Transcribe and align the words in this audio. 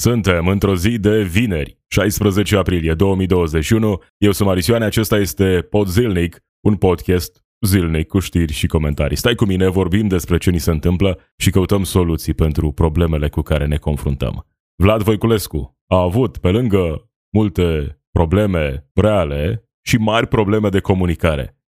Suntem 0.00 0.46
într-o 0.46 0.76
zi 0.76 0.98
de 0.98 1.22
vineri, 1.22 1.78
16 1.86 2.56
aprilie 2.56 2.94
2021. 2.94 4.02
Eu 4.18 4.32
sunt 4.32 4.48
Marisioane, 4.48 4.84
acesta 4.84 5.16
este 5.16 5.66
Pod 5.70 5.86
Zilnic, 5.86 6.38
un 6.60 6.76
podcast 6.76 7.44
zilnic 7.66 8.08
cu 8.08 8.18
știri 8.18 8.52
și 8.52 8.66
comentarii. 8.66 9.16
Stai 9.16 9.34
cu 9.34 9.44
mine, 9.44 9.68
vorbim 9.68 10.08
despre 10.08 10.38
ce 10.38 10.50
ni 10.50 10.58
se 10.58 10.70
întâmplă 10.70 11.18
și 11.36 11.50
căutăm 11.50 11.84
soluții 11.84 12.34
pentru 12.34 12.72
problemele 12.72 13.28
cu 13.28 13.40
care 13.40 13.66
ne 13.66 13.76
confruntăm. 13.76 14.46
Vlad 14.82 15.02
Voiculescu 15.02 15.78
a 15.86 16.00
avut, 16.00 16.38
pe 16.38 16.50
lângă 16.50 17.10
multe 17.32 18.00
probleme 18.10 18.90
reale, 18.94 19.68
și 19.86 19.96
mari 19.96 20.26
probleme 20.26 20.68
de 20.68 20.80
comunicare. 20.80 21.58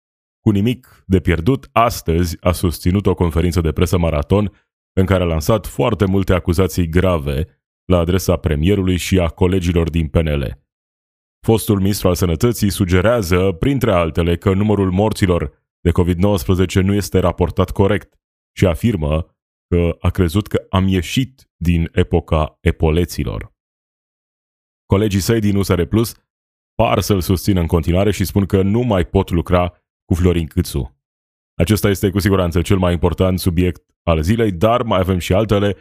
Cu 0.41 0.51
nimic 0.51 1.05
de 1.07 1.21
pierdut, 1.21 1.69
astăzi 1.73 2.37
a 2.41 2.53
susținut 2.53 3.07
o 3.07 3.15
conferință 3.15 3.61
de 3.61 3.73
presă 3.73 3.99
maraton 3.99 4.53
în 4.93 5.07
care 5.07 5.23
a 5.23 5.27
lansat 5.27 5.67
foarte 5.67 6.05
multe 6.05 6.33
acuzații 6.33 6.89
grave 6.89 7.47
la 7.85 7.99
adresa 7.99 8.37
premierului 8.37 8.97
și 8.97 9.19
a 9.19 9.29
colegilor 9.29 9.91
din 9.91 10.09
PNL. 10.09 10.61
Fostul 11.47 11.77
ministru 11.77 12.09
al 12.09 12.15
sănătății 12.15 12.71
sugerează, 12.71 13.53
printre 13.53 13.93
altele, 13.93 14.37
că 14.37 14.53
numărul 14.53 14.91
morților 14.91 15.63
de 15.81 15.91
COVID-19 15.91 16.83
nu 16.83 16.95
este 16.95 17.19
raportat 17.19 17.71
corect 17.71 18.21
și 18.57 18.67
afirmă 18.67 19.37
că 19.69 19.97
a 20.01 20.11
crezut 20.11 20.47
că 20.47 20.67
am 20.71 20.87
ieșit 20.87 21.51
din 21.57 21.89
epoca 21.93 22.59
epoleților. 22.61 23.55
Colegii 24.87 25.21
săi 25.21 25.41
din 25.41 25.57
USR 25.57 25.83
Plus 25.83 26.15
par 26.75 27.01
să-l 27.01 27.21
susțină 27.21 27.61
în 27.61 27.67
continuare 27.67 28.11
și 28.11 28.25
spun 28.25 28.47
că 28.47 28.63
nu 28.63 28.81
mai 28.81 29.07
pot 29.07 29.31
lucra 29.31 29.69
cu 30.05 30.15
Florin 30.15 30.47
Câțu. 30.47 30.97
Acesta 31.55 31.89
este 31.89 32.11
cu 32.11 32.19
siguranță 32.19 32.63
cel 32.63 32.79
mai 32.79 32.93
important 32.93 33.39
subiect 33.39 33.83
al 34.03 34.23
zilei, 34.23 34.53
dar 34.53 34.83
mai 34.83 34.99
avem 34.99 35.19
și 35.19 35.33
altele 35.33 35.77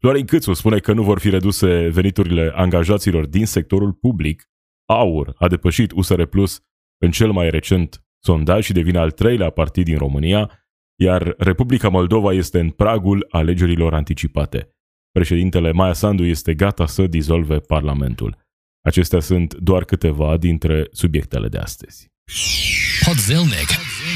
Florin 0.00 0.26
Câțu 0.26 0.52
spune 0.52 0.78
că 0.78 0.92
nu 0.92 1.02
vor 1.02 1.18
fi 1.18 1.30
reduse 1.30 1.88
veniturile 1.88 2.52
angajaților 2.54 3.26
din 3.26 3.46
sectorul 3.46 3.92
public. 3.92 4.48
AUR 4.86 5.34
a 5.38 5.48
depășit 5.48 5.92
USR 5.92 6.22
Plus 6.22 6.60
în 6.98 7.10
cel 7.10 7.30
mai 7.30 7.50
recent 7.50 8.04
sondaj 8.22 8.64
și 8.64 8.72
devine 8.72 8.98
al 8.98 9.10
treilea 9.10 9.50
partid 9.50 9.84
din 9.84 9.98
România, 9.98 10.66
iar 11.00 11.34
Republica 11.38 11.88
Moldova 11.88 12.32
este 12.32 12.60
în 12.60 12.70
pragul 12.70 13.26
alegerilor 13.30 13.94
anticipate. 13.94 14.68
Președintele 15.12 15.72
Maia 15.72 15.92
Sandu 15.92 16.24
este 16.24 16.54
gata 16.54 16.86
să 16.86 17.06
dizolve 17.06 17.58
Parlamentul. 17.58 18.36
Acestea 18.84 19.20
sunt 19.20 19.54
doar 19.54 19.84
câteva 19.84 20.36
dintre 20.36 20.86
subiectele 20.90 21.48
de 21.48 21.58
astăzi. 21.58 22.12
Podzilnic. 23.04 23.68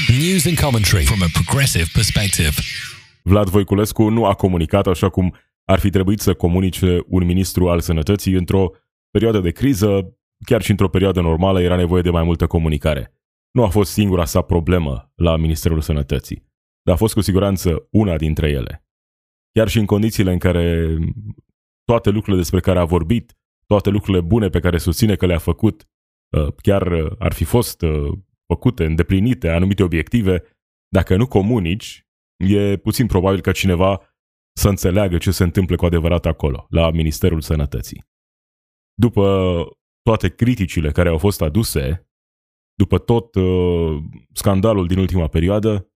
News 0.07 0.45
and 0.45 0.59
commentary 0.59 1.03
from 1.03 1.21
a 1.21 1.29
progressive 1.33 1.89
perspective. 1.93 2.53
Vlad 3.23 3.49
Voiculescu 3.49 4.09
nu 4.09 4.25
a 4.25 4.33
comunicat 4.33 4.87
așa 4.87 5.09
cum 5.09 5.35
ar 5.69 5.79
fi 5.79 5.89
trebuit 5.89 6.19
să 6.19 6.33
comunice 6.33 6.99
un 7.07 7.25
ministru 7.25 7.69
al 7.69 7.79
sănătății 7.79 8.33
într-o 8.33 8.71
perioadă 9.11 9.39
de 9.39 9.51
criză, 9.51 10.17
chiar 10.45 10.61
și 10.61 10.71
într-o 10.71 10.89
perioadă 10.89 11.21
normală 11.21 11.61
era 11.61 11.75
nevoie 11.75 12.01
de 12.01 12.09
mai 12.09 12.23
multă 12.23 12.47
comunicare. 12.47 13.13
Nu 13.51 13.63
a 13.63 13.67
fost 13.67 13.91
singura 13.91 14.25
sa 14.25 14.41
problemă 14.41 15.11
la 15.15 15.37
Ministerul 15.37 15.81
Sănătății, 15.81 16.45
dar 16.81 16.95
a 16.95 16.97
fost 16.97 17.13
cu 17.13 17.21
siguranță 17.21 17.87
una 17.91 18.17
dintre 18.17 18.49
ele. 18.49 18.85
Chiar 19.51 19.67
și 19.67 19.79
în 19.79 19.85
condițiile 19.85 20.31
în 20.31 20.37
care 20.37 20.97
toate 21.83 22.09
lucrurile 22.09 22.41
despre 22.41 22.59
care 22.59 22.79
a 22.79 22.85
vorbit, 22.85 23.37
toate 23.65 23.89
lucrurile 23.89 24.21
bune 24.21 24.49
pe 24.49 24.59
care 24.59 24.77
susține 24.77 25.15
că 25.15 25.25
le-a 25.25 25.37
făcut, 25.37 25.89
uh, 26.37 26.53
chiar 26.61 27.15
ar 27.19 27.33
fi 27.33 27.43
fost 27.43 27.81
uh, 27.81 28.11
făcute, 28.45 28.85
îndeplinite 28.85 29.49
anumite 29.49 29.83
obiective, 29.83 30.43
dacă 30.87 31.15
nu 31.15 31.27
comunici, 31.27 32.07
e 32.37 32.77
puțin 32.77 33.07
probabil 33.07 33.41
că 33.41 33.51
cineva 33.51 34.01
să 34.59 34.69
înțeleagă 34.69 35.17
ce 35.17 35.31
se 35.31 35.43
întâmplă 35.43 35.75
cu 35.75 35.85
adevărat 35.85 36.25
acolo, 36.25 36.65
la 36.69 36.91
Ministerul 36.91 37.41
Sănătății. 37.41 38.03
După 38.93 39.25
toate 40.01 40.29
criticile 40.35 40.91
care 40.91 41.09
au 41.09 41.17
fost 41.17 41.41
aduse, 41.41 42.09
după 42.73 42.97
tot 42.97 43.35
uh, 43.35 44.03
scandalul 44.33 44.87
din 44.87 44.97
ultima 44.97 45.27
perioadă, 45.27 45.91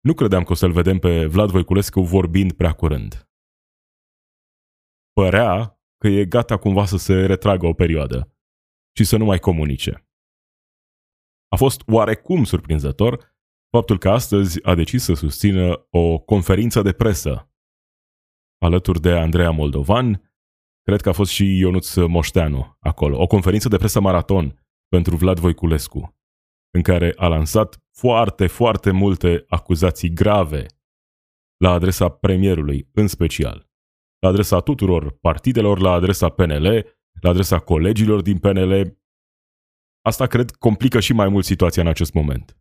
nu 0.00 0.14
credeam 0.14 0.42
că 0.42 0.52
o 0.52 0.54
să-l 0.54 0.72
vedem 0.72 0.98
pe 0.98 1.26
Vlad 1.26 1.50
Voiculescu 1.50 2.00
vorbind 2.00 2.52
prea 2.52 2.72
curând. 2.72 3.28
Părea 5.12 5.80
că 5.96 6.08
e 6.08 6.24
gata 6.24 6.58
cumva 6.58 6.84
să 6.84 6.96
se 6.96 7.26
retragă 7.26 7.66
o 7.66 7.72
perioadă 7.72 8.36
și 8.96 9.04
să 9.04 9.16
nu 9.16 9.24
mai 9.24 9.38
comunice. 9.38 10.08
A 11.48 11.56
fost 11.56 11.82
oarecum 11.86 12.44
surprinzător 12.44 13.36
faptul 13.70 13.98
că 13.98 14.10
astăzi 14.10 14.64
a 14.64 14.74
decis 14.74 15.02
să 15.02 15.14
susțină 15.14 15.86
o 15.90 16.18
conferință 16.18 16.82
de 16.82 16.92
presă 16.92 17.47
alături 18.58 19.00
de 19.00 19.10
Andreea 19.10 19.50
Moldovan, 19.50 20.32
cred 20.82 21.00
că 21.00 21.08
a 21.08 21.12
fost 21.12 21.30
și 21.30 21.58
Ionuț 21.58 21.94
Moșteanu 21.94 22.76
acolo, 22.80 23.20
o 23.22 23.26
conferință 23.26 23.68
de 23.68 23.76
presă 23.76 24.00
maraton 24.00 24.66
pentru 24.88 25.16
Vlad 25.16 25.38
Voiculescu, 25.38 26.16
în 26.70 26.82
care 26.82 27.12
a 27.16 27.26
lansat 27.26 27.82
foarte, 27.90 28.46
foarte 28.46 28.90
multe 28.90 29.44
acuzații 29.48 30.10
grave 30.10 30.66
la 31.56 31.70
adresa 31.70 32.08
premierului, 32.08 32.88
în 32.92 33.06
special, 33.06 33.70
la 34.18 34.28
adresa 34.28 34.60
tuturor 34.60 35.10
partidelor, 35.10 35.78
la 35.80 35.92
adresa 35.92 36.28
PNL, 36.28 36.66
la 37.20 37.28
adresa 37.28 37.58
colegilor 37.58 38.22
din 38.22 38.38
PNL. 38.38 38.98
Asta, 40.04 40.26
cred, 40.26 40.50
complică 40.50 41.00
și 41.00 41.12
mai 41.12 41.28
mult 41.28 41.44
situația 41.44 41.82
în 41.82 41.88
acest 41.88 42.12
moment. 42.12 42.58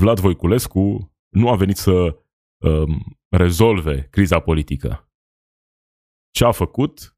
Vlad 0.00 0.18
Voiculescu 0.18 1.12
nu 1.28 1.48
a 1.48 1.56
venit 1.56 1.76
să 1.76 1.90
um, 1.90 2.24
rezolve 3.28 4.08
criza 4.10 4.40
politică. 4.40 5.10
Ce 6.30 6.44
a 6.44 6.52
făcut 6.52 7.16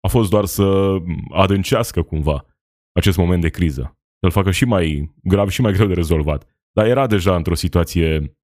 a 0.00 0.08
fost 0.08 0.30
doar 0.30 0.44
să 0.44 0.96
adâncească 1.30 2.02
cumva 2.02 2.46
acest 2.92 3.16
moment 3.16 3.40
de 3.40 3.48
criză, 3.48 3.98
să-l 4.20 4.30
facă 4.30 4.50
și 4.50 4.64
mai 4.64 5.14
grav 5.22 5.48
și 5.48 5.60
mai 5.60 5.72
greu 5.72 5.86
de 5.86 5.94
rezolvat. 5.94 6.48
Dar 6.72 6.86
era 6.86 7.06
deja 7.06 7.36
într-o 7.36 7.54
situație 7.54 8.38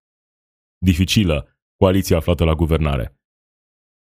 dificilă 0.85 1.59
coaliția 1.77 2.17
aflată 2.17 2.45
la 2.45 2.55
guvernare. 2.55 3.21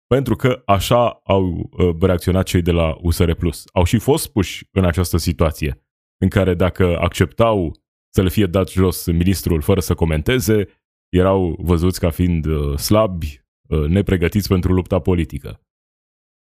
Pentru 0.08 0.36
că 0.36 0.62
așa 0.66 1.10
au 1.10 1.44
uh, 1.46 1.96
reacționat 2.00 2.46
cei 2.46 2.62
de 2.62 2.72
la 2.72 2.98
USR+. 3.02 3.32
Au 3.74 3.84
și 3.84 4.00
fost 4.00 4.32
puși 4.32 4.68
în 4.72 4.86
această 4.86 5.18
situație, 5.18 5.88
în 6.22 6.30
care 6.30 6.54
dacă 6.54 7.00
acceptau 7.00 7.82
să 8.14 8.22
le 8.22 8.30
fie 8.30 8.46
dat 8.46 8.70
jos 8.70 9.06
ministrul 9.06 9.62
fără 9.62 9.80
să 9.80 9.94
comenteze, 9.94 10.79
erau 11.10 11.56
văzuți 11.60 12.00
ca 12.00 12.10
fiind 12.10 12.46
uh, 12.46 12.78
slabi, 12.78 13.42
uh, 13.70 13.88
nepregătiți 13.88 14.48
pentru 14.48 14.74
lupta 14.74 15.00
politică. 15.00 15.62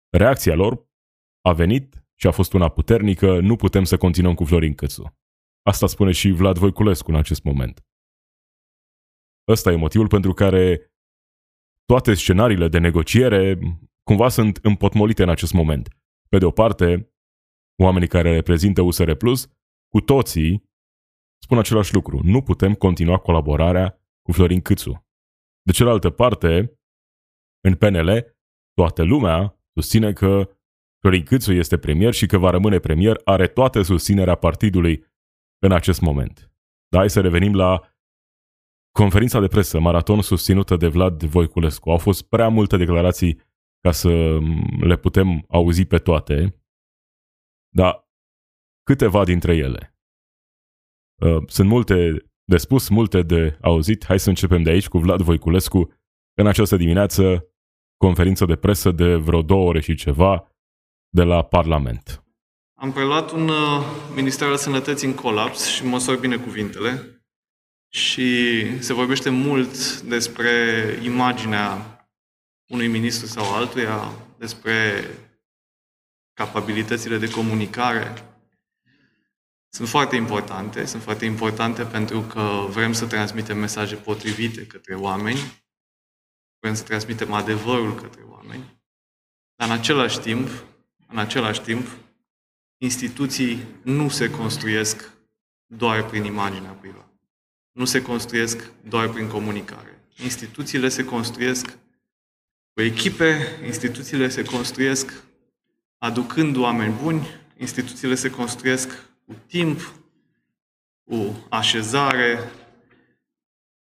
Reacția 0.09 0.55
lor 0.55 0.88
a 1.41 1.53
venit 1.53 2.05
și 2.16 2.27
a 2.27 2.31
fost 2.31 2.53
una 2.53 2.69
puternică, 2.69 3.39
nu 3.39 3.55
putem 3.55 3.83
să 3.83 3.97
continuăm 3.97 4.33
cu 4.33 4.44
Florin 4.44 4.73
Cățu. 4.73 5.17
Asta 5.61 5.88
spune 5.88 6.11
și 6.11 6.31
Vlad 6.31 6.57
Voiculescu 6.57 7.11
în 7.11 7.17
acest 7.17 7.44
moment. 7.44 7.85
Ăsta 9.47 9.71
e 9.71 9.75
motivul 9.75 10.07
pentru 10.07 10.33
care 10.33 10.91
toate 11.85 12.13
scenariile 12.13 12.67
de 12.67 12.77
negociere 12.77 13.59
cumva 14.03 14.29
sunt 14.29 14.59
împotmolite 14.61 15.23
în 15.23 15.29
acest 15.29 15.53
moment. 15.53 15.97
Pe 16.29 16.38
de 16.38 16.45
o 16.45 16.51
parte, 16.51 17.13
oamenii 17.81 18.07
care 18.07 18.33
reprezintă 18.33 18.81
USR 18.81 19.11
Plus, 19.11 19.49
cu 19.89 20.01
toții 20.01 20.69
spun 21.44 21.57
același 21.57 21.94
lucru. 21.94 22.19
Nu 22.23 22.41
putem 22.41 22.73
continua 22.73 23.17
colaborarea 23.17 24.04
cu 24.25 24.31
Florin 24.31 24.62
Câțu. 24.62 25.08
De 25.62 25.72
cealaltă 25.72 26.09
parte, 26.09 26.80
în 27.63 27.75
PNL, 27.75 28.38
toată 28.74 29.03
lumea 29.03 29.59
susține 29.74 30.13
că 30.13 30.50
Florin 31.00 31.24
Câțu 31.24 31.52
este 31.53 31.78
premier 31.78 32.13
și 32.13 32.25
că 32.25 32.38
va 32.38 32.50
rămâne 32.50 32.80
premier, 32.80 33.22
are 33.24 33.47
toată 33.47 33.81
susținerea 33.81 34.36
partidului 34.36 35.06
în 35.59 35.72
acest 35.72 36.02
moment. 36.02 36.52
Dar 36.88 37.00
hai 37.00 37.09
să 37.09 37.22
revenim 37.22 37.56
la 37.56 37.96
conferința 38.91 39.40
de 39.40 39.47
presă, 39.47 39.80
maraton 39.80 40.22
susținută 40.22 40.75
de 40.75 40.88
Vlad 40.88 41.24
Voiculescu. 41.24 41.90
Au 41.90 41.97
fost 41.97 42.30
prea 42.30 42.50
multe 42.50 42.78
declarații 42.78 43.40
ca 43.80 43.92
să 43.92 44.40
le 44.80 44.97
putem 44.97 45.45
auzi 45.48 45.86
pe 45.86 45.98
toate, 45.98 46.63
dar 47.75 48.10
câteva 48.83 49.24
dintre 49.24 49.56
ele. 49.56 49.98
Uh, 51.21 51.48
sunt 51.48 51.69
multe 51.69 52.25
de 52.45 52.57
spus, 52.57 52.89
multe 52.89 53.21
de 53.21 53.57
auzit. 53.62 54.06
Hai 54.06 54.19
să 54.19 54.30
începem 54.30 54.63
de 54.63 54.69
aici 54.69 54.88
cu 54.88 54.97
Vlad 54.97 55.21
Voiculescu. 55.21 55.94
În 56.33 56.47
această 56.47 56.75
dimineață, 56.75 57.47
conferință 57.97 58.45
de 58.45 58.56
presă 58.56 58.92
de 58.92 59.15
vreo 59.15 59.42
două 59.42 59.68
ore 59.68 59.81
și 59.81 59.95
ceva 59.95 60.51
de 61.09 61.24
la 61.24 61.44
Parlament. 61.44 62.24
Am 62.77 62.92
preluat 62.92 63.31
un 63.31 63.47
uh, 63.47 63.56
Minister 64.15 64.47
al 64.47 64.57
Sănătății 64.57 65.07
în 65.07 65.13
colaps 65.13 65.68
și 65.68 65.86
măsor 65.86 66.19
bine 66.19 66.38
cuvintele 66.38 67.21
și 67.94 68.30
se 68.80 68.94
vorbește 68.94 69.30
mult 69.30 70.01
despre 70.01 70.50
imaginea 71.03 72.00
unui 72.68 72.88
ministru 72.88 73.27
sau 73.27 73.53
altuia, 73.53 74.12
despre 74.38 75.03
capabilitățile 76.33 77.18
de 77.18 77.30
comunicare, 77.30 78.34
sunt 79.75 79.88
foarte 79.88 80.16
importante. 80.16 80.86
Sunt 80.86 81.01
foarte 81.01 81.25
importante 81.25 81.83
pentru 81.83 82.22
că 82.22 82.66
vrem 82.69 82.94
să 82.94 83.06
transmitem 83.06 83.57
mesaje 83.57 83.95
potrivite 83.95 84.66
către 84.66 84.95
oameni, 84.95 85.63
vrem 86.60 86.74
să 86.74 86.83
transmitem 86.83 87.33
adevărul 87.33 87.95
către 87.95 88.22
oameni. 88.22 88.81
Dar 89.56 89.68
în 89.68 89.74
același 89.74 90.19
timp, 90.19 90.50
în 91.07 91.18
același 91.18 91.62
timp, 91.62 91.88
instituții 92.77 93.66
nu 93.81 94.10
se 94.10 94.30
construiesc 94.30 95.12
doar 95.66 96.06
prin 96.06 96.24
imaginea 96.24 96.71
privată. 96.71 97.19
Nu 97.71 97.86
se 97.86 98.01
construiesc 98.01 98.71
doar 98.88 99.10
prin 99.10 99.28
comunicare. 99.28 100.04
Instituțiile 100.24 100.89
se 100.89 101.06
construiesc 101.06 101.78
cu 102.74 102.81
echipe, 102.81 103.60
instituțiile 103.66 104.30
se 104.30 104.44
construiesc 104.44 105.24
aducând 105.98 106.56
oameni 106.56 106.94
buni, 107.01 107.28
instituțiile 107.57 108.16
se 108.16 108.30
construiesc 108.30 109.05
cu 109.25 109.33
timp, 109.48 109.80
cu 111.04 111.48
așezare, 111.50 112.38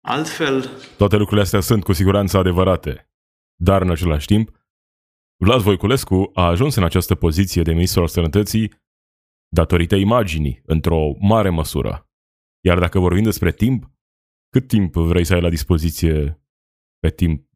altfel... 0.02 0.70
Toate 0.98 1.16
lucrurile 1.16 1.42
astea 1.42 1.60
sunt 1.60 1.84
cu 1.84 1.94
siguranță 1.94 2.38
adevărate, 2.38 3.10
dar 3.56 3.82
în 3.82 3.90
același 3.92 4.26
timp, 4.26 4.58
Vlad 5.42 5.62
Voiculescu 5.62 6.30
a 6.34 6.46
ajuns 6.46 6.76
în 6.76 6.84
această 6.84 7.16
poziție 7.16 7.62
de 7.62 7.72
ministru 7.72 8.02
al 8.02 8.08
sănătății 8.08 8.74
datorită 9.48 9.96
imaginii, 9.96 10.62
într-o 10.66 11.12
mare 11.20 11.50
măsură. 11.50 12.10
Iar 12.66 12.80
dacă 12.80 13.00
vorbim 13.00 13.24
despre 13.24 13.52
timp, 13.52 13.92
cât 14.50 14.68
timp 14.68 14.94
vrei 14.94 15.26
să 15.26 15.34
ai 15.34 15.42
la 15.42 15.50
dispoziție 15.50 16.44
pe 17.00 17.10
timp 17.10 17.50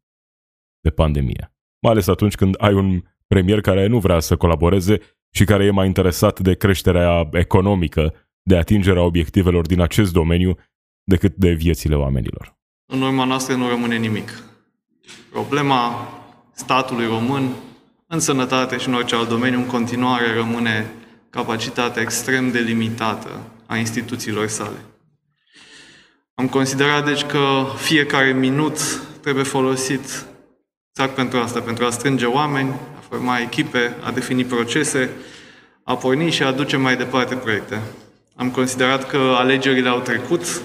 de 0.80 0.90
pandemie? 0.90 1.54
Mai 1.82 1.92
ales 1.92 2.06
atunci 2.06 2.34
când 2.34 2.54
ai 2.58 2.74
un 2.74 3.02
premier 3.26 3.60
care 3.60 3.86
nu 3.86 3.98
vrea 3.98 4.20
să 4.20 4.36
colaboreze 4.36 5.00
și 5.36 5.44
care 5.44 5.64
e 5.64 5.70
mai 5.70 5.86
interesat 5.86 6.40
de 6.40 6.54
creșterea 6.54 7.28
economică, 7.32 8.14
de 8.42 8.56
atingerea 8.56 9.02
obiectivelor 9.02 9.66
din 9.66 9.80
acest 9.80 10.12
domeniu, 10.12 10.56
decât 11.02 11.34
de 11.34 11.52
viețile 11.52 11.94
oamenilor. 11.94 12.56
În 12.86 13.02
urma 13.02 13.24
noastră 13.24 13.54
nu 13.54 13.68
rămâne 13.68 13.96
nimic. 13.96 14.42
Problema 15.30 16.08
statului 16.52 17.06
român 17.06 17.48
în 18.06 18.20
sănătate 18.20 18.78
și 18.78 18.88
în 18.88 18.94
orice 18.94 19.14
alt 19.14 19.28
domeniu, 19.28 19.58
în 19.58 19.66
continuare 19.66 20.34
rămâne 20.34 20.90
capacitatea 21.30 22.02
extrem 22.02 22.50
de 22.50 22.58
limitată 22.58 23.28
a 23.66 23.76
instituțiilor 23.76 24.46
sale. 24.46 24.78
Am 26.34 26.48
considerat, 26.48 27.04
deci, 27.04 27.22
că 27.22 27.64
fiecare 27.76 28.32
minut 28.32 28.78
trebuie 29.20 29.44
folosit 29.44 30.26
exact 30.90 31.14
pentru 31.14 31.38
asta, 31.38 31.60
pentru 31.60 31.84
a 31.84 31.90
strânge 31.90 32.24
oameni, 32.24 32.68
a 32.93 32.93
forma 33.14 33.38
echipe, 33.38 33.96
a 34.02 34.10
defini 34.10 34.44
procese, 34.44 35.10
a 35.84 35.96
porni 35.96 36.30
și 36.30 36.42
a 36.42 36.52
duce 36.52 36.76
mai 36.76 36.96
departe 36.96 37.34
proiecte. 37.34 37.80
Am 38.36 38.50
considerat 38.50 39.08
că 39.08 39.16
alegerile 39.16 39.88
au 39.88 40.00
trecut 40.00 40.62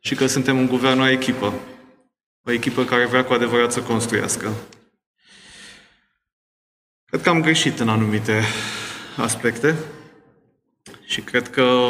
și 0.00 0.14
că 0.14 0.26
suntem 0.26 0.58
un 0.58 0.66
guvern 0.66 1.00
o 1.00 1.08
echipă. 1.08 1.52
O 2.44 2.50
echipă 2.50 2.84
care 2.84 3.06
vrea 3.06 3.24
cu 3.24 3.32
adevărat 3.32 3.72
să 3.72 3.80
construiască. 3.80 4.52
Cred 7.04 7.22
că 7.22 7.28
am 7.28 7.42
greșit 7.42 7.78
în 7.78 7.88
anumite 7.88 8.42
aspecte 9.16 9.74
și 11.04 11.20
cred 11.20 11.48
că 11.48 11.86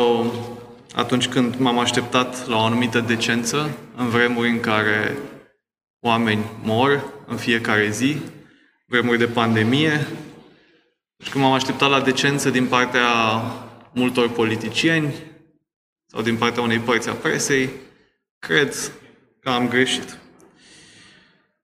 atunci 0.94 1.28
când 1.28 1.56
m-am 1.56 1.78
așteptat 1.78 2.46
la 2.46 2.56
o 2.56 2.64
anumită 2.64 3.00
decență, 3.00 3.70
în 3.96 4.08
vremuri 4.08 4.48
în 4.48 4.60
care 4.60 5.16
oameni 6.00 6.44
mor 6.62 7.04
în 7.26 7.36
fiecare 7.36 7.90
zi, 7.90 8.20
vremuri 8.88 9.18
de 9.18 9.26
pandemie, 9.26 10.06
și 11.24 11.30
când 11.30 11.44
m-am 11.44 11.52
așteptat 11.52 11.90
la 11.90 12.00
decență 12.00 12.50
din 12.50 12.66
partea 12.66 13.06
multor 13.92 14.28
politicieni 14.28 15.14
sau 16.06 16.22
din 16.22 16.36
partea 16.36 16.62
unei 16.62 16.78
părți 16.78 17.08
a 17.08 17.12
presei, 17.12 17.70
cred 18.38 18.74
că 19.40 19.50
am 19.50 19.68
greșit. 19.68 20.18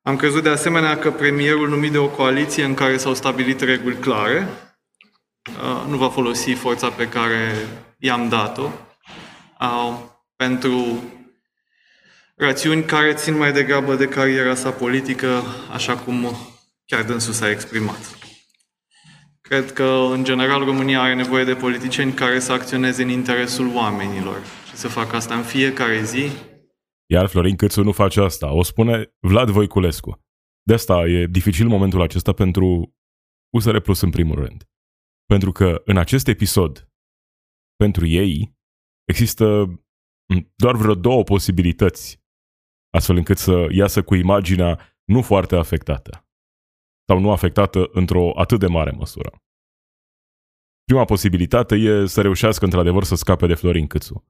Am 0.03 0.17
crezut 0.17 0.43
de 0.43 0.49
asemenea 0.49 0.99
că 0.99 1.11
premierul 1.11 1.69
numit 1.69 1.93
de 1.93 1.99
o 1.99 2.09
coaliție 2.09 2.65
în 2.65 2.75
care 2.75 2.97
s-au 2.97 3.15
stabilit 3.15 3.61
reguli 3.61 3.97
clare 3.97 4.49
uh, 5.49 5.85
nu 5.88 5.97
va 5.97 6.09
folosi 6.09 6.53
forța 6.53 6.91
pe 6.91 7.09
care 7.09 7.55
i-am 7.99 8.29
dat-o 8.29 8.71
uh, 9.61 9.99
pentru 10.37 11.03
rațiuni 12.37 12.85
care 12.85 13.15
țin 13.15 13.37
mai 13.37 13.53
degrabă 13.53 13.94
de 13.94 14.09
cariera 14.09 14.55
sa 14.55 14.71
politică, 14.71 15.43
așa 15.73 15.97
cum 15.97 16.37
chiar 16.86 17.04
dânsul 17.04 17.32
s-a 17.32 17.50
exprimat. 17.50 18.19
Cred 19.40 19.72
că, 19.72 20.08
în 20.10 20.25
general, 20.25 20.64
România 20.64 21.00
are 21.00 21.14
nevoie 21.14 21.44
de 21.44 21.54
politicieni 21.54 22.12
care 22.12 22.38
să 22.38 22.52
acționeze 22.52 23.02
în 23.02 23.08
interesul 23.08 23.75
oamenilor 23.75 24.42
și 24.69 24.75
să 24.75 24.88
facă 24.88 25.16
asta 25.16 25.34
în 25.34 25.42
fiecare 25.42 26.02
zi, 26.02 26.28
iar 27.06 27.26
Florin 27.26 27.56
Câțu 27.56 27.82
nu 27.82 27.92
face 27.92 28.20
asta. 28.20 28.52
O 28.52 28.62
spune 28.62 29.14
Vlad 29.19 29.50
Voiculescu. 29.50 30.22
De 30.62 30.75
asta 30.75 31.06
e 31.06 31.26
dificil 31.26 31.69
momentul 31.69 32.02
acesta 32.02 32.32
pentru 32.32 32.94
USR 33.56 33.78
Plus 33.78 34.00
în 34.00 34.10
primul 34.10 34.37
rând. 34.37 34.69
Pentru 35.26 35.52
că 35.52 35.82
în 35.84 35.96
acest 35.96 36.28
episod, 36.28 36.88
pentru 37.76 38.06
ei, 38.06 38.56
există 39.04 39.44
doar 40.54 40.76
vreo 40.76 40.94
două 40.94 41.22
posibilități 41.22 42.22
astfel 42.90 43.16
încât 43.16 43.38
să 43.38 43.66
iasă 43.70 44.02
cu 44.02 44.14
imaginea 44.14 44.98
nu 45.04 45.22
foarte 45.22 45.56
afectată 45.56 46.24
sau 47.06 47.18
nu 47.18 47.30
afectată 47.30 47.88
într-o 47.92 48.38
atât 48.38 48.58
de 48.58 48.66
mare 48.66 48.90
măsură. 48.90 49.42
Prima 50.84 51.04
posibilitate 51.04 51.74
e 51.74 52.06
să 52.06 52.22
reușească 52.22 52.64
într-adevăr 52.64 53.04
să 53.04 53.14
scape 53.14 53.46
de 53.46 53.54
Florin 53.54 53.86
Câțu 53.86 54.24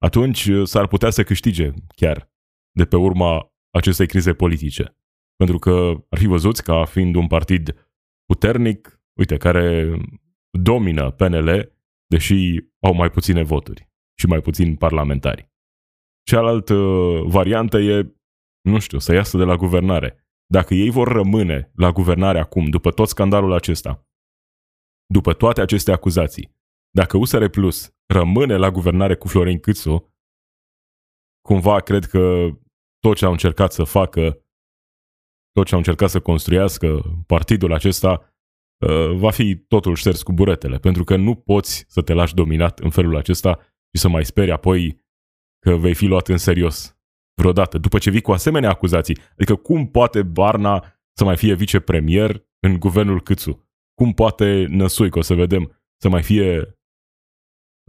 atunci 0.00 0.46
uh, 0.46 0.66
s-ar 0.66 0.86
putea 0.86 1.10
să 1.10 1.22
câștige 1.22 1.70
chiar 1.96 2.30
de 2.76 2.84
pe 2.84 2.96
urma 2.96 3.54
acestei 3.70 4.06
crize 4.06 4.34
politice. 4.34 4.96
Pentru 5.36 5.58
că 5.58 6.04
ar 6.08 6.18
fi 6.18 6.26
văzuți 6.26 6.62
ca 6.62 6.84
fiind 6.84 7.14
un 7.14 7.26
partid 7.26 7.90
puternic, 8.24 9.00
uite, 9.18 9.36
care 9.36 9.96
domină 10.50 11.10
PNL, 11.10 11.72
deși 12.06 12.64
au 12.80 12.94
mai 12.94 13.10
puține 13.10 13.42
voturi 13.42 13.88
și 14.18 14.26
mai 14.26 14.40
puțini 14.40 14.76
parlamentari. 14.76 15.50
Cealaltă 16.22 16.74
variantă 17.24 17.78
e, 17.78 18.14
nu 18.60 18.78
știu, 18.78 18.98
să 18.98 19.12
iasă 19.12 19.38
de 19.38 19.44
la 19.44 19.56
guvernare. 19.56 20.24
Dacă 20.52 20.74
ei 20.74 20.90
vor 20.90 21.08
rămâne 21.08 21.70
la 21.74 21.90
guvernare 21.92 22.38
acum, 22.38 22.68
după 22.68 22.90
tot 22.90 23.08
scandalul 23.08 23.52
acesta, 23.52 24.06
după 25.06 25.34
toate 25.34 25.60
aceste 25.60 25.92
acuzații, 25.92 26.56
dacă 26.90 27.16
USR 27.16 27.46
Plus 27.46 27.94
rămâne 28.06 28.56
la 28.56 28.70
guvernare 28.70 29.16
cu 29.16 29.28
Florin 29.28 29.58
Câțu, 29.58 30.14
cumva 31.46 31.80
cred 31.80 32.04
că 32.04 32.48
tot 32.98 33.16
ce 33.16 33.24
au 33.24 33.30
încercat 33.30 33.72
să 33.72 33.84
facă, 33.84 34.44
tot 35.52 35.66
ce 35.66 35.72
au 35.72 35.78
încercat 35.78 36.10
să 36.10 36.20
construiască 36.20 37.00
partidul 37.26 37.72
acesta, 37.72 38.34
uh, 38.86 39.16
va 39.16 39.30
fi 39.30 39.56
totul 39.56 39.94
șters 39.94 40.22
cu 40.22 40.32
buretele, 40.32 40.78
pentru 40.78 41.04
că 41.04 41.16
nu 41.16 41.34
poți 41.34 41.84
să 41.88 42.02
te 42.02 42.12
lași 42.12 42.34
dominat 42.34 42.78
în 42.78 42.90
felul 42.90 43.16
acesta 43.16 43.58
și 43.94 44.00
să 44.00 44.08
mai 44.08 44.24
speri 44.24 44.50
apoi 44.50 45.04
că 45.58 45.76
vei 45.76 45.94
fi 45.94 46.06
luat 46.06 46.28
în 46.28 46.38
serios 46.38 46.99
vreodată, 47.34 47.78
după 47.78 47.98
ce 47.98 48.10
vii 48.10 48.20
cu 48.20 48.32
asemenea 48.32 48.70
acuzații. 48.70 49.18
Adică 49.32 49.54
cum 49.54 49.90
poate 49.90 50.22
Barna 50.22 50.84
să 51.12 51.24
mai 51.24 51.36
fie 51.36 51.54
vicepremier 51.54 52.44
în 52.60 52.78
guvernul 52.78 53.22
Câțu? 53.22 53.68
Cum 53.94 54.12
poate 54.12 54.66
Năsuic, 54.68 55.16
o 55.16 55.20
să 55.20 55.34
vedem, 55.34 55.82
să 55.96 56.08
mai 56.08 56.22
fie 56.22 56.74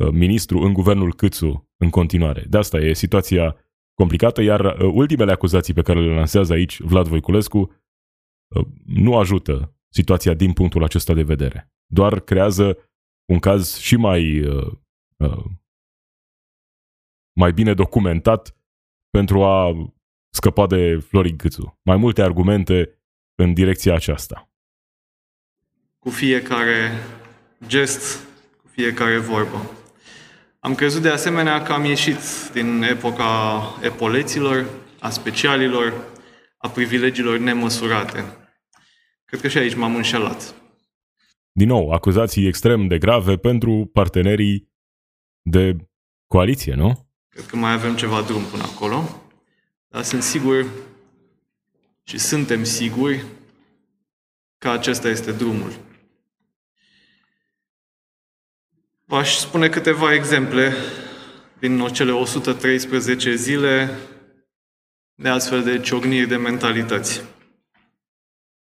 Uh, 0.02 0.10
ministru 0.12 0.60
în 0.60 0.74
guvernul 0.74 1.14
Câțu 1.14 1.70
în 1.78 1.90
continuare. 1.90 2.46
De 2.50 2.58
asta 2.58 2.78
e 2.78 2.94
situația 2.94 3.56
complicată, 3.94 4.42
iar 4.42 4.66
uh, 4.66 4.92
ultimele 4.94 5.32
acuzații 5.32 5.74
pe 5.74 5.82
care 5.82 6.00
le 6.00 6.14
lansează 6.14 6.54
aici 6.54 6.80
Vlad 6.80 7.08
Voiculescu 7.08 7.58
uh, 7.58 8.66
nu 8.86 9.18
ajută 9.18 9.76
situația 9.90 10.34
din 10.34 10.54
punctul 10.54 10.84
acesta 10.84 11.14
de 11.14 11.24
vedere. 11.24 11.72
Doar 11.86 12.20
creează 12.20 12.78
un 13.32 13.40
caz 13.40 13.78
și 13.78 13.96
mai, 13.96 14.44
mai 17.40 17.54
bine 17.54 17.74
documentat 17.74 18.56
pentru 19.12 19.44
a 19.44 19.72
scăpa 20.30 20.68
de 20.68 20.98
Florin 21.08 21.36
Câțu. 21.36 21.80
Mai 21.82 21.98
multe 21.98 22.22
argumente 22.22 23.00
în 23.36 23.54
direcția 23.54 23.94
aceasta. 23.94 24.50
Cu 26.00 26.10
fiecare 26.10 26.92
gest, 27.68 28.28
cu 28.62 28.68
fiecare 28.68 29.18
vorbă. 29.18 29.72
Am 30.60 30.76
crezut 30.76 31.02
de 31.02 31.10
asemenea 31.10 31.62
că 31.62 31.72
am 31.72 31.84
ieșit 31.84 32.20
din 32.54 32.82
epoca 32.82 33.62
epoleților, 33.84 34.66
a 35.00 35.10
specialilor, 35.10 35.94
a 36.58 36.70
privilegiilor 36.70 37.38
nemăsurate. 37.38 38.26
Cred 39.26 39.42
că 39.42 39.48
și 39.48 39.58
aici 39.58 39.76
m-am 39.76 39.96
înșelat. 39.96 40.56
Din 41.52 41.68
nou, 41.68 41.92
acuzații 41.92 42.48
extrem 42.48 42.88
de 42.88 42.98
grave 42.98 43.38
pentru 43.38 43.90
partenerii 43.94 44.72
de 45.42 45.76
coaliție, 46.28 46.74
nu? 46.74 47.11
Cred 47.32 47.46
că 47.46 47.56
mai 47.56 47.72
avem 47.72 47.96
ceva 47.96 48.22
drum 48.22 48.44
până 48.44 48.64
acolo, 48.64 49.22
dar 49.88 50.04
sunt 50.04 50.24
sigur 50.24 50.66
și 52.04 52.18
suntem 52.18 52.64
siguri 52.64 53.26
că 54.58 54.70
acesta 54.70 55.08
este 55.10 55.32
drumul. 55.32 55.74
V-aș 59.06 59.38
spune 59.38 59.70
câteva 59.70 60.14
exemple 60.14 60.74
din 61.60 61.88
cele 61.88 62.12
113 62.12 63.36
zile 63.36 63.98
de 65.16 65.30
astfel 65.30 65.64
de 65.64 65.80
ciocniri 65.80 66.28
de 66.28 66.36
mentalități. 66.36 67.22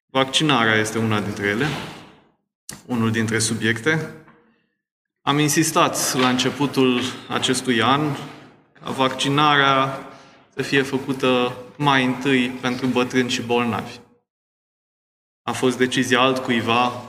Vaccinarea 0.06 0.74
este 0.74 0.98
una 0.98 1.20
dintre 1.20 1.46
ele, 1.46 1.66
unul 2.86 3.10
dintre 3.10 3.38
subiecte. 3.38 4.14
Am 5.20 5.38
insistat 5.38 6.14
la 6.14 6.28
începutul 6.28 7.00
acestui 7.28 7.82
an 7.82 8.00
ca 8.12 8.39
vaccinarea 8.82 9.98
să 10.54 10.62
fie 10.62 10.82
făcută 10.82 11.56
mai 11.76 12.04
întâi 12.04 12.48
pentru 12.48 12.86
bătrâni 12.86 13.30
și 13.30 13.42
bolnavi. 13.42 13.98
A 15.42 15.52
fost 15.52 15.78
decizia 15.78 16.20
altcuiva 16.20 17.02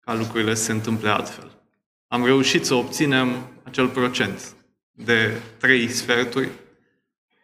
ca 0.00 0.14
lucrurile 0.14 0.54
să 0.54 0.62
se 0.62 0.72
întâmple 0.72 1.08
altfel. 1.08 1.50
Am 2.08 2.24
reușit 2.24 2.64
să 2.64 2.74
obținem 2.74 3.46
acel 3.62 3.88
procent 3.88 4.54
de 4.90 5.40
trei 5.58 5.88
sferturi 5.88 6.48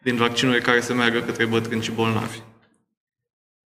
din 0.01 0.15
vaccinuri 0.15 0.61
care 0.61 0.81
să 0.81 0.93
meargă 0.93 1.21
către 1.21 1.45
bătrâni 1.45 1.83
și 1.83 1.91
bolnavi. 1.91 2.39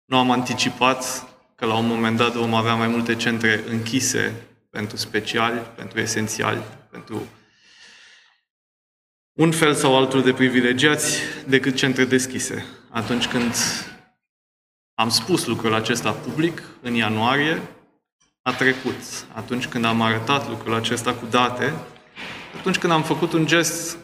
Nu 0.05 0.17
am 0.17 0.31
anticipat 0.31 1.27
că 1.55 1.65
la 1.65 1.77
un 1.77 1.87
moment 1.87 2.17
dat 2.17 2.33
vom 2.33 2.53
avea 2.53 2.75
mai 2.75 2.87
multe 2.87 3.15
centre 3.15 3.63
închise 3.67 4.47
pentru 4.69 4.97
speciali, 4.97 5.59
pentru 5.75 5.99
esențiali, 5.99 6.61
pentru 6.89 7.27
un 9.41 9.51
fel 9.51 9.73
sau 9.73 9.97
altul 9.97 10.21
de 10.21 10.33
privilegiați 10.33 11.19
decât 11.47 11.75
centre 11.75 12.05
deschise. 12.05 12.65
Atunci 12.89 13.27
când 13.27 13.55
am 14.93 15.09
spus 15.09 15.45
lucrul 15.45 15.73
acesta 15.73 16.11
public, 16.11 16.61
în 16.81 16.93
ianuarie, 16.93 17.61
a 18.41 18.53
trecut. 18.53 19.25
Atunci 19.33 19.67
când 19.67 19.85
am 19.85 20.01
arătat 20.01 20.49
lucrul 20.49 20.73
acesta 20.73 21.13
cu 21.13 21.25
date, 21.25 21.73
atunci 22.57 22.77
când 22.77 22.93
am 22.93 23.03
făcut 23.03 23.33
un 23.33 23.45
gest 23.45 23.97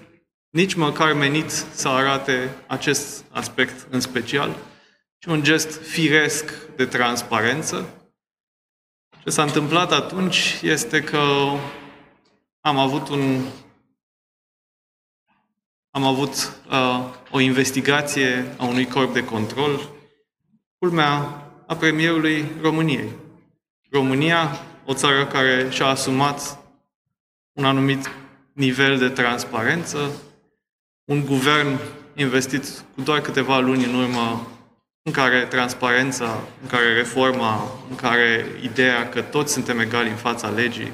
nici 0.49 0.73
măcar 0.73 1.13
menit 1.13 1.49
să 1.49 1.87
arate 1.87 2.55
acest 2.67 3.25
aspect 3.31 3.87
în 3.89 3.99
special, 3.99 4.55
ci 5.17 5.25
un 5.25 5.43
gest 5.43 5.81
firesc 5.81 6.75
de 6.75 6.85
transparență. 6.85 7.89
Ce 9.23 9.29
s-a 9.29 9.43
întâmplat 9.43 9.91
atunci 9.91 10.59
este 10.61 11.03
că 11.03 11.21
am 12.61 12.77
avut 12.77 13.09
un 13.09 13.41
am 15.91 16.03
avut 16.03 16.61
uh, 16.69 17.03
o 17.31 17.39
investigație 17.39 18.55
a 18.57 18.65
unui 18.65 18.87
corp 18.87 19.13
de 19.13 19.23
control, 19.23 19.89
culmea 20.79 21.41
a 21.67 21.75
premierului 21.75 22.45
României. 22.61 23.09
România, 23.91 24.59
o 24.85 24.93
țară 24.93 25.25
care 25.25 25.69
și-a 25.69 25.85
asumat 25.85 26.59
un 27.53 27.65
anumit 27.65 28.11
nivel 28.53 28.97
de 28.97 29.09
transparență, 29.09 30.11
un 31.05 31.25
guvern 31.25 31.79
investit 32.15 32.83
cu 32.95 33.01
doar 33.01 33.21
câteva 33.21 33.59
luni 33.59 33.83
în 33.83 33.93
urmă 33.93 34.47
în 35.01 35.11
care 35.11 35.45
transparența, 35.45 36.43
în 36.61 36.67
care 36.67 36.93
reforma, 36.93 37.71
în 37.89 37.95
care 37.95 38.45
ideea 38.61 39.09
că 39.09 39.21
toți 39.21 39.53
suntem 39.53 39.79
egali 39.79 40.09
în 40.09 40.15
fața 40.15 40.49
legii 40.49 40.91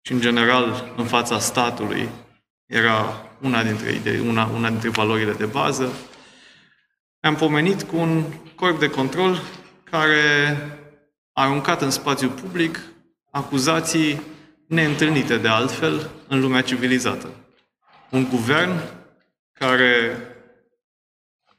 și, 0.00 0.12
în 0.12 0.20
general, 0.20 0.92
în 0.96 1.04
fața 1.04 1.38
statului, 1.38 2.08
era 2.66 3.26
una 3.44 3.62
dintre 3.62 3.92
idei, 3.92 4.18
una, 4.18 4.44
una 4.44 4.68
dintre 4.68 4.88
valorile 4.88 5.32
de 5.32 5.44
bază. 5.44 5.92
Am 7.20 7.34
pomenit 7.34 7.82
cu 7.82 7.96
un 7.96 8.24
corp 8.54 8.78
de 8.78 8.90
control 8.90 9.42
care 9.84 10.56
a 11.32 11.42
aruncat 11.42 11.82
în 11.82 11.90
spațiu 11.90 12.28
public 12.28 12.80
acuzații 13.30 14.20
neîntâlnite 14.66 15.36
de 15.36 15.48
altfel 15.48 16.10
în 16.28 16.40
lumea 16.40 16.62
civilizată. 16.62 17.28
Un 18.10 18.28
guvern 18.28 18.82
care 19.52 20.18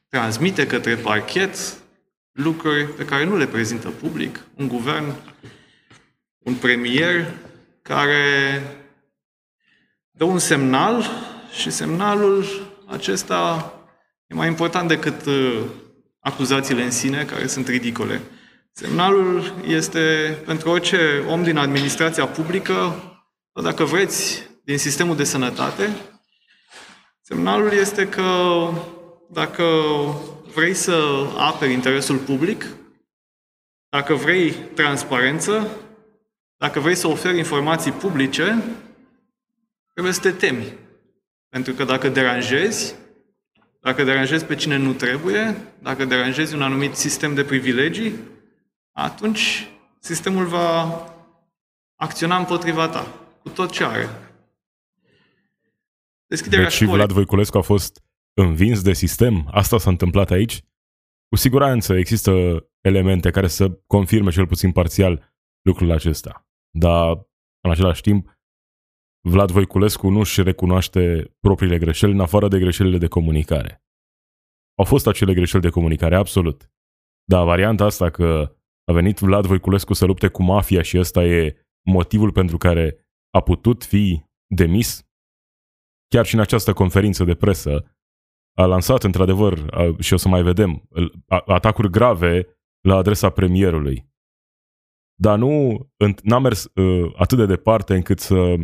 transmite 0.08 0.66
către 0.66 0.94
parchet 0.94 1.56
lucruri 2.32 2.84
pe 2.84 3.04
care 3.04 3.24
nu 3.24 3.36
le 3.36 3.46
prezintă 3.46 3.88
public, 3.88 4.44
un 4.56 4.68
guvern, 4.68 5.14
un 6.38 6.54
premier 6.54 7.34
care 7.82 8.62
dă 10.10 10.24
un 10.24 10.38
semnal 10.38 11.04
și 11.56 11.70
semnalul 11.70 12.44
acesta 12.86 13.72
e 14.26 14.34
mai 14.34 14.46
important 14.46 14.88
decât 14.88 15.26
uh, 15.26 15.62
acuzațiile 16.20 16.82
în 16.82 16.90
sine, 16.90 17.24
care 17.24 17.46
sunt 17.46 17.68
ridicole. 17.68 18.20
Semnalul 18.72 19.54
este 19.66 20.36
pentru 20.46 20.70
orice 20.70 21.24
om 21.28 21.42
din 21.42 21.56
administrația 21.56 22.26
publică, 22.26 22.74
sau 23.52 23.62
dacă 23.62 23.84
vreți, 23.84 24.48
din 24.64 24.78
sistemul 24.78 25.16
de 25.16 25.24
sănătate, 25.24 25.90
semnalul 27.20 27.72
este 27.72 28.08
că 28.08 28.68
dacă 29.30 29.64
vrei 30.54 30.74
să 30.74 31.26
aperi 31.36 31.72
interesul 31.72 32.16
public, 32.16 32.66
dacă 33.88 34.14
vrei 34.14 34.50
transparență, 34.52 35.68
dacă 36.56 36.80
vrei 36.80 36.94
să 36.94 37.06
oferi 37.06 37.38
informații 37.38 37.92
publice, 37.92 38.62
trebuie 39.92 40.12
să 40.12 40.20
te 40.20 40.30
temi. 40.30 40.85
Pentru 41.56 41.74
că 41.74 41.84
dacă 41.84 42.08
deranjezi, 42.08 42.94
dacă 43.80 44.04
deranjezi 44.04 44.44
pe 44.44 44.54
cine 44.54 44.76
nu 44.76 44.92
trebuie, 44.92 45.56
dacă 45.82 46.04
deranjezi 46.04 46.54
un 46.54 46.62
anumit 46.62 46.94
sistem 46.94 47.34
de 47.34 47.44
privilegii, 47.44 48.14
atunci 48.92 49.68
sistemul 49.98 50.46
va 50.46 51.04
acționa 51.94 52.36
împotriva 52.36 52.88
ta, 52.88 53.06
cu 53.42 53.48
tot 53.48 53.70
ce 53.70 53.84
are. 53.84 54.08
Deschiderea 56.26 56.64
deci 56.64 56.74
și 56.74 56.84
Vlad 56.84 57.12
Voiculescu 57.12 57.58
a 57.58 57.62
fost 57.62 58.02
învins 58.34 58.82
de 58.82 58.92
sistem? 58.92 59.48
Asta 59.50 59.78
s-a 59.78 59.90
întâmplat 59.90 60.30
aici? 60.30 60.62
Cu 61.28 61.36
siguranță 61.36 61.94
există 61.94 62.32
elemente 62.80 63.30
care 63.30 63.48
să 63.48 63.70
confirme 63.86 64.30
cel 64.30 64.46
puțin 64.46 64.72
parțial 64.72 65.34
lucrul 65.62 65.90
acesta. 65.90 66.46
Dar, 66.70 67.26
în 67.60 67.70
același 67.70 68.00
timp, 68.00 68.35
Vlad 69.28 69.50
Voiculescu 69.50 70.08
nu 70.08 70.18
își 70.18 70.42
recunoaște 70.42 71.34
propriile 71.40 71.78
greșeli 71.78 72.12
în 72.12 72.20
afară 72.20 72.48
de 72.48 72.58
greșelile 72.58 72.98
de 72.98 73.06
comunicare. 73.06 73.84
Au 74.78 74.84
fost 74.84 75.06
acele 75.06 75.34
greșeli 75.34 75.62
de 75.62 75.70
comunicare, 75.70 76.16
absolut. 76.16 76.70
Dar 77.24 77.44
varianta 77.44 77.84
asta 77.84 78.10
că 78.10 78.56
a 78.84 78.92
venit 78.92 79.18
Vlad 79.18 79.46
Voiculescu 79.46 79.92
să 79.94 80.04
lupte 80.04 80.28
cu 80.28 80.42
mafia 80.42 80.82
și 80.82 80.98
ăsta 80.98 81.24
e 81.24 81.66
motivul 81.84 82.32
pentru 82.32 82.56
care 82.56 83.06
a 83.30 83.40
putut 83.40 83.84
fi 83.84 84.22
demis, 84.54 85.08
chiar 86.08 86.26
și 86.26 86.34
în 86.34 86.40
această 86.40 86.72
conferință 86.72 87.24
de 87.24 87.34
presă, 87.34 87.96
a 88.58 88.64
lansat 88.64 89.02
într-adevăr, 89.02 89.70
și 90.00 90.12
o 90.12 90.16
să 90.16 90.28
mai 90.28 90.42
vedem, 90.42 90.88
atacuri 91.46 91.90
grave 91.90 92.46
la 92.80 92.96
adresa 92.96 93.30
premierului. 93.30 94.14
Dar 95.14 95.38
nu 95.38 95.78
n-a 96.22 96.38
mers 96.38 96.70
uh, 96.74 97.12
atât 97.16 97.38
de 97.38 97.46
departe 97.46 97.94
încât 97.94 98.18
să 98.18 98.54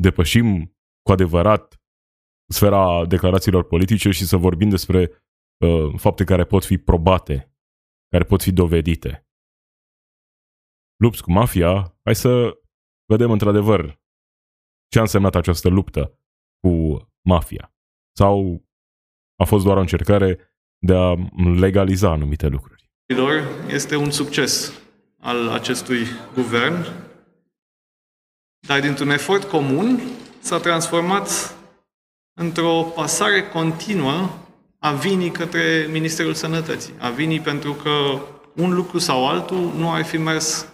depășim 0.00 0.76
cu 1.02 1.12
adevărat 1.12 1.80
sfera 2.52 3.06
declarațiilor 3.06 3.64
politice 3.64 4.10
și 4.10 4.26
să 4.26 4.36
vorbim 4.36 4.68
despre 4.68 5.10
uh, 5.64 5.94
fapte 5.96 6.24
care 6.24 6.44
pot 6.44 6.64
fi 6.64 6.78
probate, 6.78 7.54
care 8.08 8.24
pot 8.24 8.42
fi 8.42 8.52
dovedite. 8.52 9.26
Lupți 10.96 11.22
cu 11.22 11.32
mafia, 11.32 11.98
hai 12.04 12.14
să 12.14 12.60
vedem 13.04 13.30
într-adevăr 13.30 14.00
ce 14.88 14.98
a 14.98 15.02
însemnat 15.02 15.34
această 15.34 15.68
luptă 15.68 16.18
cu 16.60 16.96
mafia. 17.20 17.74
Sau 18.16 18.64
a 19.36 19.44
fost 19.44 19.64
doar 19.64 19.76
o 19.76 19.80
încercare 19.80 20.38
de 20.78 20.94
a 20.94 21.14
legaliza 21.36 22.10
anumite 22.10 22.46
lucruri. 22.46 22.90
Este 23.68 23.96
un 23.96 24.10
succes 24.10 24.82
al 25.18 25.48
acestui 25.48 26.04
guvern 26.34 27.09
dar 28.60 28.80
dintr-un 28.80 29.10
efort 29.10 29.44
comun 29.44 30.00
s-a 30.40 30.58
transformat 30.58 31.56
într-o 32.34 32.82
pasare 32.82 33.48
continuă 33.48 34.28
a 34.78 34.92
vinii 34.92 35.30
către 35.30 35.86
Ministerul 35.90 36.34
Sănătății. 36.34 36.94
A 36.98 37.10
vinii 37.10 37.40
pentru 37.40 37.74
că 37.74 38.20
un 38.54 38.74
lucru 38.74 38.98
sau 38.98 39.28
altul 39.28 39.72
nu 39.74 39.92
ar 39.92 40.04
fi 40.04 40.16
mers 40.16 40.68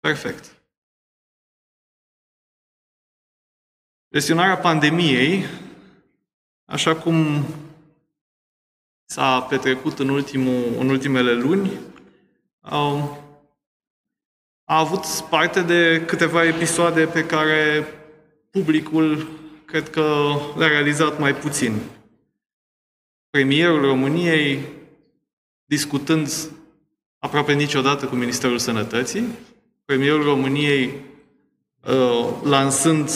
perfect. 0.00 0.62
Gestionarea 4.12 4.58
pandemiei, 4.58 5.44
așa 6.64 6.96
cum 6.96 7.44
s-a 9.04 9.40
petrecut 9.40 9.98
în, 9.98 10.08
ultimul, 10.08 10.74
în 10.78 10.88
ultimele 10.88 11.32
luni, 11.32 11.70
a 14.64 14.78
avut 14.78 15.04
parte 15.30 15.62
de 15.62 16.02
câteva 16.06 16.44
episoade 16.44 17.04
pe 17.04 17.24
care 17.24 17.86
publicul 18.50 19.28
cred 19.64 19.90
că 19.90 20.34
le-a 20.56 20.68
realizat 20.68 21.18
mai 21.18 21.34
puțin. 21.34 21.78
Premierul 23.30 23.80
României 23.80 24.60
discutând 25.64 26.30
aproape 27.18 27.52
niciodată 27.52 28.06
cu 28.06 28.14
Ministerul 28.14 28.58
Sănătății, 28.58 29.24
premierul 29.84 30.22
României 30.22 30.92
uh, 31.88 32.28
lansând 32.42 33.08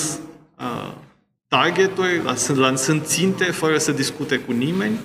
uh, 0.58 0.92
targeturi, 1.48 2.22
lansând, 2.22 2.58
lansând 2.58 3.04
ținte 3.04 3.44
fără 3.44 3.78
să 3.78 3.92
discute 3.92 4.38
cu 4.38 4.52
nimeni, 4.52 4.98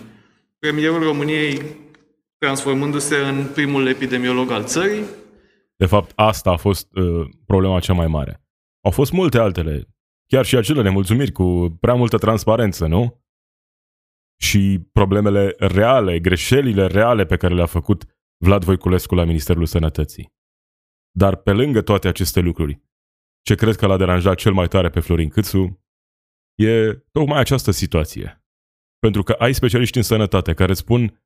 premierul 0.59 1.03
României 1.03 1.61
transformându-se 2.37 3.15
în 3.15 3.45
primul 3.53 3.87
epidemiolog 3.87 4.51
al 4.51 4.65
țării. 4.65 5.03
De 5.83 5.89
fapt, 5.89 6.11
asta 6.15 6.51
a 6.51 6.55
fost 6.57 6.95
uh, 6.95 7.29
problema 7.45 7.79
cea 7.79 7.93
mai 7.93 8.07
mare. 8.07 8.43
Au 8.85 8.91
fost 8.91 9.11
multe 9.11 9.37
altele, 9.37 9.95
chiar 10.27 10.45
și 10.45 10.55
acele 10.55 10.81
nemulțumiri 10.81 11.31
cu 11.31 11.77
prea 11.79 11.93
multă 11.93 12.17
transparență, 12.17 12.87
nu? 12.87 13.23
Și 14.41 14.87
problemele 14.91 15.55
reale, 15.57 16.19
greșelile 16.19 16.87
reale 16.87 17.25
pe 17.25 17.37
care 17.37 17.53
le-a 17.53 17.65
făcut 17.65 18.05
Vlad 18.37 18.63
Voiculescu 18.63 19.15
la 19.15 19.23
Ministerul 19.23 19.65
Sănătății. 19.65 20.33
Dar 21.11 21.35
pe 21.35 21.51
lângă 21.51 21.81
toate 21.81 22.07
aceste 22.07 22.39
lucruri, 22.39 22.81
ce 23.41 23.55
cred 23.55 23.75
că 23.75 23.85
l-a 23.85 23.97
deranjat 23.97 24.37
cel 24.37 24.53
mai 24.53 24.67
tare 24.67 24.89
pe 24.89 24.99
Florin 24.99 25.29
Câțu 25.29 25.83
e 26.55 26.93
tocmai 26.93 27.39
această 27.39 27.71
situație. 27.71 28.45
Pentru 28.99 29.23
că 29.23 29.31
ai 29.31 29.53
specialiști 29.53 29.97
în 29.97 30.03
sănătate 30.03 30.53
care 30.53 30.73
spun 30.73 31.23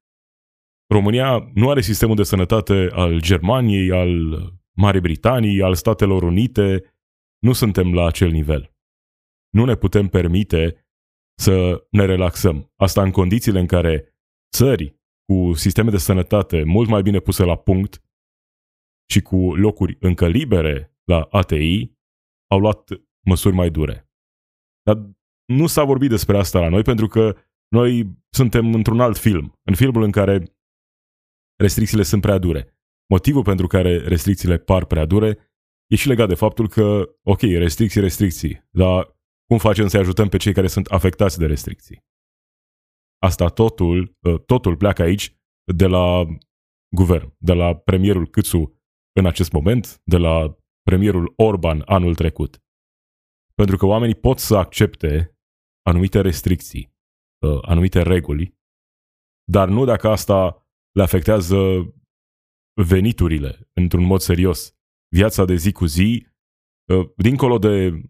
România 0.88 1.51
nu 1.53 1.70
are 1.70 1.82
sistemul 1.82 2.15
de 2.15 2.24
sănătate 2.24 2.89
al 2.91 3.22
Germaniei, 3.22 3.91
al 3.91 4.12
Marii 4.77 5.01
Britanii, 5.01 5.62
al 5.62 5.75
Statelor 5.75 6.24
Unite, 6.24 6.94
nu 7.39 7.53
suntem 7.53 7.94
la 7.94 8.06
acel 8.06 8.29
nivel. 8.29 8.75
Nu 9.50 9.65
ne 9.65 9.75
putem 9.75 10.08
permite 10.08 10.88
să 11.39 11.86
ne 11.91 12.06
relaxăm. 12.06 12.72
Asta 12.75 13.03
în 13.03 13.12
condițiile 13.12 13.60
în 13.60 13.65
care 13.65 14.15
țări 14.56 14.96
cu 15.25 15.53
sisteme 15.53 15.89
de 15.89 15.98
sănătate 15.98 16.63
mult 16.63 16.89
mai 16.89 17.01
bine 17.01 17.20
puse 17.20 17.44
la 17.44 17.56
punct 17.56 18.01
și 19.10 19.22
cu 19.22 19.56
locuri 19.56 19.98
încă 20.00 20.27
libere 20.27 20.98
la 21.03 21.27
ATI 21.32 21.91
au 22.51 22.60
luat 22.60 22.89
măsuri 23.25 23.56
mai 23.56 23.70
dure. 23.70 24.10
Dar 24.82 25.10
nu 25.46 25.67
s-a 25.67 25.84
vorbit 25.84 26.10
despre 26.10 26.38
asta 26.38 26.60
la 26.60 26.70
noi 26.70 26.82
pentru 26.82 27.08
că 27.08 27.36
noi 27.67 28.17
suntem 28.29 28.74
într-un 28.74 29.00
alt 29.00 29.17
film, 29.17 29.60
în 29.63 29.75
filmul 29.75 30.03
în 30.03 30.12
care 30.12 30.56
restricțiile 31.57 32.03
sunt 32.03 32.21
prea 32.21 32.37
dure. 32.37 32.77
Motivul 33.09 33.43
pentru 33.43 33.67
care 33.67 33.97
restricțiile 33.97 34.57
par 34.57 34.85
prea 34.85 35.05
dure 35.05 35.37
e 35.87 35.95
și 35.95 36.07
legat 36.07 36.27
de 36.27 36.35
faptul 36.35 36.67
că, 36.67 37.15
ok, 37.23 37.41
restricții, 37.41 38.01
restricții, 38.01 38.67
dar 38.69 39.17
cum 39.47 39.57
facem 39.57 39.87
să 39.87 39.97
ajutăm 39.97 40.29
pe 40.29 40.37
cei 40.37 40.53
care 40.53 40.67
sunt 40.67 40.85
afectați 40.85 41.37
de 41.37 41.45
restricții? 41.45 42.05
Asta 43.17 43.47
totul, 43.47 44.17
ă, 44.23 44.37
totul 44.37 44.77
pleacă 44.77 45.01
aici 45.01 45.37
de 45.73 45.85
la 45.85 46.25
guvern, 46.95 47.35
de 47.37 47.53
la 47.53 47.75
premierul 47.75 48.27
Câțu 48.27 48.81
în 49.19 49.25
acest 49.25 49.51
moment, 49.51 50.01
de 50.03 50.17
la 50.17 50.57
premierul 50.81 51.33
Orban 51.35 51.81
anul 51.85 52.15
trecut. 52.15 52.63
Pentru 53.53 53.77
că 53.77 53.85
oamenii 53.85 54.15
pot 54.15 54.39
să 54.39 54.55
accepte 54.55 55.37
anumite 55.81 56.21
restricții, 56.21 56.95
ă, 57.41 57.59
anumite 57.61 58.01
reguli, 58.01 58.57
dar 59.43 59.67
nu 59.67 59.85
dacă 59.85 60.07
asta 60.09 60.66
le 60.91 61.03
afectează 61.03 61.58
veniturile 62.86 63.70
într-un 63.74 64.03
mod 64.03 64.20
serios 64.20 64.77
viața 65.15 65.46
de 65.46 65.56
zi 65.56 65.72
cu 65.72 65.86
zi, 65.86 66.27
uh, 66.94 67.10
dincolo 67.15 67.58
de 67.58 68.01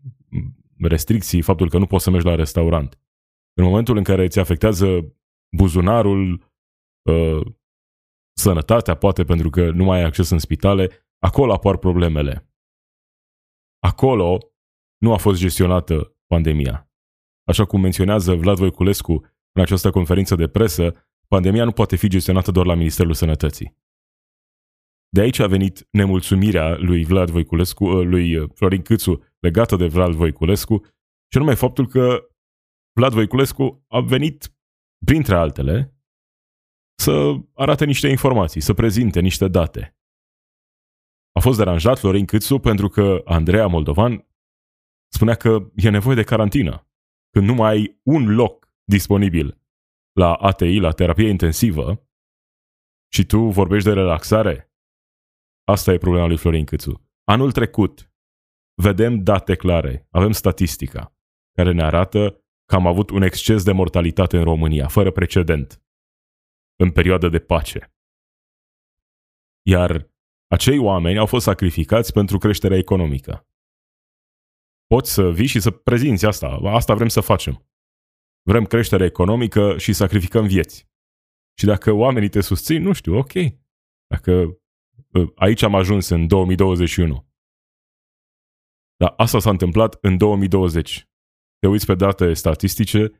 restricții, 0.79 1.41
faptul 1.41 1.69
că 1.69 1.77
nu 1.77 1.85
poți 1.85 2.03
să 2.03 2.09
mergi 2.09 2.25
la 2.25 2.35
restaurant. 2.35 2.99
În 3.53 3.63
momentul 3.63 3.97
în 3.97 4.03
care 4.03 4.23
îți 4.23 4.39
afectează 4.39 5.15
buzunarul, 5.57 6.51
uh, 7.09 7.53
sănătatea, 8.37 8.95
poate 8.95 9.23
pentru 9.23 9.49
că 9.49 9.71
nu 9.71 9.83
mai 9.83 9.99
ai 9.99 10.05
acces 10.05 10.29
în 10.29 10.39
spitale, 10.39 11.07
acolo 11.19 11.53
apar 11.53 11.77
problemele. 11.77 12.51
Acolo 13.79 14.37
nu 14.97 15.13
a 15.13 15.17
fost 15.17 15.39
gestionată 15.39 16.17
pandemia. 16.27 16.91
Așa 17.47 17.65
cum 17.65 17.81
menționează 17.81 18.33
Vlad 18.35 18.57
Voiculescu 18.57 19.11
în 19.51 19.61
această 19.61 19.89
conferință 19.89 20.35
de 20.35 20.47
presă, 20.47 21.06
pandemia 21.27 21.63
nu 21.63 21.71
poate 21.71 21.95
fi 21.95 22.07
gestionată 22.07 22.51
doar 22.51 22.65
la 22.65 22.75
Ministerul 22.75 23.13
Sănătății. 23.13 23.77
De 25.09 25.21
aici 25.21 25.39
a 25.39 25.47
venit 25.47 25.87
nemulțumirea 25.91 26.75
lui 26.77 27.05
Vlad 27.05 27.29
Voiculescu, 27.29 27.85
uh, 27.85 28.05
lui 28.05 28.35
uh, 28.35 28.49
Florin 28.53 28.81
Câțu 28.81 29.23
legată 29.39 29.75
de 29.75 29.87
Vlad 29.87 30.13
Voiculescu, 30.13 30.85
și 31.31 31.37
numai 31.37 31.55
faptul 31.55 31.87
că 31.87 32.27
Vlad 32.93 33.13
Voiculescu 33.13 33.85
a 33.87 33.99
venit, 33.99 34.55
printre 35.05 35.35
altele, 35.35 35.95
să 36.99 37.35
arate 37.53 37.85
niște 37.85 38.07
informații, 38.07 38.61
să 38.61 38.73
prezinte 38.73 39.19
niște 39.19 39.47
date. 39.47 39.97
A 41.31 41.39
fost 41.39 41.57
deranjat 41.57 41.99
Florin 41.99 42.25
Câțu 42.25 42.59
pentru 42.59 42.87
că 42.87 43.21
Andreea 43.25 43.67
Moldovan 43.67 44.27
spunea 45.13 45.35
că 45.35 45.71
e 45.75 45.89
nevoie 45.89 46.15
de 46.15 46.23
carantină, 46.23 46.87
când 47.29 47.47
nu 47.47 47.53
mai 47.53 47.69
ai 47.71 47.99
un 48.03 48.35
loc 48.35 48.69
disponibil 48.83 49.56
la 50.17 50.33
ATI, 50.33 50.79
la 50.79 50.91
terapie 50.91 51.29
intensivă, 51.29 52.07
și 53.13 53.25
tu 53.25 53.39
vorbești 53.39 53.87
de 53.87 53.93
relaxare, 53.93 54.67
Asta 55.69 55.93
e 55.93 55.97
problema 55.97 56.25
lui 56.25 56.37
Florin 56.37 56.65
Câțu. 56.65 57.09
Anul 57.23 57.51
trecut, 57.51 58.11
vedem 58.81 59.23
date 59.23 59.55
clare, 59.55 60.07
avem 60.11 60.31
statistica 60.31 61.15
care 61.51 61.71
ne 61.71 61.83
arată 61.83 62.45
că 62.65 62.75
am 62.75 62.87
avut 62.87 63.09
un 63.09 63.21
exces 63.21 63.63
de 63.63 63.71
mortalitate 63.71 64.37
în 64.37 64.43
România, 64.43 64.87
fără 64.87 65.11
precedent, 65.11 65.83
în 66.75 66.91
perioada 66.91 67.29
de 67.29 67.39
pace. 67.39 67.93
Iar 69.61 70.11
acei 70.47 70.77
oameni 70.77 71.17
au 71.17 71.25
fost 71.25 71.45
sacrificați 71.45 72.13
pentru 72.13 72.37
creșterea 72.37 72.77
economică. 72.77 73.47
Poți 74.85 75.13
să 75.13 75.31
vii 75.31 75.47
și 75.47 75.59
să 75.59 75.71
prezinți 75.71 76.25
asta. 76.25 76.47
Asta 76.47 76.93
vrem 76.93 77.07
să 77.07 77.21
facem. 77.21 77.66
Vrem 78.47 78.65
creștere 78.65 79.05
economică 79.05 79.77
și 79.77 79.93
sacrificăm 79.93 80.47
vieți. 80.47 80.87
Și 81.59 81.65
dacă 81.65 81.91
oamenii 81.91 82.29
te 82.29 82.41
susțin, 82.41 82.81
nu 82.81 82.93
știu, 82.93 83.17
ok. 83.17 83.33
Dacă 84.07 84.57
Ă, 85.13 85.31
aici 85.35 85.61
am 85.61 85.75
ajuns 85.75 86.09
în 86.09 86.27
2021. 86.27 87.27
Dar 88.97 89.13
asta 89.17 89.39
s-a 89.39 89.49
întâmplat 89.49 89.97
în 90.01 90.17
2020. 90.17 91.09
Te 91.59 91.67
uiți 91.67 91.85
pe 91.85 91.95
date 91.95 92.33
statistice 92.33 93.11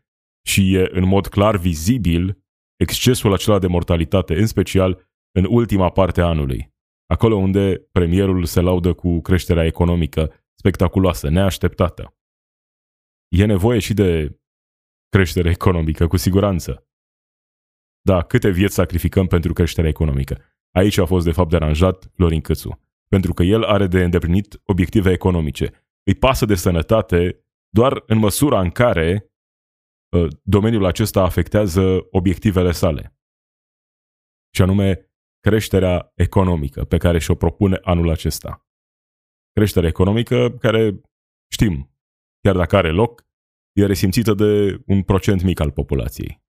și 0.47 0.73
e 0.73 0.89
în 0.91 1.05
mod 1.05 1.27
clar 1.27 1.57
vizibil 1.57 2.45
excesul 2.75 3.33
acela 3.33 3.59
de 3.59 3.67
mortalitate, 3.67 4.35
în 4.35 4.45
special 4.45 5.09
în 5.31 5.45
ultima 5.49 5.89
parte 5.89 6.21
a 6.21 6.27
anului. 6.27 6.75
Acolo 7.05 7.35
unde 7.35 7.87
premierul 7.91 8.45
se 8.45 8.61
laudă 8.61 8.93
cu 8.93 9.21
creșterea 9.21 9.65
economică 9.65 10.33
spectaculoasă, 10.53 11.29
neașteptată. 11.29 12.17
E 13.35 13.45
nevoie 13.45 13.79
și 13.79 13.93
de 13.93 14.39
creștere 15.09 15.49
economică, 15.49 16.07
cu 16.07 16.17
siguranță. 16.17 16.87
Da, 18.01 18.21
câte 18.21 18.49
vieți 18.49 18.73
sacrificăm 18.73 19.27
pentru 19.27 19.53
creșterea 19.53 19.89
economică? 19.89 20.41
Aici 20.71 20.97
a 20.97 21.05
fost 21.05 21.25
de 21.25 21.31
fapt 21.31 21.49
deranjat 21.49 22.11
Florin 22.13 22.41
Câțu, 22.41 22.79
pentru 23.07 23.33
că 23.33 23.43
el 23.43 23.63
are 23.63 23.87
de 23.87 24.03
îndeplinit 24.03 24.61
obiective 24.63 25.11
economice. 25.11 25.71
Îi 26.03 26.15
pasă 26.15 26.45
de 26.45 26.55
sănătate 26.55 27.45
doar 27.69 28.03
în 28.05 28.17
măsura 28.17 28.59
în 28.59 28.69
care 28.69 29.31
uh, 30.09 30.27
domeniul 30.43 30.85
acesta 30.85 31.21
afectează 31.21 32.07
obiectivele 32.11 32.71
sale. 32.71 33.17
Și 34.55 34.61
anume 34.61 35.11
creșterea 35.39 36.11
economică 36.15 36.85
pe 36.85 36.97
care 36.97 37.19
și-o 37.19 37.35
propune 37.35 37.79
anul 37.81 38.09
acesta. 38.09 38.65
Creșterea 39.51 39.89
economică 39.89 40.49
care, 40.49 41.01
știm, 41.51 41.97
chiar 42.41 42.55
dacă 42.55 42.75
are 42.75 42.91
loc, 42.91 43.26
e 43.77 43.85
resimțită 43.85 44.33
de 44.33 44.81
un 44.85 45.03
procent 45.03 45.41
mic 45.43 45.59
al 45.59 45.71
populației. 45.71 46.43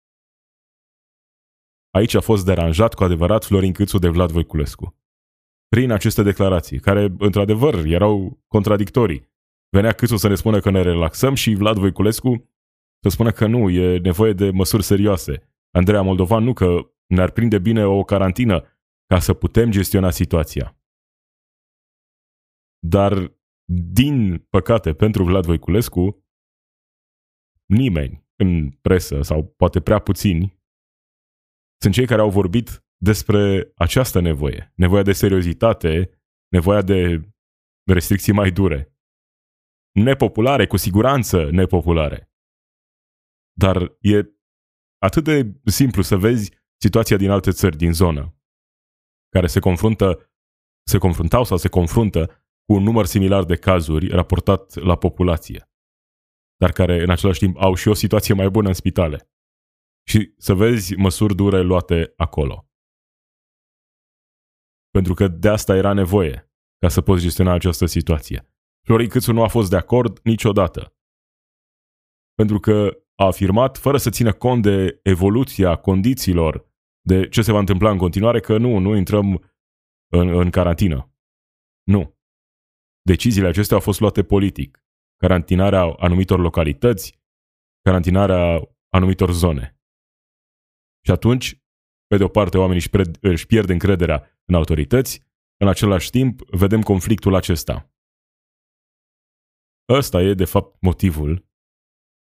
Aici 1.90 2.14
a 2.14 2.20
fost 2.20 2.44
deranjat 2.44 2.94
cu 2.94 3.04
adevărat 3.04 3.44
Florin 3.44 3.72
Câțu 3.72 3.98
de 3.98 4.08
Vlad 4.08 4.30
Voiculescu. 4.30 4.96
Prin 5.68 5.90
aceste 5.90 6.22
declarații, 6.22 6.80
care 6.80 7.14
într-adevăr 7.18 7.74
erau 7.84 8.42
contradictorii. 8.46 9.32
Venea 9.68 9.92
Câțu 9.92 10.16
să 10.16 10.28
ne 10.28 10.34
spună 10.34 10.60
că 10.60 10.70
ne 10.70 10.82
relaxăm 10.82 11.34
și 11.34 11.54
Vlad 11.54 11.78
Voiculescu 11.78 12.50
să 13.02 13.08
spună 13.08 13.30
că 13.30 13.46
nu, 13.46 13.70
e 13.70 13.98
nevoie 13.98 14.32
de 14.32 14.50
măsuri 14.50 14.82
serioase. 14.82 15.48
Andreea 15.70 16.02
Moldovan 16.02 16.44
nu, 16.44 16.52
că 16.52 16.90
ne-ar 17.06 17.30
prinde 17.30 17.58
bine 17.58 17.84
o 17.84 18.02
carantină 18.02 18.64
ca 19.06 19.18
să 19.18 19.34
putem 19.34 19.70
gestiona 19.70 20.10
situația. 20.10 20.78
Dar, 22.78 23.38
din 23.92 24.46
păcate, 24.50 24.94
pentru 24.94 25.24
Vlad 25.24 25.44
Voiculescu, 25.44 26.23
nimeni 27.66 28.26
în 28.36 28.70
presă, 28.70 29.22
sau 29.22 29.44
poate 29.44 29.80
prea 29.80 29.98
puțini, 29.98 30.62
sunt 31.80 31.94
cei 31.94 32.06
care 32.06 32.20
au 32.20 32.30
vorbit 32.30 32.84
despre 32.96 33.72
această 33.74 34.20
nevoie, 34.20 34.72
nevoia 34.76 35.02
de 35.02 35.12
seriozitate, 35.12 36.10
nevoia 36.48 36.82
de 36.82 37.28
restricții 37.90 38.32
mai 38.32 38.50
dure. 38.50 38.96
Nepopulare, 39.92 40.66
cu 40.66 40.76
siguranță 40.76 41.50
nepopulare. 41.50 42.32
Dar 43.58 43.96
e 44.00 44.34
atât 44.98 45.24
de 45.24 45.60
simplu 45.64 46.02
să 46.02 46.16
vezi 46.16 46.52
situația 46.80 47.16
din 47.16 47.30
alte 47.30 47.50
țări 47.50 47.76
din 47.76 47.92
zonă, 47.92 48.38
care 49.28 49.46
se 49.46 49.60
confruntă, 49.60 50.30
se 50.86 50.98
confruntau 50.98 51.44
sau 51.44 51.56
se 51.56 51.68
confruntă 51.68 52.26
cu 52.64 52.72
un 52.72 52.82
număr 52.82 53.06
similar 53.06 53.44
de 53.44 53.56
cazuri 53.56 54.08
raportat 54.08 54.74
la 54.74 54.96
populație, 54.96 55.70
dar 56.56 56.72
care 56.72 57.02
în 57.02 57.10
același 57.10 57.38
timp 57.38 57.56
au 57.56 57.74
și 57.74 57.88
o 57.88 57.94
situație 57.94 58.34
mai 58.34 58.50
bună 58.50 58.68
în 58.68 58.74
spitale 58.74 59.30
și 60.06 60.34
să 60.36 60.54
vezi 60.54 60.94
măsuri 60.94 61.34
dure 61.34 61.60
luate 61.60 62.12
acolo. 62.16 62.68
Pentru 64.90 65.14
că 65.14 65.28
de 65.28 65.48
asta 65.48 65.76
era 65.76 65.92
nevoie 65.92 66.52
ca 66.78 66.88
să 66.88 67.00
poți 67.00 67.22
gestiona 67.22 67.52
această 67.52 67.86
situație. 67.86 68.48
Florin 68.86 69.08
Câțu 69.08 69.32
nu 69.32 69.42
a 69.42 69.48
fost 69.48 69.70
de 69.70 69.76
acord 69.76 70.20
niciodată. 70.22 70.96
Pentru 72.34 72.58
că 72.60 72.98
a 73.14 73.26
afirmat, 73.26 73.78
fără 73.78 73.96
să 73.96 74.10
țină 74.10 74.32
cont 74.32 74.62
de 74.62 75.00
evoluția 75.02 75.76
condițiilor, 75.76 76.72
de 77.00 77.28
ce 77.28 77.42
se 77.42 77.52
va 77.52 77.58
întâmpla 77.58 77.90
în 77.90 77.98
continuare, 77.98 78.40
că 78.40 78.58
nu, 78.58 78.78
nu 78.78 78.96
intrăm 78.96 79.52
în, 80.12 80.28
în 80.28 80.50
carantină. 80.50 81.12
Nu. 81.82 82.18
Deciziile 83.02 83.48
acestea 83.48 83.76
au 83.76 83.82
fost 83.82 84.00
luate 84.00 84.22
politic. 84.22 84.83
Carantinarea 85.16 85.82
anumitor 85.82 86.38
localități, 86.38 87.18
carantinarea 87.80 88.68
anumitor 88.88 89.30
zone. 89.30 89.78
Și 91.04 91.10
atunci, 91.10 91.58
pe 92.06 92.16
de 92.16 92.24
o 92.24 92.28
parte, 92.28 92.58
oamenii 92.58 92.80
își, 92.80 92.90
pred, 92.90 93.16
își 93.20 93.46
pierd 93.46 93.68
încrederea 93.68 94.40
în 94.44 94.54
autorități, 94.54 95.22
în 95.56 95.68
același 95.68 96.10
timp, 96.10 96.40
vedem 96.50 96.82
conflictul 96.82 97.34
acesta. 97.34 97.92
Ăsta 99.88 100.22
e, 100.22 100.34
de 100.34 100.44
fapt, 100.44 100.76
motivul 100.80 101.48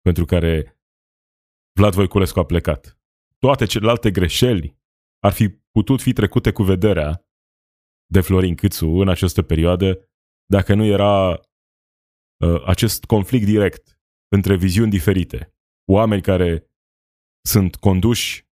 pentru 0.02 0.26
care 0.26 0.80
Vlad 1.80 1.94
Voiculescu 1.94 2.40
a 2.40 2.46
plecat. 2.46 3.00
Toate 3.38 3.66
celelalte 3.66 4.12
greșeli 4.12 4.78
ar 5.20 5.32
fi 5.32 5.50
putut 5.50 6.02
fi 6.02 6.14
trecute 6.14 6.52
cu 6.52 6.64
vederea 6.64 7.26
de 8.06 8.22
Florin 8.22 8.56
Câțu 8.56 8.88
în 8.88 9.10
această 9.10 9.42
perioadă 9.42 10.10
dacă 10.46 10.74
nu 10.74 10.84
era 10.86 11.30
uh, 11.30 11.40
acest 12.66 13.06
conflict 13.06 13.46
direct 13.46 14.00
între 14.28 14.56
viziuni 14.56 14.90
diferite. 14.90 15.54
Oameni 15.92 16.22
care 16.22 16.72
sunt 17.42 17.76
conduși 17.76 18.48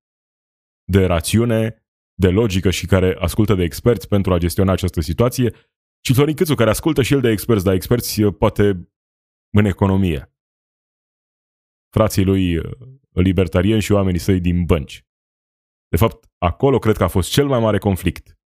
de 0.84 1.04
rațiune, 1.04 1.86
de 2.14 2.28
logică 2.28 2.70
și 2.70 2.86
care 2.86 3.16
ascultă 3.18 3.54
de 3.54 3.62
experți 3.62 4.08
pentru 4.08 4.32
a 4.32 4.38
gestiona 4.38 4.72
această 4.72 5.00
situație 5.00 5.54
și 6.04 6.14
Florin 6.14 6.34
Câțu 6.34 6.54
care 6.54 6.70
ascultă 6.70 7.02
și 7.02 7.12
el 7.12 7.20
de 7.20 7.30
experți, 7.30 7.64
dar 7.64 7.74
experți 7.74 8.22
uh, 8.22 8.34
poate 8.38 8.92
în 9.56 9.64
economie. 9.64 10.32
Frații 11.90 12.24
lui 12.24 12.56
uh, 12.56 12.70
libertarieni 13.12 13.82
și 13.82 13.92
oamenii 13.92 14.20
săi 14.20 14.40
din 14.40 14.64
bănci. 14.64 15.06
De 15.88 15.96
fapt, 15.96 16.30
acolo 16.38 16.78
cred 16.78 16.96
că 16.96 17.04
a 17.04 17.08
fost 17.08 17.30
cel 17.30 17.46
mai 17.46 17.60
mare 17.60 17.78
conflict 17.78 18.38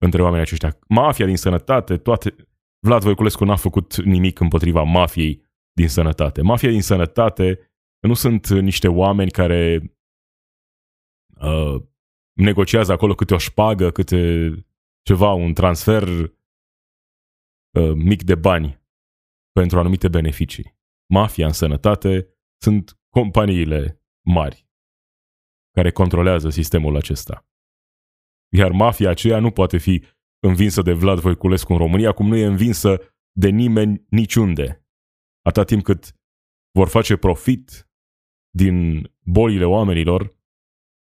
între 0.00 0.22
oamenii 0.22 0.44
aceștia. 0.44 0.78
Mafia 0.88 1.26
din 1.26 1.36
sănătate, 1.36 1.96
toate... 1.96 2.47
Vlad 2.80 3.02
Voiculescu 3.02 3.44
n-a 3.44 3.56
făcut 3.56 3.96
nimic 3.96 4.40
împotriva 4.40 4.82
mafiei 4.82 5.42
din 5.72 5.88
sănătate. 5.88 6.42
Mafia 6.42 6.70
din 6.70 6.82
sănătate 6.82 7.72
nu 8.00 8.14
sunt 8.14 8.48
niște 8.48 8.88
oameni 8.88 9.30
care 9.30 9.92
uh, 11.40 11.82
negociază 12.32 12.92
acolo 12.92 13.14
câte 13.14 13.34
o 13.34 13.38
șpagă, 13.38 13.90
câte 13.90 14.50
ceva, 15.02 15.32
un 15.32 15.54
transfer 15.54 16.08
uh, 16.08 17.92
mic 17.94 18.22
de 18.22 18.34
bani 18.34 18.80
pentru 19.52 19.78
anumite 19.78 20.08
beneficii. 20.08 20.76
Mafia 21.12 21.46
în 21.46 21.52
sănătate 21.52 22.28
sunt 22.62 23.00
companiile 23.08 24.02
mari 24.26 24.66
care 25.74 25.90
controlează 25.90 26.48
sistemul 26.50 26.96
acesta. 26.96 27.46
Iar 28.52 28.70
mafia 28.70 29.10
aceea 29.10 29.38
nu 29.40 29.50
poate 29.50 29.78
fi 29.78 30.04
învinsă 30.40 30.82
de 30.82 30.92
Vlad 30.92 31.18
Voiculescu 31.18 31.72
în 31.72 31.78
România, 31.78 32.12
cum 32.12 32.28
nu 32.28 32.36
e 32.36 32.44
învinsă 32.44 32.98
de 33.32 33.48
nimeni 33.48 34.06
niciunde. 34.10 34.86
Atât 35.42 35.66
timp 35.66 35.82
cât 35.82 36.14
vor 36.70 36.88
face 36.88 37.16
profit 37.16 37.90
din 38.50 39.08
bolile 39.20 39.64
oamenilor, 39.64 40.36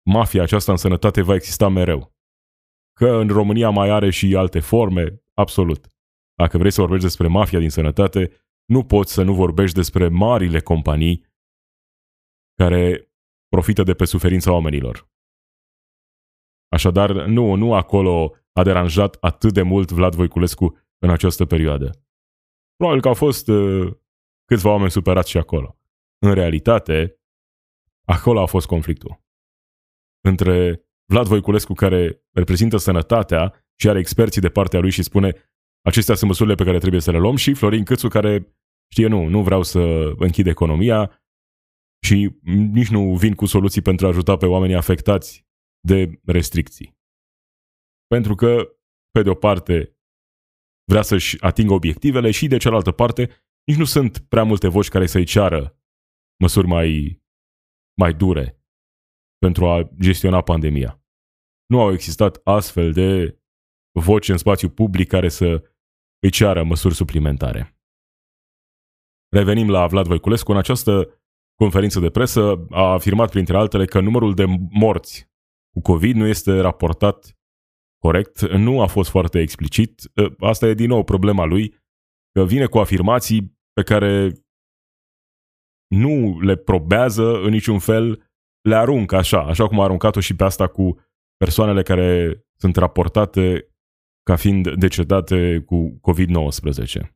mafia 0.09 0.43
aceasta 0.43 0.71
în 0.71 0.77
sănătate 0.77 1.21
va 1.21 1.33
exista 1.33 1.69
mereu. 1.69 2.15
Că 2.93 3.07
în 3.07 3.27
România 3.27 3.69
mai 3.69 3.89
are 3.89 4.09
și 4.09 4.35
alte 4.35 4.59
forme, 4.59 5.23
absolut. 5.33 5.87
Dacă 6.33 6.57
vrei 6.57 6.71
să 6.71 6.81
vorbești 6.81 7.05
despre 7.05 7.27
mafia 7.27 7.59
din 7.59 7.69
sănătate, 7.69 8.31
nu 8.65 8.85
poți 8.85 9.13
să 9.13 9.23
nu 9.23 9.33
vorbești 9.33 9.75
despre 9.75 10.07
marile 10.07 10.59
companii 10.59 11.25
care 12.55 13.11
profită 13.47 13.83
de 13.83 13.93
pe 13.93 14.05
suferința 14.05 14.51
oamenilor. 14.51 15.09
Așadar, 16.67 17.11
nu, 17.11 17.55
nu 17.55 17.73
acolo 17.73 18.35
a 18.53 18.63
deranjat 18.63 19.17
atât 19.19 19.53
de 19.53 19.61
mult 19.61 19.91
Vlad 19.91 20.15
Voiculescu 20.15 20.77
în 20.97 21.09
această 21.09 21.45
perioadă. 21.45 22.05
Probabil 22.75 23.01
că 23.01 23.07
au 23.07 23.13
fost 23.13 23.47
uh, 23.47 23.93
câțiva 24.45 24.69
oameni 24.69 24.91
superați 24.91 25.29
și 25.29 25.37
acolo. 25.37 25.79
În 26.25 26.33
realitate, 26.33 27.19
acolo 28.07 28.41
a 28.41 28.45
fost 28.45 28.67
conflictul. 28.67 29.21
Între 30.27 30.85
Vlad 31.11 31.27
Voiculescu, 31.27 31.73
care 31.73 32.23
reprezintă 32.31 32.77
sănătatea 32.77 33.65
și 33.79 33.89
are 33.89 33.99
experții 33.99 34.41
de 34.41 34.49
partea 34.49 34.79
lui 34.79 34.91
și 34.91 35.03
spune 35.03 35.35
acestea 35.81 36.15
sunt 36.15 36.29
măsurile 36.29 36.55
pe 36.55 36.63
care 36.63 36.77
trebuie 36.77 37.01
să 37.01 37.11
le 37.11 37.17
luăm 37.17 37.35
și 37.35 37.53
Florin 37.53 37.83
Câțu, 37.83 38.07
care 38.07 38.55
știe, 38.91 39.07
nu, 39.07 39.27
nu 39.27 39.43
vreau 39.43 39.63
să 39.63 39.79
închid 40.17 40.47
economia 40.47 41.21
și 42.05 42.35
nici 42.71 42.89
nu 42.89 43.15
vin 43.15 43.33
cu 43.33 43.45
soluții 43.45 43.81
pentru 43.81 44.05
a 44.05 44.09
ajuta 44.09 44.37
pe 44.37 44.45
oamenii 44.45 44.75
afectați 44.75 45.45
de 45.79 46.19
restricții. 46.25 46.99
Pentru 48.15 48.35
că, 48.35 48.77
pe 49.11 49.21
de 49.21 49.29
o 49.29 49.35
parte, 49.35 49.97
vrea 50.91 51.01
să-și 51.01 51.43
atingă 51.43 51.73
obiectivele 51.73 52.31
și, 52.31 52.47
de 52.47 52.57
cealaltă 52.57 52.91
parte, 52.91 53.29
nici 53.67 53.77
nu 53.77 53.85
sunt 53.85 54.19
prea 54.19 54.43
multe 54.43 54.67
voci 54.67 54.87
care 54.87 55.05
să-i 55.05 55.25
ceară 55.25 55.79
măsuri 56.39 56.67
mai, 56.67 57.21
mai 57.99 58.13
dure 58.13 58.61
pentru 59.37 59.67
a 59.67 59.89
gestiona 59.99 60.41
pandemia. 60.41 61.03
Nu 61.65 61.81
au 61.81 61.91
existat 61.91 62.41
astfel 62.43 62.91
de 62.91 63.39
voci 63.91 64.29
în 64.29 64.37
spațiu 64.37 64.69
public 64.69 65.07
care 65.07 65.29
să 65.29 65.63
îi 66.19 66.29
ceară 66.29 66.63
măsuri 66.63 66.95
suplimentare. 66.95 67.79
Revenim 69.29 69.69
la 69.69 69.87
Vlad 69.87 70.05
Voiculescu. 70.05 70.51
În 70.51 70.57
această 70.57 71.21
conferință 71.55 71.99
de 71.99 72.09
presă 72.09 72.65
a 72.69 72.91
afirmat, 72.91 73.29
printre 73.29 73.57
altele, 73.57 73.85
că 73.85 73.99
numărul 73.99 74.33
de 74.33 74.45
morți 74.69 75.29
cu 75.73 75.81
COVID 75.81 76.15
nu 76.15 76.27
este 76.27 76.59
raportat 76.59 77.35
corect, 78.01 78.41
nu 78.41 78.81
a 78.81 78.87
fost 78.87 79.09
foarte 79.09 79.39
explicit. 79.39 80.01
Ă, 80.17 80.35
asta 80.39 80.67
e 80.67 80.73
din 80.73 80.87
nou 80.87 81.03
problema 81.03 81.45
lui, 81.45 81.75
că 82.31 82.45
vine 82.45 82.65
cu 82.65 82.77
afirmații 82.77 83.59
pe 83.73 83.83
care 83.83 84.31
nu 85.87 86.39
le 86.39 86.55
probează 86.55 87.41
în 87.41 87.49
niciun 87.49 87.79
fel, 87.79 88.31
le 88.61 88.75
aruncă 88.75 89.15
așa, 89.15 89.39
așa 89.39 89.67
cum 89.67 89.79
a 89.79 89.83
aruncat-o 89.83 90.19
și 90.19 90.35
pe 90.35 90.43
asta 90.43 90.67
cu 90.67 90.99
persoanele 91.37 91.83
care 91.83 92.39
sunt 92.57 92.75
raportate 92.75 93.67
ca 94.23 94.35
fiind 94.35 94.75
decedate 94.75 95.63
cu 95.65 95.99
COVID-19. 95.99 97.09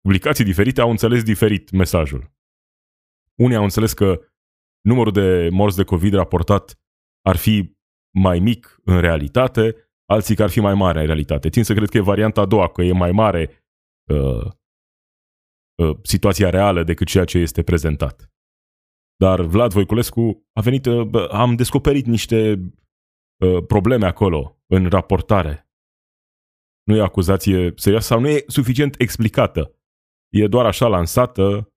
Publicații 0.00 0.44
diferite 0.44 0.80
au 0.80 0.90
înțeles 0.90 1.22
diferit 1.22 1.70
mesajul. 1.70 2.32
Unii 3.38 3.56
au 3.56 3.62
înțeles 3.62 3.92
că 3.92 4.20
numărul 4.80 5.12
de 5.12 5.48
morți 5.52 5.76
de 5.76 5.84
COVID 5.84 6.12
raportat 6.12 6.80
ar 7.22 7.36
fi 7.36 7.76
mai 8.18 8.38
mic 8.38 8.80
în 8.84 9.00
realitate, 9.00 9.76
alții 10.04 10.34
că 10.34 10.42
ar 10.42 10.50
fi 10.50 10.60
mai 10.60 10.74
mare 10.74 11.00
în 11.00 11.06
realitate. 11.06 11.48
Țin 11.48 11.64
să 11.64 11.74
cred 11.74 11.88
că 11.88 11.96
e 11.96 12.00
varianta 12.00 12.40
a 12.40 12.46
doua, 12.46 12.68
că 12.68 12.82
e 12.82 12.92
mai 12.92 13.12
mare 13.12 13.64
uh, 14.12 14.46
uh, 15.82 15.96
situația 16.02 16.50
reală 16.50 16.82
decât 16.82 17.06
ceea 17.06 17.24
ce 17.24 17.38
este 17.38 17.62
prezentat. 17.62 18.32
Dar 19.16 19.40
Vlad 19.40 19.72
Voiculescu 19.72 20.48
a 20.52 20.60
venit, 20.60 20.86
uh, 20.86 21.28
am 21.30 21.54
descoperit 21.54 22.06
niște 22.06 22.52
uh, 23.44 23.64
probleme 23.66 24.06
acolo 24.06 24.58
în 24.66 24.88
raportare. 24.88 25.68
Nu 26.82 26.96
e 26.96 27.02
acuzație 27.02 27.72
serioasă 27.76 28.06
sau 28.06 28.20
nu 28.20 28.28
e 28.28 28.44
suficient 28.46 29.00
explicată. 29.00 29.72
E 30.28 30.46
doar 30.46 30.66
așa 30.66 30.86
lansată, 30.86 31.72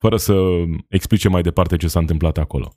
fără 0.00 0.16
să 0.16 0.34
explice 0.88 1.28
mai 1.28 1.42
departe 1.42 1.76
ce 1.76 1.88
s-a 1.88 1.98
întâmplat 1.98 2.38
acolo. 2.38 2.72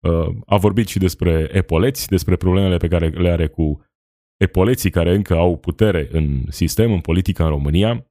Uh, 0.00 0.36
a 0.46 0.56
vorbit 0.56 0.88
și 0.88 0.98
despre 0.98 1.48
epoleți, 1.52 2.08
despre 2.08 2.36
problemele 2.36 2.76
pe 2.76 2.88
care 2.88 3.08
le 3.08 3.30
are 3.30 3.46
cu 3.46 3.84
epoleții 4.36 4.90
care 4.90 5.14
încă 5.14 5.34
au 5.34 5.56
putere 5.56 6.08
în 6.12 6.44
sistem, 6.48 6.92
în 6.92 7.00
politica 7.00 7.44
în 7.44 7.50
România 7.50 8.06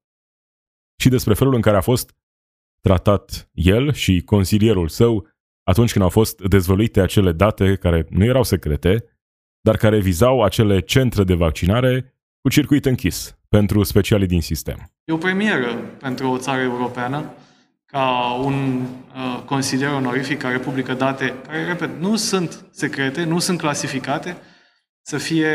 și 0.99 1.09
despre 1.09 1.33
felul 1.33 1.53
în 1.53 1.61
care 1.61 1.77
a 1.77 1.81
fost 1.81 2.15
tratat 2.81 3.49
el 3.53 3.93
și 3.93 4.21
consilierul 4.21 4.87
său 4.87 5.27
atunci 5.63 5.91
când 5.91 6.03
au 6.03 6.09
fost 6.09 6.41
dezvăluite 6.41 7.01
acele 7.01 7.31
date 7.31 7.75
care 7.75 8.05
nu 8.09 8.23
erau 8.23 8.43
secrete, 8.43 9.19
dar 9.61 9.77
care 9.77 9.99
vizau 9.99 10.43
acele 10.43 10.79
centre 10.79 11.23
de 11.23 11.33
vaccinare 11.33 12.15
cu 12.41 12.49
circuit 12.49 12.85
închis 12.85 13.37
pentru 13.49 13.83
specialii 13.83 14.27
din 14.27 14.41
sistem. 14.41 14.91
E 15.03 15.13
o 15.13 15.17
premieră 15.17 15.73
pentru 15.99 16.29
o 16.29 16.37
țară 16.37 16.61
europeană 16.61 17.33
ca 17.85 18.33
un 18.43 18.81
uh, 18.81 19.24
consilier 19.45 19.89
onorific 19.89 20.39
care 20.39 20.57
publică 20.57 20.93
date 20.93 21.33
care, 21.47 21.65
repet, 21.65 21.89
nu 21.99 22.15
sunt 22.15 22.65
secrete, 22.71 23.23
nu 23.23 23.39
sunt 23.39 23.59
clasificate, 23.59 24.37
să 25.01 25.17
fie 25.17 25.51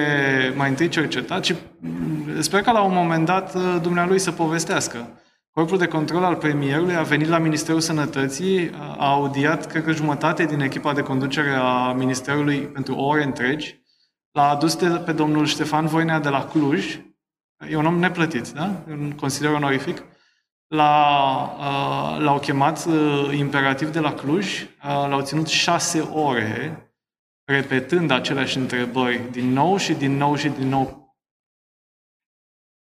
mai 0.56 0.68
întâi 0.68 0.88
cercetat 0.88 1.44
și 1.44 1.54
mm, 1.80 2.40
sper 2.40 2.62
că 2.62 2.70
la 2.70 2.82
un 2.82 2.94
moment 2.94 3.26
dat 3.26 3.54
uh, 3.54 3.78
dumnealui 3.82 4.18
să 4.18 4.30
povestească. 4.30 5.08
Corpul 5.50 5.78
de 5.78 5.86
control 5.86 6.24
al 6.24 6.36
premierului 6.36 6.94
a 6.94 7.02
venit 7.02 7.28
la 7.28 7.38
Ministerul 7.38 7.80
Sănătății, 7.80 8.70
a 8.78 9.10
audiat, 9.10 9.66
cred 9.66 9.84
că 9.84 9.92
jumătate 9.92 10.44
din 10.44 10.60
echipa 10.60 10.92
de 10.92 11.02
conducere 11.02 11.50
a 11.50 11.92
Ministerului 11.92 12.58
pentru 12.58 12.94
ore 12.94 13.22
întregi, 13.22 13.80
l-a 14.32 14.48
adus 14.48 14.76
de, 14.76 14.86
pe 14.86 15.12
domnul 15.12 15.46
Ștefan 15.46 15.86
Voinea 15.86 16.20
de 16.20 16.28
la 16.28 16.44
Cluj, 16.44 17.00
e 17.70 17.76
un 17.76 17.86
om 17.86 17.98
neplătit, 17.98 18.48
da? 18.48 18.84
un 18.90 19.12
consilier 19.12 19.52
onorific, 19.52 20.02
L-a, 20.70 21.56
uh, 21.58 22.22
l-au 22.22 22.38
chemat 22.38 22.84
uh, 22.84 23.30
imperativ 23.38 23.92
de 23.92 24.00
la 24.00 24.14
Cluj, 24.14 24.62
uh, 24.62 24.68
l-au 25.08 25.20
ținut 25.20 25.46
șase 25.46 26.00
ore, 26.00 26.90
repetând 27.44 28.10
aceleași 28.10 28.56
întrebări 28.56 29.30
din 29.30 29.52
nou 29.52 29.76
și 29.76 29.92
din 29.92 30.16
nou 30.16 30.36
și 30.36 30.48
din 30.48 30.68
nou, 30.68 31.14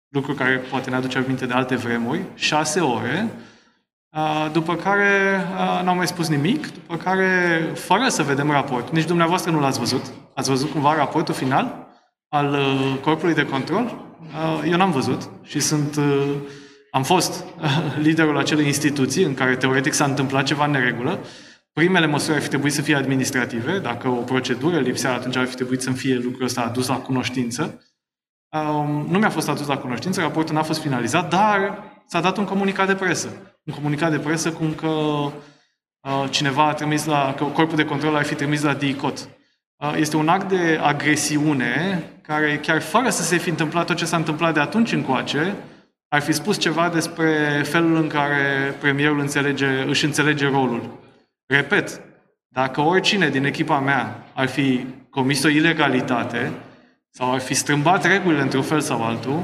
lucru 0.07 0.33
care 0.33 0.57
poate 0.57 0.89
ne 0.89 0.95
aduce 0.95 1.17
aminte 1.17 1.45
de 1.45 1.53
alte 1.53 1.75
vremuri, 1.75 2.25
șase 2.35 2.79
ore, 2.79 3.29
după 4.51 4.75
care 4.75 5.41
n-au 5.83 5.95
mai 5.95 6.07
spus 6.07 6.27
nimic, 6.27 6.73
după 6.73 6.97
care, 6.97 7.59
fără 7.75 8.07
să 8.07 8.23
vedem 8.23 8.51
raportul, 8.51 8.93
nici 8.93 9.05
dumneavoastră 9.05 9.51
nu 9.51 9.59
l-ați 9.59 9.79
văzut, 9.79 10.05
ați 10.33 10.49
văzut 10.49 10.71
cumva 10.71 10.95
raportul 10.95 11.33
final 11.33 11.87
al 12.29 12.57
corpului 13.01 13.33
de 13.33 13.45
control? 13.45 14.05
Eu 14.65 14.77
n-am 14.77 14.91
văzut 14.91 15.29
și 15.43 15.59
sunt 15.59 15.99
am 16.91 17.03
fost 17.03 17.43
liderul 18.07 18.37
acelei 18.37 18.65
instituții 18.65 19.23
în 19.23 19.33
care 19.33 19.55
teoretic 19.55 19.93
s-a 19.93 20.05
întâmplat 20.05 20.45
ceva 20.45 20.65
în 20.65 20.71
neregulă. 20.71 21.19
Primele 21.73 22.05
măsuri 22.05 22.35
ar 22.35 22.41
fi 22.41 22.47
trebuit 22.47 22.73
să 22.73 22.81
fie 22.81 22.95
administrative. 22.95 23.79
Dacă 23.79 24.07
o 24.07 24.21
procedură 24.21 24.79
lipsea, 24.79 25.13
atunci 25.13 25.35
ar 25.35 25.45
fi 25.45 25.55
trebuit 25.55 25.81
să 25.81 25.91
fie 25.91 26.15
lucrul 26.15 26.45
ăsta 26.45 26.61
adus 26.61 26.87
la 26.87 26.99
cunoștință. 26.99 27.81
Um, 28.49 29.05
nu 29.09 29.17
mi-a 29.17 29.29
fost 29.29 29.49
adus 29.49 29.67
la 29.67 29.77
cunoștință, 29.77 30.21
raportul 30.21 30.55
n-a 30.55 30.63
fost 30.63 30.81
finalizat, 30.81 31.29
dar 31.29 31.83
s-a 32.07 32.21
dat 32.21 32.37
un 32.37 32.45
comunicat 32.45 32.87
de 32.87 32.95
presă. 32.95 33.27
Un 33.63 33.73
comunicat 33.73 34.11
de 34.11 34.19
presă 34.19 34.51
cum 34.51 34.73
că 34.73 34.87
uh, 34.87 35.31
cineva 36.29 36.67
a 36.67 36.73
trimis 36.73 37.05
la, 37.05 37.33
că 37.37 37.43
corpul 37.43 37.75
de 37.75 37.85
control 37.85 38.15
ar 38.15 38.23
fi 38.23 38.35
trimis 38.35 38.61
la 38.61 38.73
DICOT. 38.73 39.29
Uh, 39.77 39.93
este 39.95 40.17
un 40.17 40.27
act 40.27 40.49
de 40.49 40.79
agresiune 40.81 42.03
care, 42.21 42.57
chiar 42.57 42.81
fără 42.81 43.09
să 43.09 43.23
se 43.23 43.37
fi 43.37 43.49
întâmplat 43.49 43.85
tot 43.85 43.95
ce 43.95 44.05
s-a 44.05 44.17
întâmplat 44.17 44.53
de 44.53 44.59
atunci 44.59 44.91
încoace, 44.91 45.55
ar 46.09 46.21
fi 46.21 46.31
spus 46.31 46.57
ceva 46.57 46.89
despre 46.89 47.61
felul 47.65 47.95
în 47.95 48.07
care 48.07 48.75
premierul 48.79 49.19
înțelege, 49.19 49.83
își 49.87 50.05
înțelege 50.05 50.45
rolul. 50.49 50.99
Repet, 51.45 52.01
dacă 52.47 52.81
oricine 52.81 53.29
din 53.29 53.45
echipa 53.45 53.79
mea 53.79 54.23
ar 54.33 54.47
fi 54.47 54.85
comis 55.09 55.43
o 55.43 55.47
ilegalitate 55.47 56.51
sau 57.09 57.33
ar 57.33 57.39
fi 57.39 57.53
strâmbat 57.53 58.05
regulile 58.05 58.41
într-un 58.41 58.61
fel 58.61 58.79
sau 58.79 59.03
altul, 59.03 59.43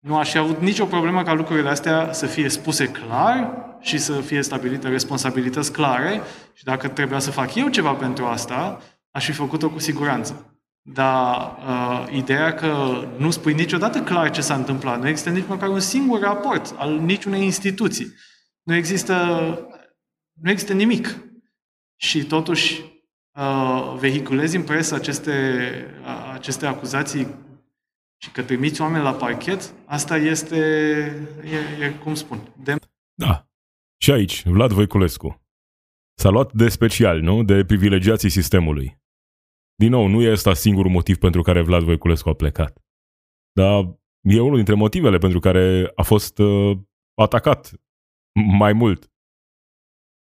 nu 0.00 0.16
aș 0.16 0.30
fi 0.30 0.38
avut 0.38 0.60
nicio 0.60 0.84
problemă 0.84 1.22
ca 1.22 1.32
lucrurile 1.32 1.68
astea 1.68 2.12
să 2.12 2.26
fie 2.26 2.48
spuse 2.48 2.88
clar 2.88 3.50
și 3.80 3.98
să 3.98 4.12
fie 4.12 4.42
stabilite 4.42 4.88
responsabilități 4.88 5.72
clare 5.72 6.20
și 6.52 6.64
dacă 6.64 6.88
trebuia 6.88 7.18
să 7.18 7.30
fac 7.30 7.54
eu 7.54 7.68
ceva 7.68 7.92
pentru 7.92 8.24
asta, 8.24 8.80
aș 9.10 9.24
fi 9.24 9.32
făcut-o 9.32 9.70
cu 9.70 9.78
siguranță. 9.78 10.49
Dar 10.82 11.56
uh, 11.66 12.06
ideea 12.12 12.54
că 12.54 13.02
nu 13.16 13.30
spui 13.30 13.54
niciodată 13.54 14.02
clar 14.02 14.30
ce 14.30 14.40
s-a 14.40 14.54
întâmplat, 14.54 15.00
nu 15.00 15.08
există 15.08 15.30
nici 15.30 15.46
măcar 15.46 15.68
un 15.68 15.80
singur 15.80 16.20
raport 16.20 16.74
al 16.78 16.98
niciunei 16.98 17.42
instituții. 17.42 18.14
Nu 18.62 18.74
există, 18.74 19.14
nu 20.32 20.50
există 20.50 20.72
nimic. 20.72 21.16
Și 21.96 22.24
totuși 22.24 22.80
uh, 23.34 23.96
vehiculezi 23.98 24.56
în 24.56 24.62
presă 24.62 24.94
aceste, 24.94 25.60
uh, 26.02 26.30
aceste 26.34 26.66
acuzații 26.66 27.34
și 28.22 28.30
că 28.30 28.42
trimiți 28.42 28.80
oameni 28.80 29.04
la 29.04 29.12
parchet, 29.12 29.74
asta 29.84 30.16
este, 30.16 30.56
e, 31.44 31.84
e 31.84 31.90
cum 31.90 32.14
spun, 32.14 32.54
de... 32.56 32.76
Da. 33.14 33.48
Și 33.96 34.10
aici, 34.10 34.42
Vlad 34.44 34.72
Voiculescu. 34.72 35.42
S-a 36.14 36.28
luat 36.28 36.52
de 36.52 36.68
special, 36.68 37.20
nu? 37.20 37.42
De 37.42 37.64
privilegiații 37.64 38.28
sistemului. 38.28 38.99
Din 39.80 39.90
nou, 39.90 40.06
nu 40.06 40.22
e 40.22 40.30
ăsta 40.30 40.54
singurul 40.54 40.90
motiv 40.90 41.16
pentru 41.16 41.42
care 41.42 41.62
Vlad 41.62 41.82
Voiculescu 41.82 42.28
a 42.28 42.34
plecat. 42.34 42.84
Dar 43.52 43.98
e 44.20 44.40
unul 44.40 44.56
dintre 44.56 44.74
motivele 44.74 45.18
pentru 45.18 45.38
care 45.38 45.92
a 45.94 46.02
fost 46.02 46.38
uh, 46.38 46.78
atacat 47.14 47.72
mai 48.58 48.72
mult. 48.72 49.12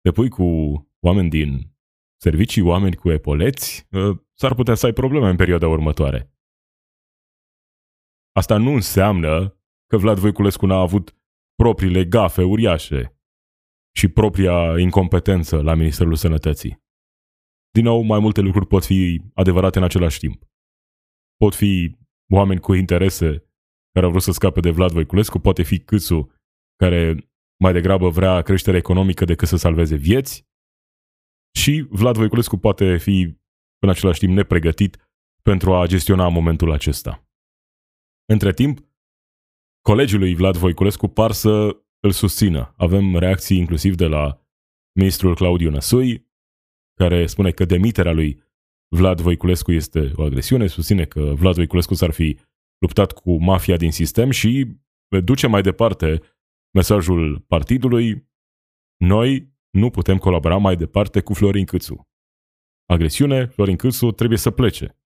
Te 0.02 0.12
pui 0.12 0.30
cu 0.30 0.44
oameni 1.00 1.30
din 1.30 1.76
servicii, 2.22 2.62
oameni 2.62 2.96
cu 2.96 3.12
epoleți, 3.12 3.88
uh, 3.92 4.18
s-ar 4.34 4.56
putea 4.56 4.76
să 4.76 4.86
ai 4.86 4.94
probleme 4.94 5.30
în 5.30 5.36
perioada 5.36 5.68
următoare. 5.68 6.34
Asta 8.32 8.58
nu 8.58 8.72
înseamnă 8.72 9.60
că 9.88 9.98
Vlad 9.98 10.18
Voiculescu 10.18 10.66
n-a 10.66 10.80
avut 10.80 11.16
propriile 11.56 12.06
gafe 12.06 12.44
uriașe 12.44 13.18
și 13.96 14.08
propria 14.08 14.80
incompetență 14.80 15.62
la 15.62 15.74
Ministerul 15.74 16.16
Sănătății. 16.16 16.86
Din 17.78 17.86
nou, 17.86 18.02
mai 18.02 18.20
multe 18.20 18.42
lucruri 18.42 18.68
pot 18.68 18.86
fi 18.86 19.22
adevărate 19.34 19.78
în 19.78 19.84
același 19.84 20.20
timp. 20.20 20.44
Pot 21.36 21.56
fi 21.56 21.98
oameni 22.34 22.60
cu 22.60 22.74
interese 22.74 23.28
care 23.94 24.06
au 24.06 24.10
vrut 24.12 24.24
să 24.24 24.32
scape 24.32 24.60
de 24.60 24.72
Vlad 24.72 24.92
Voiculescu, 24.92 25.40
poate 25.40 25.64
fi 25.64 25.80
Câțu, 25.80 26.32
care 26.76 27.30
mai 27.64 27.74
degrabă 27.74 28.10
vrea 28.10 28.42
creștere 28.42 28.78
economică 28.78 29.26
decât 29.26 29.48
să 29.48 29.56
salveze 29.56 29.96
vieți, 29.96 30.48
și 31.60 31.88
Vlad 31.90 32.16
Voiculescu 32.16 32.58
poate 32.58 32.98
fi 32.98 33.38
în 33.80 33.90
același 33.90 34.20
timp 34.20 34.34
nepregătit 34.34 34.98
pentru 35.42 35.74
a 35.74 35.86
gestiona 35.86 36.28
momentul 36.28 36.72
acesta. 36.72 37.28
Între 38.26 38.54
timp, 38.54 38.80
colegii 39.82 40.18
lui 40.18 40.36
Vlad 40.36 40.56
Voiculescu 40.56 41.08
par 41.08 41.32
să 41.32 41.78
îl 42.00 42.12
susțină. 42.12 42.74
Avem 42.78 43.16
reacții 43.18 43.58
inclusiv 43.58 43.96
de 43.96 44.06
la 44.06 44.42
ministrul 45.00 45.36
Claudiu 45.36 45.70
Năsui, 45.70 46.27
care 46.98 47.26
spune 47.26 47.52
că 47.52 47.66
demiterea 47.66 48.12
lui 48.12 48.44
Vlad 48.88 49.22
Voiculescu 49.22 49.72
este 49.72 50.12
o 50.16 50.24
agresiune, 50.24 50.68
susține 50.68 51.06
că 51.06 51.34
Vlad 51.36 51.56
Voiculescu 51.56 51.94
s-ar 51.94 52.12
fi 52.12 52.38
luptat 52.78 53.12
cu 53.12 53.44
mafia 53.44 53.78
din 53.78 53.92
sistem 53.92 54.30
și 54.30 54.78
duce 55.24 55.48
mai 55.48 55.62
departe 55.62 56.22
mesajul 56.74 57.40
partidului 57.40 58.28
noi 58.98 59.56
nu 59.70 59.90
putem 59.90 60.18
colabora 60.18 60.58
mai 60.58 60.76
departe 60.76 61.22
cu 61.22 61.34
Florin 61.34 61.66
Câțu. 61.66 62.08
Agresiune, 62.86 63.46
Florin 63.46 63.76
Câțu 63.76 64.12
trebuie 64.12 64.38
să 64.38 64.52
plece. 64.52 64.98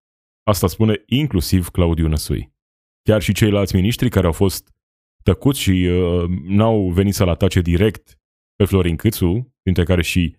Asta 0.44 0.68
spune 0.68 1.04
inclusiv 1.06 1.70
Claudiu 1.70 2.08
Năsui. 2.08 2.54
Chiar 3.02 3.22
și 3.22 3.34
ceilalți 3.34 3.76
miniștri 3.76 4.10
care 4.10 4.26
au 4.26 4.32
fost 4.32 4.76
tăcuți 5.24 5.60
și 5.60 5.72
uh, 5.72 6.30
n-au 6.44 6.90
venit 6.90 7.14
să-l 7.14 7.30
atace 7.30 7.62
direct 7.62 8.20
pe 8.56 8.66
Florin 8.66 8.96
Câțu, 8.96 9.56
dintre 9.62 9.84
care 9.84 10.02
și 10.02 10.38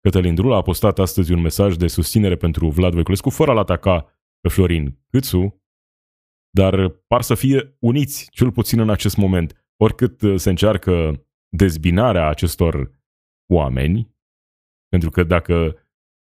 Cătălin 0.00 0.34
Drula 0.34 0.56
a 0.56 0.62
postat 0.62 0.98
astăzi 0.98 1.32
un 1.32 1.40
mesaj 1.40 1.76
de 1.76 1.86
susținere 1.86 2.36
pentru 2.36 2.68
Vlad 2.68 2.92
Voiculescu 2.92 3.30
fără 3.30 3.50
a-l 3.50 3.58
ataca 3.58 4.18
pe 4.40 4.48
Florin 4.48 4.98
Câțu, 5.10 5.62
dar 6.50 6.88
par 6.88 7.22
să 7.22 7.34
fie 7.34 7.76
uniți, 7.78 8.30
cel 8.30 8.52
puțin 8.52 8.80
în 8.80 8.90
acest 8.90 9.16
moment. 9.16 9.66
Oricât 9.76 10.22
uh, 10.22 10.38
se 10.38 10.50
încearcă 10.50 11.24
dezbinarea 11.48 12.28
acestor 12.28 12.90
oameni, 13.52 14.16
pentru 14.88 15.10
că 15.10 15.24
dacă 15.24 15.76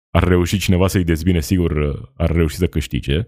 ar 0.09 0.23
reuși 0.23 0.59
cineva 0.59 0.88
să-i 0.88 1.03
dezbine, 1.03 1.39
sigur 1.39 1.71
uh, 1.71 2.12
ar 2.15 2.31
reuși 2.31 2.55
să 2.55 2.67
câștige, 2.67 3.23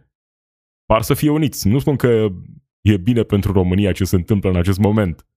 par 0.86 1.02
să 1.02 1.14
fie 1.14 1.30
uniți. 1.30 1.68
Nu 1.68 1.80
spun 1.80 1.96
că 1.96 2.28
e 2.82 2.98
bine 2.98 3.24
pentru 3.24 3.52
România 3.52 3.92
ce 3.92 4.04
se 4.04 4.16
întâmplă 4.16 4.50
în 4.50 4.56
acest 4.56 4.78
moment. 4.78 5.28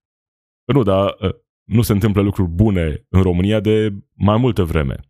Nu, 0.72 0.82
dar 0.82 1.16
uh, 1.20 1.34
nu 1.68 1.82
se 1.82 1.92
întâmplă 1.92 2.22
lucruri 2.22 2.48
bune 2.50 3.06
în 3.08 3.22
România 3.22 3.60
de 3.60 3.94
mai 4.12 4.36
multă 4.36 4.64
vreme. 4.64 5.00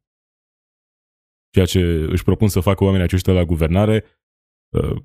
Ceea 1.50 1.66
ce 1.66 1.80
își 2.10 2.24
propun 2.24 2.48
să 2.48 2.60
facă 2.60 2.84
oamenii 2.84 3.04
aceștia 3.04 3.32
la 3.32 3.44
guvernare 3.44 4.04
uh, 4.68 4.96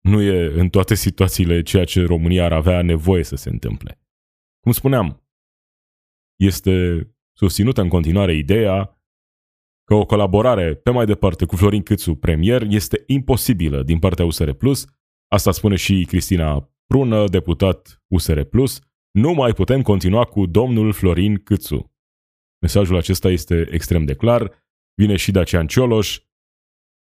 nu 0.00 0.20
e 0.20 0.60
în 0.60 0.68
toate 0.68 0.94
situațiile 0.94 1.62
ceea 1.62 1.84
ce 1.84 2.04
România 2.04 2.44
ar 2.44 2.52
avea 2.52 2.82
nevoie 2.82 3.22
să 3.22 3.36
se 3.36 3.48
întâmple. 3.48 4.00
Cum 4.60 4.72
spuneam, 4.72 5.28
este 6.38 7.06
susținută 7.36 7.80
în 7.80 7.88
continuare 7.88 8.34
ideea 8.34 9.00
că 9.84 9.94
o 9.94 10.06
colaborare 10.06 10.74
pe 10.74 10.90
mai 10.90 11.06
departe 11.06 11.44
cu 11.44 11.56
Florin 11.56 11.82
Câțu, 11.82 12.14
premier, 12.14 12.62
este 12.62 13.02
imposibilă 13.06 13.82
din 13.82 13.98
partea 13.98 14.24
USR+. 14.24 14.50
Asta 15.28 15.52
spune 15.52 15.76
și 15.76 16.04
Cristina 16.08 16.74
Prună, 16.86 17.28
deputat 17.28 18.02
USR+, 18.06 18.40
nu 19.10 19.32
mai 19.32 19.52
putem 19.52 19.82
continua 19.82 20.24
cu 20.24 20.46
domnul 20.46 20.92
Florin 20.92 21.42
Câțu. 21.42 21.94
Mesajul 22.60 22.96
acesta 22.96 23.28
este 23.28 23.68
extrem 23.70 24.04
de 24.04 24.14
clar, 24.14 24.64
vine 24.94 25.16
și 25.16 25.30
Dacian 25.30 25.66
Cioloș, 25.66 26.20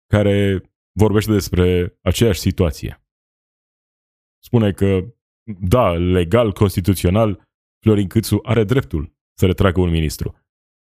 care 0.07 0.61
vorbește 0.99 1.31
despre 1.31 1.97
aceeași 2.01 2.39
situație. 2.39 3.03
Spune 4.43 4.71
că, 4.71 5.13
da, 5.59 5.93
legal, 5.93 6.51
constituțional, 6.51 7.41
Florin 7.85 8.07
Câțu 8.07 8.39
are 8.43 8.63
dreptul 8.63 9.15
să 9.37 9.45
retragă 9.45 9.81
un 9.81 9.89
ministru. 9.89 10.35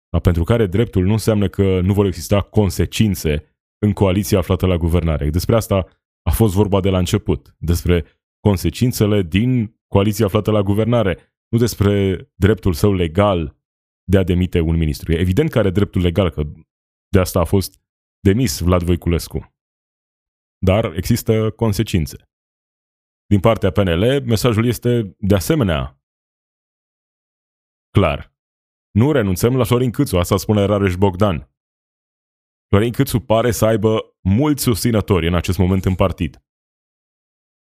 Dar 0.09 0.21
pentru 0.21 0.43
care 0.43 0.65
dreptul 0.65 1.05
nu 1.05 1.11
înseamnă 1.11 1.49
că 1.49 1.79
nu 1.81 1.93
vor 1.93 2.05
exista 2.05 2.41
consecințe 2.41 3.57
în 3.85 3.93
coaliția 3.93 4.37
aflată 4.37 4.65
la 4.65 4.77
guvernare. 4.77 5.29
Despre 5.29 5.55
asta 5.55 5.87
a 6.21 6.31
fost 6.31 6.53
vorba 6.53 6.79
de 6.79 6.89
la 6.89 6.97
început, 6.97 7.55
despre 7.57 8.05
consecințele 8.39 9.21
din 9.21 9.78
coaliția 9.93 10.25
aflată 10.25 10.51
la 10.51 10.61
guvernare, 10.61 11.35
nu 11.47 11.57
despre 11.57 12.23
dreptul 12.35 12.73
său 12.73 12.93
legal 12.93 13.57
de 14.03 14.17
a 14.17 14.23
demite 14.23 14.59
un 14.59 14.77
ministru. 14.77 15.11
E 15.11 15.19
evident 15.19 15.49
că 15.49 15.59
are 15.59 15.69
dreptul 15.69 16.01
legal, 16.01 16.29
că 16.29 16.43
de 17.07 17.19
asta 17.19 17.39
a 17.39 17.43
fost 17.45 17.81
demis 18.19 18.59
Vlad 18.59 18.83
Voiculescu. 18.83 19.53
dar 20.65 20.85
există 20.85 21.51
consecințe. 21.51 22.17
Din 23.25 23.39
partea 23.39 23.71
PNL, 23.71 24.21
mesajul 24.25 24.65
este 24.65 25.15
de 25.17 25.35
asemenea 25.35 26.01
clar. 27.89 28.35
Nu 28.91 29.11
renunțăm 29.11 29.57
la 29.57 29.63
Florin 29.63 29.91
Câțu, 29.91 30.17
asta 30.17 30.37
spune 30.37 30.65
Rareș 30.65 30.95
Bogdan. 30.95 31.51
Florin 32.67 32.91
Câțu 32.91 33.19
pare 33.19 33.51
să 33.51 33.65
aibă 33.65 34.17
mulți 34.21 34.63
susținători 34.63 35.27
în 35.27 35.33
acest 35.33 35.57
moment 35.57 35.85
în 35.85 35.95
partid. 35.95 36.43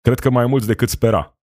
Cred 0.02 0.19
că 0.19 0.30
mai 0.30 0.45
mulți 0.45 0.67
decât 0.67 0.89
spera. 0.89 1.40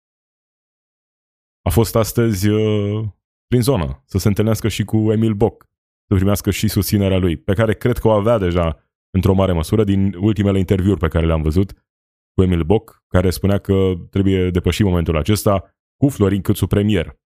A 1.68 1.70
fost 1.70 1.96
astăzi 1.96 2.50
uh, 2.50 3.08
prin 3.48 3.62
zonă 3.62 4.04
să 4.06 4.18
se 4.18 4.28
întâlnească 4.28 4.68
și 4.68 4.84
cu 4.84 5.12
Emil 5.12 5.34
Boc, 5.34 5.64
să 6.08 6.16
primească 6.16 6.52
și 6.52 6.68
susținerea 6.68 7.18
lui, 7.18 7.38
pe 7.38 7.54
care 7.54 7.74
cred 7.74 7.98
că 7.98 8.08
o 8.08 8.12
avea 8.12 8.38
deja 8.38 8.84
într-o 9.14 9.34
mare 9.34 9.52
măsură 9.52 9.84
din 9.84 10.14
ultimele 10.16 10.60
interviuri 10.60 11.00
pe 11.00 11.08
care 11.08 11.26
le-am 11.26 11.42
văzut 11.42 11.72
cu 12.34 12.44
Emil 12.44 12.64
Boc, 12.64 13.04
care 13.08 13.30
spunea 13.30 13.58
că 13.58 13.94
trebuie 14.10 14.50
depășit 14.50 14.86
momentul 14.86 15.18
acesta 15.18 15.76
cu 15.98 16.10
Florin 16.10 16.42
Câțu 16.42 16.68
premier. 16.68 17.20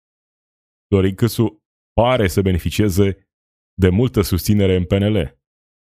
Florin 0.87 1.15
Câțu 1.15 1.63
pare 1.93 2.27
să 2.27 2.41
beneficieze 2.41 3.29
de 3.73 3.89
multă 3.89 4.21
susținere 4.21 4.75
în 4.75 4.85
PNL. 4.85 5.15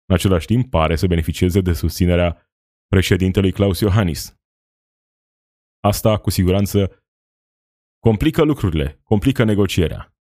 În 0.09 0.15
același 0.15 0.47
timp, 0.47 0.71
pare 0.71 0.97
să 0.97 1.07
beneficieze 1.07 1.61
de 1.61 1.73
susținerea 1.73 2.53
președintelui 2.87 3.53
Claus 3.53 3.81
Iohannis. 3.81 4.37
Asta, 5.81 6.19
cu 6.19 6.31
siguranță, 6.31 7.03
complică 7.99 8.43
lucrurile, 8.43 9.01
complică 9.03 9.45
negocierea. 9.45 10.17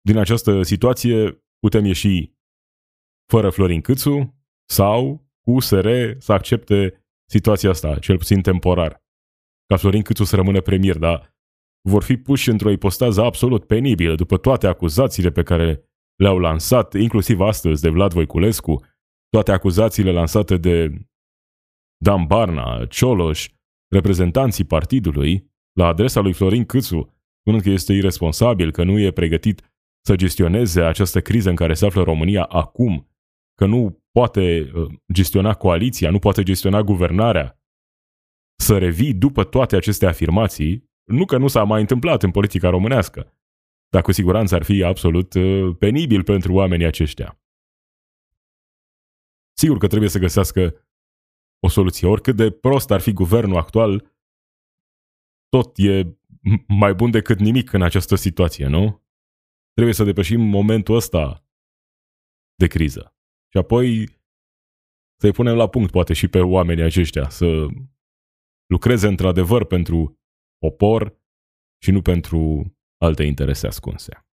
Din 0.00 0.16
această 0.16 0.62
situație 0.62 1.44
putem 1.58 1.84
ieși 1.84 2.34
fără 3.30 3.50
Florin 3.50 3.80
Câțu 3.80 4.34
sau 4.68 5.26
cu 5.40 5.60
SR 5.60 5.88
să 6.18 6.32
accepte 6.32 7.06
situația 7.28 7.70
asta, 7.70 7.98
cel 7.98 8.16
puțin 8.16 8.42
temporar. 8.42 9.04
Ca 9.66 9.76
Florin 9.76 10.02
Câțu 10.02 10.24
să 10.24 10.36
rămână 10.36 10.60
premier, 10.60 10.98
dar 10.98 11.34
vor 11.88 12.02
fi 12.02 12.16
puși 12.16 12.50
într-o 12.50 12.70
ipostază 12.70 13.22
absolut 13.22 13.66
penibilă 13.66 14.14
după 14.14 14.38
toate 14.38 14.66
acuzațiile 14.66 15.30
pe 15.30 15.42
care 15.42 15.90
le-au 16.16 16.38
lansat, 16.38 16.94
inclusiv 16.94 17.40
astăzi 17.40 17.82
de 17.82 17.88
Vlad 17.88 18.12
Voiculescu, 18.12 18.84
toate 19.28 19.52
acuzațiile 19.52 20.12
lansate 20.12 20.56
de 20.56 21.06
Dan 22.04 22.26
Barna, 22.26 22.86
Cioloș, 22.86 23.48
reprezentanții 23.92 24.64
partidului, 24.64 25.54
la 25.76 25.86
adresa 25.86 26.20
lui 26.20 26.32
Florin 26.32 26.64
Câțu, 26.64 27.14
spunând 27.40 27.62
că 27.62 27.70
este 27.70 27.92
irresponsabil, 27.92 28.70
că 28.70 28.84
nu 28.84 28.98
e 28.98 29.10
pregătit 29.10 29.62
să 30.06 30.16
gestioneze 30.16 30.82
această 30.82 31.20
criză 31.20 31.48
în 31.48 31.56
care 31.56 31.74
se 31.74 31.86
află 31.86 32.02
România 32.02 32.44
acum, 32.44 33.10
că 33.54 33.66
nu 33.66 34.04
poate 34.10 34.70
uh, 34.74 34.94
gestiona 35.12 35.54
coaliția, 35.54 36.10
nu 36.10 36.18
poate 36.18 36.42
gestiona 36.42 36.82
guvernarea, 36.82 37.60
să 38.58 38.78
revii 38.78 39.14
după 39.14 39.44
toate 39.44 39.76
aceste 39.76 40.06
afirmații, 40.06 40.90
nu 41.04 41.24
că 41.24 41.36
nu 41.36 41.48
s-a 41.48 41.64
mai 41.64 41.80
întâmplat 41.80 42.22
în 42.22 42.30
politica 42.30 42.68
românească, 42.68 43.34
dar 43.88 44.02
cu 44.02 44.12
siguranță 44.12 44.54
ar 44.54 44.62
fi 44.62 44.82
absolut 44.82 45.34
uh, 45.34 45.76
penibil 45.78 46.22
pentru 46.22 46.52
oamenii 46.52 46.86
aceștia. 46.86 47.40
Sigur 49.58 49.78
că 49.78 49.86
trebuie 49.86 50.10
să 50.10 50.18
găsească 50.18 50.86
o 51.64 51.68
soluție. 51.68 52.08
Oricât 52.08 52.36
de 52.36 52.50
prost 52.50 52.90
ar 52.90 53.00
fi 53.00 53.12
guvernul 53.12 53.56
actual, 53.56 54.15
tot 55.48 55.72
e 55.76 56.18
mai 56.68 56.94
bun 56.94 57.10
decât 57.10 57.38
nimic 57.38 57.72
în 57.72 57.82
această 57.82 58.14
situație, 58.14 58.66
nu? 58.66 59.04
Trebuie 59.72 59.94
să 59.94 60.04
depășim 60.04 60.40
momentul 60.40 60.94
ăsta 60.94 61.46
de 62.54 62.66
criză. 62.66 63.16
Și 63.52 63.58
apoi 63.58 64.08
să-i 65.20 65.32
punem 65.32 65.56
la 65.56 65.68
punct, 65.68 65.90
poate, 65.90 66.12
și 66.12 66.28
pe 66.28 66.40
oamenii 66.40 66.84
aceștia, 66.84 67.28
să 67.28 67.66
lucreze 68.66 69.06
într-adevăr 69.06 69.64
pentru 69.64 70.20
popor 70.58 71.20
și 71.82 71.90
nu 71.90 72.02
pentru 72.02 72.70
alte 72.96 73.22
interese 73.22 73.66
ascunse. 73.66 74.26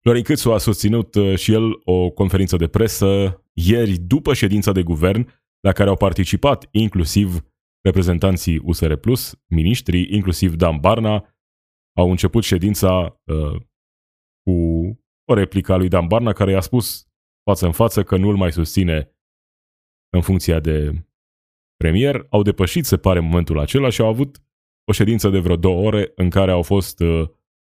Florin 0.00 0.22
Câțu 0.22 0.52
a 0.52 0.58
susținut 0.58 1.14
uh, 1.14 1.38
și 1.38 1.52
el 1.52 1.80
o 1.84 2.10
conferință 2.10 2.56
de 2.56 2.68
presă 2.68 3.42
ieri 3.52 3.98
după 3.98 4.34
ședința 4.34 4.72
de 4.72 4.82
guvern 4.82 5.42
la 5.60 5.72
care 5.72 5.88
au 5.88 5.96
participat 5.96 6.68
inclusiv 6.70 7.53
reprezentanții 7.84 8.58
USR+, 8.58 8.92
miniștrii, 9.46 10.14
inclusiv 10.14 10.54
Dan 10.54 10.80
Barna, 10.80 11.34
au 11.96 12.10
început 12.10 12.42
ședința 12.42 13.20
uh, 13.24 13.60
cu 14.42 14.52
o 15.30 15.34
replică 15.34 15.72
a 15.72 15.76
lui 15.76 15.88
Dan 15.88 16.06
Barna 16.06 16.32
care 16.32 16.50
i-a 16.50 16.60
spus 16.60 17.08
față 17.50 17.66
în 17.66 17.72
față 17.72 18.02
că 18.02 18.16
nu 18.16 18.28
îl 18.28 18.36
mai 18.36 18.52
susține 18.52 19.10
în 20.12 20.20
funcția 20.20 20.60
de 20.60 21.06
premier. 21.76 22.26
Au 22.30 22.42
depășit, 22.42 22.84
se 22.84 22.96
pare, 22.96 23.20
momentul 23.20 23.58
acela 23.58 23.88
și 23.88 24.00
au 24.00 24.08
avut 24.08 24.42
o 24.88 24.92
ședință 24.92 25.28
de 25.28 25.38
vreo 25.38 25.56
două 25.56 25.86
ore 25.86 26.12
în 26.14 26.30
care 26.30 26.50
au 26.50 26.62
fost 26.62 27.00
uh, 27.00 27.28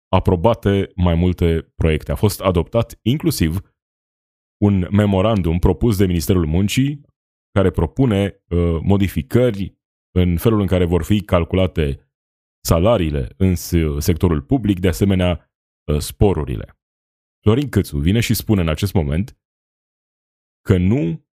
aprobate 0.07 0.91
mai 0.95 1.15
multe 1.15 1.73
proiecte. 1.75 2.11
A 2.11 2.15
fost 2.15 2.41
adoptat 2.41 2.99
inclusiv 3.01 3.75
un 4.63 4.87
memorandum 4.91 5.59
propus 5.59 5.97
de 5.97 6.05
Ministerul 6.05 6.45
Muncii 6.45 7.01
care 7.51 7.69
propune 7.71 8.43
uh, 8.49 8.79
modificări 8.81 9.77
în 10.17 10.37
felul 10.37 10.59
în 10.59 10.67
care 10.67 10.85
vor 10.85 11.03
fi 11.03 11.21
calculate 11.21 12.09
salariile 12.63 13.33
în 13.37 13.55
sectorul 13.99 14.41
public, 14.41 14.79
de 14.79 14.87
asemenea 14.87 15.51
ă, 15.87 15.99
sporurile. 15.99 16.79
Florin 17.41 17.69
Câțu 17.69 17.97
vine 17.97 18.19
și 18.19 18.33
spune 18.33 18.61
în 18.61 18.69
acest 18.69 18.93
moment 18.93 19.39
că 20.61 20.77
nu 20.77 21.27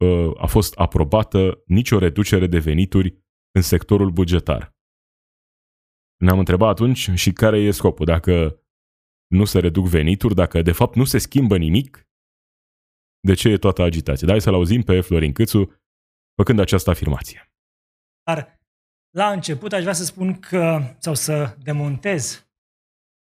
ă, 0.00 0.32
a 0.36 0.46
fost 0.46 0.74
aprobată 0.74 1.62
nicio 1.66 1.98
reducere 1.98 2.46
de 2.46 2.58
venituri 2.58 3.24
în 3.50 3.62
sectorul 3.62 4.10
bugetar. 4.10 4.76
Ne-am 6.16 6.38
întrebat 6.38 6.68
atunci 6.68 7.10
și 7.14 7.32
care 7.32 7.58
e 7.58 7.70
scopul, 7.70 8.06
dacă 8.06 8.62
nu 9.26 9.44
se 9.44 9.58
reduc 9.58 9.86
venituri, 9.86 10.34
dacă 10.34 10.62
de 10.62 10.72
fapt 10.72 10.94
nu 10.94 11.04
se 11.04 11.18
schimbă 11.18 11.56
nimic, 11.56 12.08
de 13.20 13.34
ce 13.34 13.48
e 13.48 13.58
toată 13.58 13.82
agitația? 13.82 14.26
Dai 14.26 14.40
să-l 14.40 14.54
auzim 14.54 14.82
pe 14.82 15.00
Florin 15.00 15.32
Câțu 15.32 15.60
făcând 16.34 16.58
această 16.58 16.90
afirmație. 16.90 17.50
Dar 18.26 18.60
la 19.10 19.30
început 19.30 19.72
aș 19.72 19.80
vrea 19.80 19.92
să 19.92 20.04
spun 20.04 20.40
că, 20.40 20.94
sau 20.98 21.14
să 21.14 21.56
demontez 21.62 22.48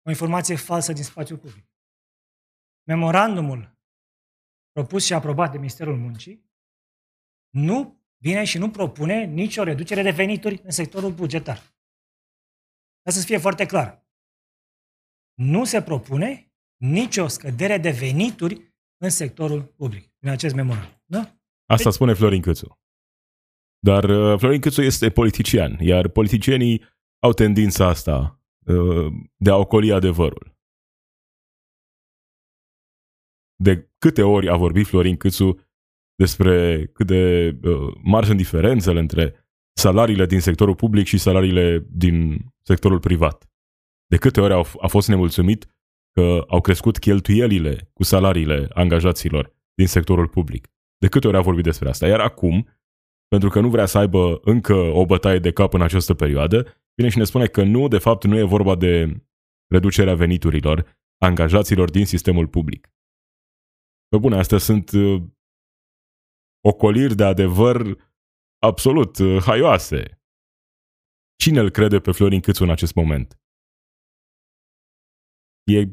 o 0.06 0.10
informație 0.10 0.56
falsă 0.56 0.94
din 0.94 1.04
spațiul 1.04 1.38
public. 1.38 1.66
Memorandumul 2.88 3.78
propus 4.72 5.06
și 5.06 5.14
aprobat 5.14 5.52
de 5.52 5.58
Ministerul 5.58 5.98
Muncii 5.98 6.52
nu 7.50 8.02
vine 8.18 8.44
și 8.44 8.58
nu 8.58 8.72
propune 8.72 9.24
nicio 9.24 9.64
reducere 9.64 10.02
de 10.02 10.12
venituri 10.12 10.62
în 10.64 10.72
sectorul 10.72 11.14
bugetar. 11.14 11.58
Ca 13.02 13.12
să 13.12 13.26
fie 13.26 13.38
foarte 13.38 13.66
clar. 13.66 14.08
Nu 15.34 15.66
se 15.66 15.82
propune 15.82 16.54
nicio 16.76 17.28
scădere 17.28 17.78
de 17.78 17.92
venituri 17.92 18.74
în 18.98 19.10
sectorul 19.10 19.64
public, 19.64 20.14
în 20.20 20.30
acest 20.30 20.56
memorandum. 20.56 21.02
Da? 21.06 21.38
Asta 21.66 21.90
spune 21.90 22.14
Florin 22.14 22.42
Câțu. 22.42 22.83
Dar 23.84 24.04
uh, 24.04 24.40
Florin 24.40 24.60
Câțu 24.60 24.82
este 24.82 25.10
politician, 25.10 25.78
iar 25.80 26.08
politicienii 26.08 26.82
au 27.20 27.34
tendința 27.34 27.88
asta 27.88 28.42
uh, 28.66 29.14
de 29.36 29.50
a 29.50 29.56
ocoli 29.56 29.92
adevărul. 29.92 30.58
De 33.56 33.90
câte 33.98 34.22
ori 34.22 34.50
a 34.50 34.56
vorbit 34.56 34.88
Florin 34.88 35.18
Câțu 35.18 35.60
despre 36.16 36.86
cât 36.86 37.08
de 37.08 37.56
uh, 37.64 37.96
mari 38.04 38.26
sunt 38.26 38.38
diferențele 38.38 39.00
între 39.00 39.48
salariile 39.78 40.26
din 40.26 40.40
sectorul 40.40 40.76
public 40.76 41.06
și 41.06 41.18
salariile 41.18 41.86
din 41.90 42.46
sectorul 42.62 43.00
privat. 43.00 43.50
De 44.06 44.18
câte 44.18 44.42
ori 44.42 44.54
au, 44.54 44.66
a 44.82 44.88
fost 44.88 45.08
nemulțumit 45.08 45.68
că 46.12 46.44
au 46.48 46.62
crescut 46.62 46.98
cheltuielile 47.00 47.90
cu 47.94 48.04
salariile 48.04 48.68
angajaților 48.74 49.54
din 49.74 49.88
sectorul 49.88 50.28
public. 50.28 50.68
De 50.98 51.08
câte 51.08 51.28
ori 51.28 51.38
a 51.38 51.42
vorbit 51.42 51.64
despre 51.64 51.90
asta. 51.90 52.08
Iar 52.08 52.20
acum, 52.20 52.68
pentru 53.34 53.52
că 53.52 53.60
nu 53.60 53.70
vrea 53.70 53.86
să 53.86 53.98
aibă 53.98 54.40
încă 54.44 54.74
o 54.74 55.06
bătaie 55.06 55.40
de 55.40 55.52
cap 55.52 55.74
în 55.74 55.82
această 55.82 56.14
perioadă, 56.14 56.58
vine 56.94 57.10
și 57.10 57.18
ne 57.18 57.24
spune 57.24 57.48
că 57.48 57.64
nu, 57.64 57.88
de 57.88 57.98
fapt, 57.98 58.24
nu 58.24 58.38
e 58.38 58.44
vorba 58.44 58.76
de 58.76 59.24
reducerea 59.68 60.16
veniturilor 60.16 61.02
angajaților 61.18 61.90
din 61.90 62.06
sistemul 62.06 62.48
public. 62.48 62.94
Pe 64.08 64.18
bune, 64.18 64.36
astea 64.38 64.58
sunt 64.58 64.92
uh, 64.92 65.24
ocoliri 66.62 67.16
de 67.16 67.24
adevăr 67.24 67.98
absolut 68.58 69.18
uh, 69.18 69.42
haioase. 69.42 70.22
Cine 71.36 71.60
îl 71.60 71.70
crede 71.70 72.00
pe 72.00 72.12
Florin 72.12 72.42
Câțu 72.42 72.64
în 72.64 72.70
acest 72.70 72.96
moment? 72.96 73.42
E 75.64 75.88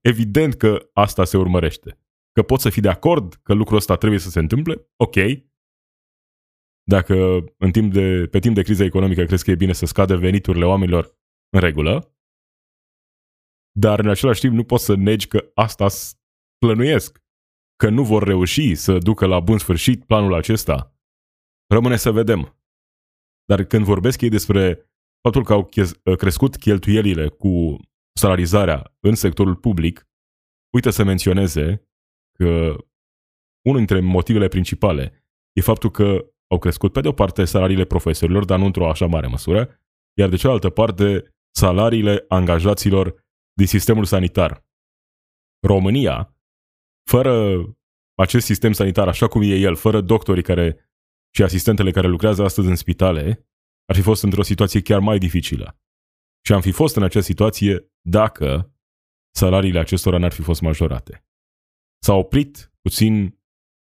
evident 0.00 0.54
că 0.54 0.90
asta 0.92 1.24
se 1.24 1.36
urmărește. 1.36 1.98
Că 2.32 2.42
poți 2.42 2.62
să 2.62 2.70
fii 2.70 2.82
de 2.82 2.88
acord 2.88 3.34
că 3.34 3.54
lucrul 3.54 3.76
ăsta 3.76 3.96
trebuie 3.96 4.20
să 4.20 4.30
se 4.30 4.38
întâmple, 4.38 4.88
ok, 4.96 5.16
dacă 6.88 7.44
în 7.58 7.70
timp 7.70 7.92
de, 7.92 8.26
pe 8.30 8.38
timp 8.38 8.54
de 8.54 8.62
criză 8.62 8.84
economică 8.84 9.24
crezi 9.24 9.44
că 9.44 9.50
e 9.50 9.54
bine 9.54 9.72
să 9.72 9.86
scadă 9.86 10.16
veniturile 10.16 10.64
oamenilor, 10.64 11.18
în 11.48 11.60
regulă. 11.60 12.16
Dar 13.78 13.98
în 13.98 14.08
același 14.08 14.40
timp 14.40 14.54
nu 14.54 14.64
poți 14.64 14.84
să 14.84 14.94
negi 14.94 15.26
că 15.26 15.50
asta 15.54 15.86
plănuiesc 16.58 17.24
că 17.76 17.88
nu 17.88 18.04
vor 18.04 18.22
reuși 18.22 18.74
să 18.74 18.98
ducă 18.98 19.26
la 19.26 19.40
bun 19.40 19.58
sfârșit 19.58 20.04
planul 20.04 20.34
acesta, 20.34 20.96
rămâne 21.66 21.96
să 21.96 22.10
vedem. 22.10 22.60
Dar 23.44 23.64
când 23.64 23.84
vorbesc 23.84 24.20
ei 24.20 24.28
despre 24.28 24.90
faptul 25.20 25.44
că 25.44 25.52
au 25.52 25.68
crescut 26.16 26.56
cheltuielile 26.56 27.28
cu 27.28 27.76
salarizarea 28.18 28.96
în 29.00 29.14
sectorul 29.14 29.56
public, 29.56 30.08
uită 30.74 30.90
să 30.90 31.04
menționeze 31.04 31.88
că 32.38 32.76
unul 33.64 33.78
dintre 33.78 34.00
motivele 34.00 34.48
principale 34.48 35.26
e 35.52 35.60
faptul 35.60 35.90
că 35.90 36.35
au 36.50 36.58
crescut 36.58 36.92
pe 36.92 37.00
de 37.00 37.08
o 37.08 37.12
parte 37.12 37.44
salariile 37.44 37.84
profesorilor, 37.84 38.44
dar 38.44 38.58
nu 38.58 38.64
într-o 38.64 38.88
așa 38.88 39.06
mare 39.06 39.26
măsură, 39.26 39.80
iar 40.18 40.28
de 40.28 40.36
cealaltă 40.36 40.70
parte 40.70 41.36
salariile 41.54 42.24
angajaților 42.28 43.24
din 43.52 43.66
sistemul 43.66 44.04
sanitar. 44.04 44.64
România, 45.66 46.36
fără 47.10 47.64
acest 48.14 48.46
sistem 48.46 48.72
sanitar 48.72 49.08
așa 49.08 49.28
cum 49.28 49.42
e 49.42 49.54
el, 49.54 49.76
fără 49.76 50.00
doctorii 50.00 50.42
care 50.42 50.90
și 51.34 51.42
asistentele 51.42 51.90
care 51.90 52.06
lucrează 52.06 52.42
astăzi 52.42 52.68
în 52.68 52.76
spitale, 52.76 53.48
ar 53.88 53.96
fi 53.96 54.02
fost 54.02 54.22
într-o 54.22 54.42
situație 54.42 54.82
chiar 54.82 55.00
mai 55.00 55.18
dificilă. 55.18 55.80
Și 56.44 56.52
am 56.52 56.60
fi 56.60 56.72
fost 56.72 56.96
în 56.96 57.02
această 57.02 57.28
situație 57.32 57.92
dacă 58.00 58.74
salariile 59.34 59.78
acestora 59.78 60.18
n-ar 60.18 60.32
fi 60.32 60.42
fost 60.42 60.60
majorate. 60.60 61.26
S-a 62.02 62.14
oprit 62.14 62.72
puțin 62.80 63.40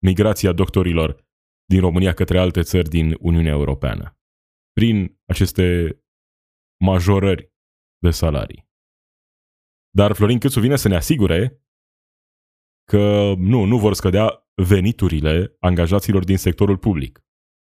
migrația 0.04 0.52
doctorilor 0.52 1.27
din 1.68 1.80
România 1.80 2.14
către 2.14 2.38
alte 2.38 2.62
țări 2.62 2.88
din 2.88 3.16
Uniunea 3.20 3.52
Europeană 3.52 4.18
prin 4.72 5.20
aceste 5.24 5.98
majorări 6.84 7.52
de 7.98 8.10
salarii. 8.10 8.68
Dar 9.90 10.12
Florin 10.12 10.38
Câțu 10.38 10.60
vine 10.60 10.76
să 10.76 10.88
ne 10.88 10.96
asigure 10.96 11.62
că 12.84 13.34
nu, 13.36 13.64
nu 13.64 13.78
vor 13.78 13.94
scădea 13.94 14.48
veniturile 14.54 15.56
angajaților 15.60 16.24
din 16.24 16.36
sectorul 16.36 16.78
public. 16.78 17.24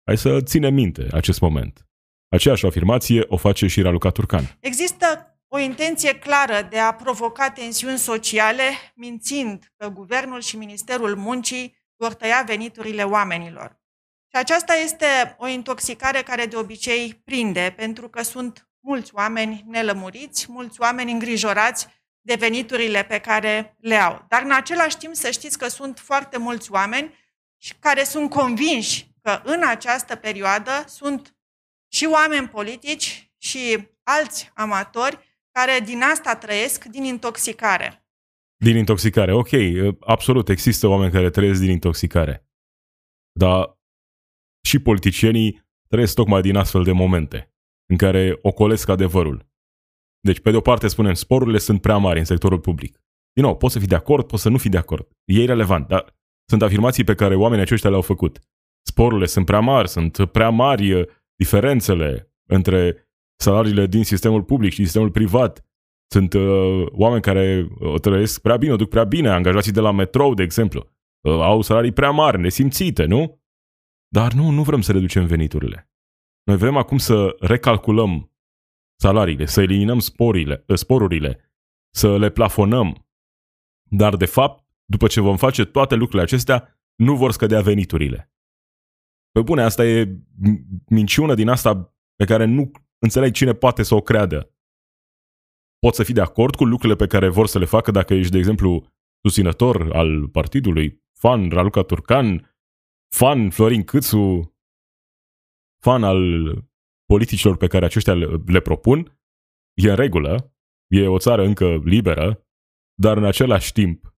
Hai 0.06 0.16
să 0.18 0.40
ținem 0.42 0.74
minte 0.74 1.08
acest 1.12 1.40
moment. 1.40 1.88
Aceeași 2.28 2.66
afirmație 2.66 3.24
o 3.28 3.36
face 3.36 3.66
și 3.66 3.82
Raluca 3.82 4.10
Turcan. 4.10 4.56
Există 4.60 5.06
o 5.48 5.58
intenție 5.58 6.18
clară 6.18 6.66
de 6.70 6.78
a 6.78 6.94
provoca 6.94 7.50
tensiuni 7.50 7.98
sociale, 7.98 8.62
mințind 8.94 9.72
că 9.76 9.88
Guvernul 9.88 10.40
și 10.40 10.56
Ministerul 10.56 11.16
Muncii 11.16 11.76
vor 11.96 12.14
tăia 12.14 12.44
veniturile 12.46 13.02
oamenilor. 13.02 13.79
Și 14.30 14.36
aceasta 14.36 14.74
este 14.74 15.06
o 15.38 15.46
intoxicare 15.46 16.22
care 16.22 16.46
de 16.46 16.56
obicei 16.56 17.14
prinde, 17.24 17.74
pentru 17.76 18.08
că 18.08 18.22
sunt 18.22 18.68
mulți 18.80 19.14
oameni 19.14 19.64
nelămuriți, 19.66 20.46
mulți 20.48 20.80
oameni 20.80 21.12
îngrijorați 21.12 21.86
de 22.20 22.34
veniturile 22.34 23.04
pe 23.04 23.18
care 23.18 23.76
le 23.80 23.94
au. 23.94 24.24
Dar 24.28 24.42
în 24.42 24.52
același 24.52 24.96
timp 24.96 25.14
să 25.14 25.30
știți 25.30 25.58
că 25.58 25.68
sunt 25.68 25.98
foarte 25.98 26.38
mulți 26.38 26.72
oameni 26.72 27.14
care 27.78 28.04
sunt 28.04 28.30
convinși 28.30 29.10
că 29.22 29.40
în 29.44 29.62
această 29.66 30.16
perioadă 30.16 30.84
sunt 30.86 31.36
și 31.92 32.04
oameni 32.04 32.48
politici 32.48 33.32
și 33.38 33.88
alți 34.02 34.50
amatori 34.54 35.18
care 35.50 35.80
din 35.84 36.02
asta 36.02 36.36
trăiesc, 36.36 36.84
din 36.84 37.04
intoxicare. 37.04 38.04
Din 38.56 38.76
intoxicare, 38.76 39.32
ok, 39.32 39.48
absolut, 40.00 40.48
există 40.48 40.86
oameni 40.86 41.12
care 41.12 41.30
trăiesc 41.30 41.60
din 41.60 41.70
intoxicare. 41.70 42.48
Dar 43.32 43.79
și 44.64 44.78
politicienii 44.78 45.62
trăiesc 45.88 46.14
tocmai 46.14 46.40
din 46.40 46.56
astfel 46.56 46.82
de 46.82 46.92
momente 46.92 47.54
în 47.90 47.96
care 47.96 48.38
ocolesc 48.42 48.88
adevărul. 48.88 49.48
Deci, 50.20 50.40
pe 50.40 50.50
de 50.50 50.56
o 50.56 50.60
parte 50.60 50.88
spunem, 50.88 51.14
sporurile 51.14 51.58
sunt 51.58 51.80
prea 51.80 51.96
mari 51.96 52.18
în 52.18 52.24
sectorul 52.24 52.60
public. 52.60 53.00
Din 53.32 53.44
nou, 53.44 53.56
poți 53.56 53.72
să 53.72 53.78
fii 53.78 53.88
de 53.88 53.94
acord, 53.94 54.26
poți 54.26 54.42
să 54.42 54.48
nu 54.48 54.58
fii 54.58 54.70
de 54.70 54.76
acord. 54.76 55.08
E 55.24 55.42
irrelevant, 55.42 55.88
dar 55.88 56.18
sunt 56.48 56.62
afirmații 56.62 57.04
pe 57.04 57.14
care 57.14 57.34
oamenii 57.34 57.64
aceștia 57.64 57.90
le-au 57.90 58.02
făcut. 58.02 58.38
Sporurile 58.86 59.26
sunt 59.26 59.46
prea 59.46 59.60
mari, 59.60 59.88
sunt 59.88 60.24
prea 60.32 60.50
mari 60.50 60.92
uh, 60.92 61.06
diferențele 61.36 62.32
între 62.48 63.08
salariile 63.40 63.86
din 63.86 64.04
sistemul 64.04 64.42
public 64.42 64.72
și 64.72 64.84
sistemul 64.84 65.10
privat. 65.10 65.64
Sunt 66.12 66.32
uh, 66.32 66.86
oameni 66.90 67.22
care 67.22 67.68
o 67.78 67.88
uh, 67.88 68.00
trăiesc 68.00 68.40
prea 68.40 68.56
bine, 68.56 68.72
o 68.72 68.76
duc 68.76 68.88
prea 68.88 69.04
bine, 69.04 69.28
angajații 69.28 69.72
de 69.72 69.80
la 69.80 69.90
metrou, 69.90 70.34
de 70.34 70.42
exemplu. 70.42 70.88
Uh, 71.20 71.32
au 71.32 71.60
salarii 71.60 71.92
prea 71.92 72.10
mari, 72.10 72.40
nesimțite, 72.40 73.04
nu? 73.04 73.39
Dar 74.12 74.32
nu, 74.32 74.50
nu 74.50 74.62
vrem 74.62 74.80
să 74.80 74.92
reducem 74.92 75.26
veniturile. 75.26 75.90
Noi 76.42 76.56
vrem 76.56 76.76
acum 76.76 76.98
să 76.98 77.36
recalculăm 77.40 78.32
salariile, 79.00 79.46
să 79.46 79.60
eliminăm 79.60 79.98
sporile, 79.98 80.64
ă, 80.68 80.74
sporurile, 80.74 81.54
să 81.94 82.18
le 82.18 82.30
plafonăm. 82.30 83.08
Dar, 83.90 84.16
de 84.16 84.26
fapt, 84.26 84.64
după 84.84 85.06
ce 85.06 85.20
vom 85.20 85.36
face 85.36 85.64
toate 85.64 85.94
lucrurile 85.94 86.22
acestea, 86.22 86.80
nu 86.94 87.16
vor 87.16 87.32
scădea 87.32 87.60
veniturile. 87.60 88.32
Pe 89.30 89.42
bune, 89.42 89.62
asta 89.62 89.86
e 89.86 90.20
minciună 90.88 91.34
din 91.34 91.48
asta 91.48 91.96
pe 92.16 92.24
care 92.24 92.44
nu 92.44 92.70
înțeleg 92.98 93.32
cine 93.32 93.54
poate 93.54 93.82
să 93.82 93.94
o 93.94 94.00
creadă. 94.00 94.54
Poți 95.78 95.96
să 95.96 96.02
fii 96.02 96.14
de 96.14 96.20
acord 96.20 96.54
cu 96.54 96.64
lucrurile 96.64 96.96
pe 96.96 97.06
care 97.06 97.28
vor 97.28 97.46
să 97.46 97.58
le 97.58 97.64
facă 97.64 97.90
dacă 97.90 98.14
ești, 98.14 98.32
de 98.32 98.38
exemplu, 98.38 98.86
susținător 99.22 99.92
al 99.92 100.28
partidului, 100.28 101.04
fan 101.18 101.48
Raluca 101.48 101.82
Turcan, 101.82 102.49
fan 103.16 103.50
Florin 103.50 103.84
Câțu, 103.84 104.54
fan 105.82 106.04
al 106.04 106.22
politicilor 107.04 107.56
pe 107.56 107.66
care 107.66 107.84
aceștia 107.84 108.14
le 108.46 108.60
propun, 108.60 109.20
e 109.82 109.90
în 109.90 109.96
regulă, 109.96 110.54
e 110.90 111.06
o 111.06 111.18
țară 111.18 111.44
încă 111.44 111.76
liberă, 111.84 112.46
dar 112.94 113.16
în 113.16 113.24
același 113.24 113.72
timp, 113.72 114.14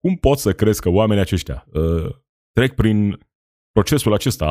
cum 0.00 0.16
poți 0.16 0.42
să 0.42 0.52
crezi 0.52 0.80
că 0.80 0.88
oamenii 0.88 1.22
aceștia 1.22 1.66
uh, 1.72 2.16
trec 2.52 2.74
prin 2.74 3.18
procesul 3.72 4.12
acesta, 4.12 4.46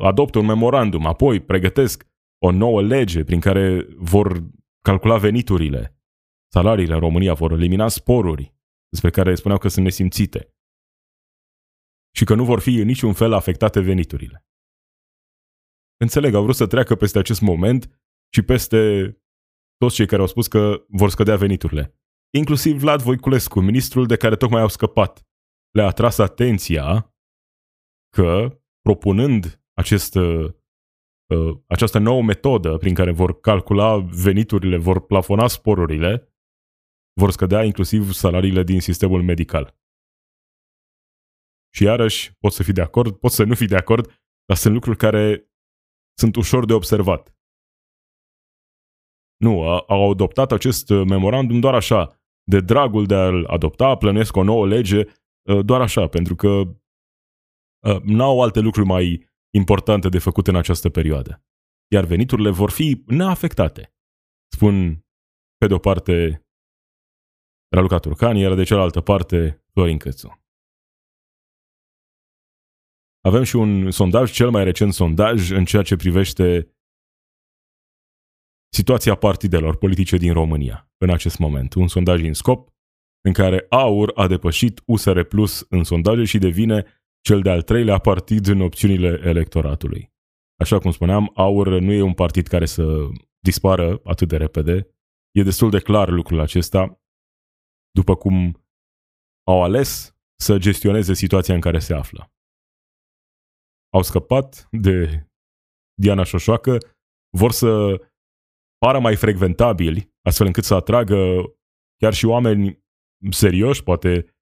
adoptă 0.00 0.38
un 0.38 0.46
memorandum, 0.46 1.06
apoi 1.06 1.40
pregătesc 1.40 2.06
o 2.38 2.50
nouă 2.50 2.82
lege 2.82 3.24
prin 3.24 3.40
care 3.40 3.86
vor 3.96 4.44
calcula 4.84 5.18
veniturile, 5.18 5.98
salariile 6.52 6.94
în 6.94 7.00
România, 7.00 7.34
vor 7.34 7.52
elimina 7.52 7.88
sporuri 7.88 8.54
despre 8.88 9.10
care 9.10 9.34
spuneau 9.34 9.58
că 9.60 9.68
sunt 9.68 9.84
nesimțite 9.84 10.57
și 12.18 12.24
că 12.24 12.34
nu 12.34 12.44
vor 12.44 12.60
fi 12.60 12.74
în 12.74 12.86
niciun 12.86 13.12
fel 13.12 13.32
afectate 13.32 13.80
veniturile. 13.80 14.46
Înțeleg, 15.96 16.34
au 16.34 16.42
vrut 16.42 16.54
să 16.54 16.66
treacă 16.66 16.94
peste 16.94 17.18
acest 17.18 17.40
moment 17.40 18.00
și 18.34 18.42
peste 18.42 19.12
toți 19.76 19.94
cei 19.94 20.06
care 20.06 20.20
au 20.20 20.26
spus 20.26 20.46
că 20.46 20.84
vor 20.88 21.10
scădea 21.10 21.36
veniturile. 21.36 21.94
Inclusiv 22.30 22.78
Vlad 22.78 23.02
Voiculescu, 23.02 23.60
ministrul 23.60 24.06
de 24.06 24.16
care 24.16 24.36
tocmai 24.36 24.60
au 24.60 24.68
scăpat. 24.68 25.26
Le-a 25.70 25.86
atras 25.86 26.18
atenția 26.18 27.14
că, 28.16 28.60
propunând 28.80 29.62
acest, 29.72 30.14
uh, 30.14 30.52
această 31.66 31.98
nouă 31.98 32.22
metodă 32.22 32.76
prin 32.76 32.94
care 32.94 33.10
vor 33.10 33.40
calcula 33.40 33.98
veniturile, 33.98 34.76
vor 34.76 35.06
plafona 35.06 35.46
sporurile, 35.46 36.34
vor 37.20 37.30
scădea 37.30 37.64
inclusiv 37.64 38.12
salariile 38.12 38.62
din 38.62 38.80
sistemul 38.80 39.22
medical. 39.22 39.77
Și 41.78 41.84
iarăși, 41.84 42.32
pot 42.38 42.52
să 42.52 42.62
fii 42.62 42.72
de 42.72 42.80
acord, 42.80 43.16
pot 43.16 43.30
să 43.30 43.44
nu 43.44 43.54
fii 43.54 43.66
de 43.66 43.76
acord, 43.76 44.04
dar 44.44 44.56
sunt 44.56 44.74
lucruri 44.74 44.96
care 44.96 45.50
sunt 46.18 46.36
ușor 46.36 46.64
de 46.64 46.72
observat. 46.72 47.36
Nu, 49.36 49.62
au 49.68 50.10
adoptat 50.10 50.52
acest 50.52 50.90
uh, 50.90 51.06
memorandum 51.08 51.60
doar 51.60 51.74
așa, 51.74 52.20
de 52.42 52.60
dragul 52.60 53.06
de 53.06 53.14
a-l 53.14 53.44
adopta, 53.44 53.96
plănesc 53.96 54.36
o 54.36 54.42
nouă 54.42 54.66
lege, 54.66 55.04
uh, 55.04 55.64
doar 55.64 55.80
așa, 55.80 56.08
pentru 56.08 56.34
că 56.34 56.48
uh, 56.48 58.00
n-au 58.02 58.42
alte 58.42 58.60
lucruri 58.60 58.86
mai 58.86 59.30
importante 59.54 60.08
de 60.08 60.18
făcut 60.18 60.46
în 60.46 60.56
această 60.56 60.88
perioadă. 60.88 61.44
Iar 61.92 62.04
veniturile 62.04 62.50
vor 62.50 62.70
fi 62.70 63.02
neafectate. 63.06 63.94
Spun, 64.52 65.06
pe 65.56 65.66
de 65.66 65.74
o 65.74 65.78
parte, 65.78 66.46
Raluca 67.74 67.98
Turcan, 67.98 68.36
iar 68.36 68.54
de 68.54 68.64
cealaltă 68.64 69.00
parte, 69.00 69.64
Florin 69.72 69.98
Cățu. 69.98 70.47
Avem 73.20 73.42
și 73.42 73.56
un 73.56 73.90
sondaj, 73.90 74.32
cel 74.32 74.50
mai 74.50 74.64
recent 74.64 74.92
sondaj, 74.92 75.50
în 75.50 75.64
ceea 75.64 75.82
ce 75.82 75.96
privește 75.96 76.72
situația 78.74 79.14
partidelor 79.14 79.76
politice 79.76 80.16
din 80.16 80.32
România 80.32 80.90
în 80.96 81.10
acest 81.10 81.38
moment. 81.38 81.74
Un 81.74 81.88
sondaj 81.88 82.22
în 82.22 82.32
scop 82.32 82.68
în 83.20 83.32
care 83.32 83.66
AUR 83.68 84.12
a 84.14 84.26
depășit 84.26 84.82
USR 84.86 85.20
Plus 85.20 85.66
în 85.68 85.84
sondaje 85.84 86.24
și 86.24 86.38
devine 86.38 86.86
cel 87.20 87.40
de-al 87.40 87.62
treilea 87.62 87.98
partid 87.98 88.46
în 88.46 88.60
opțiunile 88.60 89.20
electoratului. 89.24 90.12
Așa 90.60 90.78
cum 90.78 90.90
spuneam, 90.90 91.30
AUR 91.34 91.68
nu 91.68 91.92
e 91.92 92.02
un 92.02 92.14
partid 92.14 92.46
care 92.46 92.66
să 92.66 93.08
dispară 93.38 94.00
atât 94.04 94.28
de 94.28 94.36
repede. 94.36 94.88
E 95.30 95.42
destul 95.42 95.70
de 95.70 95.80
clar 95.80 96.08
lucrul 96.08 96.40
acesta, 96.40 97.00
după 97.90 98.16
cum 98.16 98.64
au 99.46 99.62
ales 99.62 100.16
să 100.40 100.58
gestioneze 100.58 101.14
situația 101.14 101.54
în 101.54 101.60
care 101.60 101.78
se 101.78 101.94
află 101.94 102.32
au 103.94 104.02
scăpat 104.02 104.68
de 104.70 105.26
Diana 106.00 106.24
Șoșoacă, 106.24 106.78
vor 107.36 107.52
să 107.52 108.00
pară 108.78 109.00
mai 109.00 109.16
frecventabili, 109.16 110.12
astfel 110.22 110.46
încât 110.46 110.64
să 110.64 110.74
atragă 110.74 111.16
chiar 111.96 112.14
și 112.14 112.24
oameni 112.24 112.84
serioși, 113.30 113.82
poate 113.82 114.36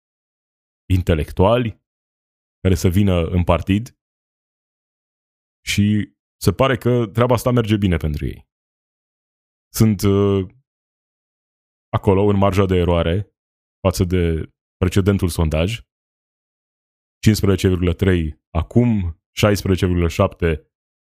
intelectuali 0.93 1.85
care 2.61 2.75
să 2.75 2.89
vină 2.89 3.27
în 3.27 3.45
partid 3.45 3.99
și 5.65 6.15
se 6.41 6.53
pare 6.53 6.77
că 6.77 7.07
treaba 7.13 7.35
asta 7.35 7.51
merge 7.51 7.77
bine 7.77 7.97
pentru 7.97 8.27
ei. 8.27 8.49
Sunt 9.73 10.03
uh, 10.03 10.47
acolo 11.89 12.23
în 12.23 12.37
marja 12.37 12.67
de 12.67 12.77
eroare 12.77 13.37
față 13.87 14.05
de 14.05 14.51
precedentul 14.77 15.29
sondaj. 15.29 15.81
15,3 15.81 15.85
acum, 18.51 19.21
16,7 19.37 20.67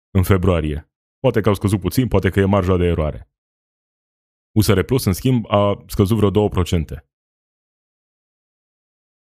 în 0.10 0.24
februarie. 0.24 0.92
Poate 1.20 1.42
că 1.42 1.50
au 1.50 1.56
scăzut 1.56 1.80
puțin, 1.80 2.08
poate 2.08 2.30
că 2.30 2.40
e 2.40 2.46
marja 2.46 2.78
de 2.78 2.86
eroare. 2.86 3.32
USR 4.58 4.82
Plus, 4.82 5.06
în 5.06 5.14
schimb, 5.14 5.46
a 5.52 5.84
scăzut 5.88 6.18
vreo 6.18 6.50
2%. 6.50 7.06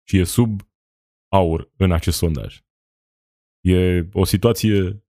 Și 0.08 0.18
e 0.18 0.24
sub 0.24 0.60
aur 1.28 1.72
în 1.76 1.92
acest 1.92 2.16
sondaj. 2.16 2.62
E 3.60 4.08
o 4.12 4.24
situație 4.24 5.04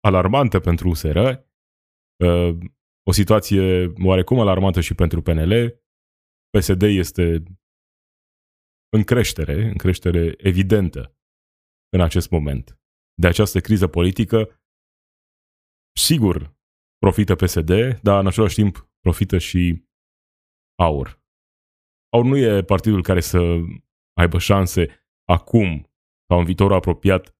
alarmantă 0.00 0.60
pentru 0.60 0.88
USR, 0.88 1.16
uh, 1.16 2.58
o 3.02 3.12
situație 3.12 3.92
oarecum 4.04 4.40
alarmantă 4.40 4.80
și 4.80 4.94
pentru 4.94 5.22
PNL. 5.22 5.82
PSD 6.50 6.82
este 6.82 7.42
în 8.88 9.02
creștere, 9.04 9.62
în 9.62 9.76
creștere 9.76 10.34
evidentă 10.36 11.16
în 11.88 12.00
acest 12.00 12.30
moment. 12.30 12.80
De 13.20 13.26
această 13.26 13.60
criză 13.60 13.86
politică, 13.86 14.60
sigur, 15.96 16.56
profită 16.98 17.34
PSD, 17.34 17.70
dar 18.02 18.20
în 18.20 18.26
același 18.26 18.54
timp 18.54 18.90
profită 19.00 19.38
și 19.38 19.84
AUR. 20.82 21.22
AUR 22.12 22.24
nu 22.24 22.36
e 22.36 22.64
partidul 22.64 23.02
care 23.02 23.20
să 23.20 23.38
aibă 24.20 24.38
șanse 24.38 25.06
acum 25.28 25.90
sau 26.28 26.38
în 26.38 26.44
viitorul 26.44 26.76
apropiat 26.76 27.36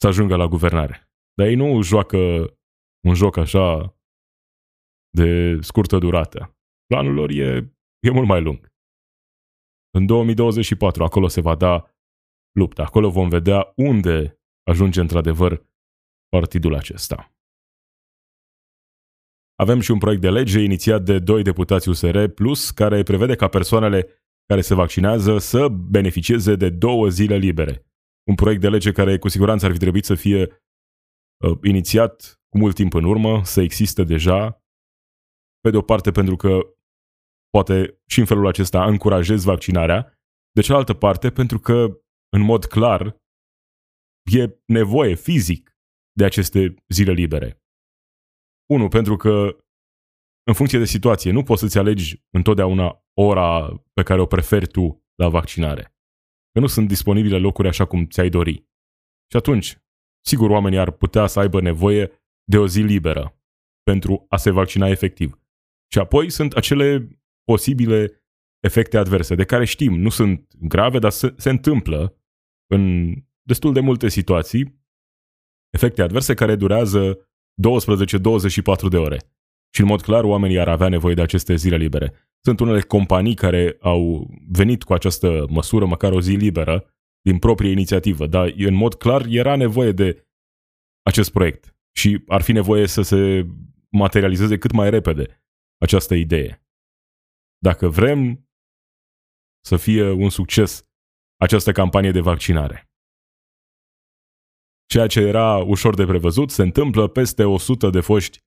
să 0.00 0.06
ajungă 0.06 0.36
la 0.36 0.46
guvernare. 0.46 1.10
Dar 1.34 1.46
ei 1.46 1.54
nu 1.54 1.82
joacă 1.82 2.16
un 3.08 3.14
joc 3.14 3.36
așa 3.36 3.96
de 5.10 5.58
scurtă 5.60 5.98
durată. 5.98 6.56
Planul 6.86 7.14
lor 7.14 7.30
e, 7.30 7.74
e 8.06 8.10
mult 8.10 8.26
mai 8.26 8.42
lung. 8.42 8.72
În 9.90 10.06
2024, 10.06 11.04
acolo 11.04 11.28
se 11.28 11.40
va 11.40 11.54
da 11.54 11.90
lupta. 12.52 12.82
Acolo 12.82 13.10
vom 13.10 13.28
vedea 13.28 13.72
unde 13.76 14.40
ajunge 14.64 15.00
într-adevăr 15.00 15.66
partidul 16.28 16.74
acesta. 16.74 17.34
Avem 19.54 19.80
și 19.80 19.90
un 19.90 19.98
proiect 19.98 20.22
de 20.22 20.30
lege 20.30 20.60
inițiat 20.60 21.02
de 21.02 21.18
doi 21.18 21.42
deputați 21.42 21.88
USR 21.88 22.24
Plus, 22.24 22.70
care 22.70 23.02
prevede 23.02 23.36
ca 23.36 23.48
persoanele 23.48 24.08
care 24.46 24.60
se 24.60 24.74
vaccinează 24.74 25.38
să 25.38 25.68
beneficieze 25.68 26.54
de 26.54 26.70
două 26.70 27.08
zile 27.08 27.36
libere. 27.36 27.86
Un 28.28 28.34
proiect 28.34 28.60
de 28.60 28.68
lege 28.68 28.92
care 28.92 29.18
cu 29.18 29.28
siguranță 29.28 29.66
ar 29.66 29.72
fi 29.72 29.78
trebuit 29.78 30.04
să 30.04 30.14
fie 30.14 30.62
uh, 31.44 31.58
inițiat 31.62 32.40
cu 32.48 32.58
mult 32.58 32.74
timp 32.74 32.94
în 32.94 33.04
urmă, 33.04 33.44
să 33.44 33.60
existe 33.60 34.04
deja, 34.04 34.62
pe 35.60 35.70
de 35.70 35.76
o 35.76 35.82
parte 35.82 36.10
pentru 36.10 36.36
că 36.36 36.60
poate 37.50 38.02
și 38.06 38.20
în 38.20 38.26
felul 38.26 38.46
acesta 38.46 38.84
încurajez 38.84 39.44
vaccinarea, 39.44 40.18
de 40.52 40.60
cealaltă 40.60 40.94
parte 40.94 41.30
pentru 41.30 41.58
că, 41.58 41.98
în 42.28 42.40
mod 42.40 42.64
clar, 42.64 43.22
e 44.24 44.58
nevoie 44.66 45.14
fizic 45.14 45.78
de 46.12 46.24
aceste 46.24 46.74
zile 46.88 47.12
libere. 47.12 47.62
Unu, 48.70 48.88
pentru 48.88 49.16
că 49.16 49.56
în 50.46 50.54
funcție 50.54 50.78
de 50.78 50.84
situație, 50.84 51.30
nu 51.30 51.42
poți 51.42 51.60
să-ți 51.60 51.78
alegi 51.78 52.24
întotdeauna 52.30 53.04
ora 53.14 53.82
pe 53.92 54.02
care 54.02 54.20
o 54.20 54.26
preferi 54.26 54.66
tu 54.66 55.04
la 55.14 55.28
vaccinare. 55.28 55.96
Că 56.52 56.60
nu 56.60 56.66
sunt 56.66 56.88
disponibile 56.88 57.38
locuri 57.38 57.68
așa 57.68 57.84
cum 57.84 58.06
ți-ai 58.06 58.28
dori. 58.28 58.54
Și 59.30 59.36
atunci, 59.36 59.78
sigur, 60.26 60.50
oamenii 60.50 60.78
ar 60.78 60.90
putea 60.90 61.26
să 61.26 61.40
aibă 61.40 61.60
nevoie 61.60 62.10
de 62.44 62.58
o 62.58 62.66
zi 62.66 62.80
liberă 62.80 63.38
pentru 63.82 64.26
a 64.28 64.36
se 64.36 64.50
vaccina 64.50 64.88
efectiv. 64.88 65.38
Și 65.92 65.98
apoi 65.98 66.30
sunt 66.30 66.52
acele 66.52 67.20
posibile 67.44 68.24
efecte 68.62 68.96
adverse, 68.96 69.34
de 69.34 69.44
care 69.44 69.64
știm, 69.64 69.94
nu 69.94 70.08
sunt 70.08 70.54
grave, 70.54 70.98
dar 70.98 71.10
se, 71.10 71.34
se 71.36 71.50
întâmplă 71.50 72.16
în 72.66 73.14
destul 73.46 73.72
de 73.72 73.80
multe 73.80 74.08
situații, 74.08 74.82
efecte 75.70 76.02
adverse 76.02 76.34
care 76.34 76.56
durează 76.56 77.28
12-24 78.86 78.88
de 78.90 78.96
ore. 78.96 79.18
Și 79.74 79.80
în 79.80 79.86
mod 79.86 80.02
clar 80.02 80.24
oamenii 80.24 80.58
ar 80.58 80.68
avea 80.68 80.88
nevoie 80.88 81.14
de 81.14 81.22
aceste 81.22 81.54
zile 81.54 81.76
libere. 81.76 82.12
Sunt 82.44 82.60
unele 82.60 82.80
companii 82.80 83.34
care 83.34 83.76
au 83.80 84.30
venit 84.48 84.82
cu 84.82 84.92
această 84.92 85.46
măsură, 85.48 85.86
măcar 85.86 86.12
o 86.12 86.20
zi 86.20 86.32
liberă, 86.32 86.94
din 87.20 87.38
proprie 87.38 87.70
inițiativă, 87.70 88.26
dar 88.26 88.52
în 88.56 88.74
mod 88.74 88.94
clar 88.94 89.26
era 89.28 89.56
nevoie 89.56 89.92
de 89.92 90.28
acest 91.02 91.32
proiect 91.32 91.76
și 91.96 92.24
ar 92.26 92.42
fi 92.42 92.52
nevoie 92.52 92.86
să 92.86 93.02
se 93.02 93.46
materializeze 93.90 94.58
cât 94.58 94.72
mai 94.72 94.90
repede 94.90 95.42
această 95.78 96.14
idee. 96.14 96.64
Dacă 97.58 97.88
vrem 97.88 98.48
să 99.64 99.76
fie 99.76 100.10
un 100.10 100.30
succes 100.30 100.88
această 101.36 101.72
campanie 101.72 102.10
de 102.10 102.20
vaccinare. 102.20 102.93
Ceea 104.94 105.06
ce 105.06 105.20
era 105.20 105.56
ușor 105.56 105.94
de 105.94 106.04
prevăzut 106.04 106.50
se 106.50 106.62
întâmplă 106.62 107.08
peste 107.08 107.44
100 107.44 107.90
de 107.90 108.00
foști 108.00 108.38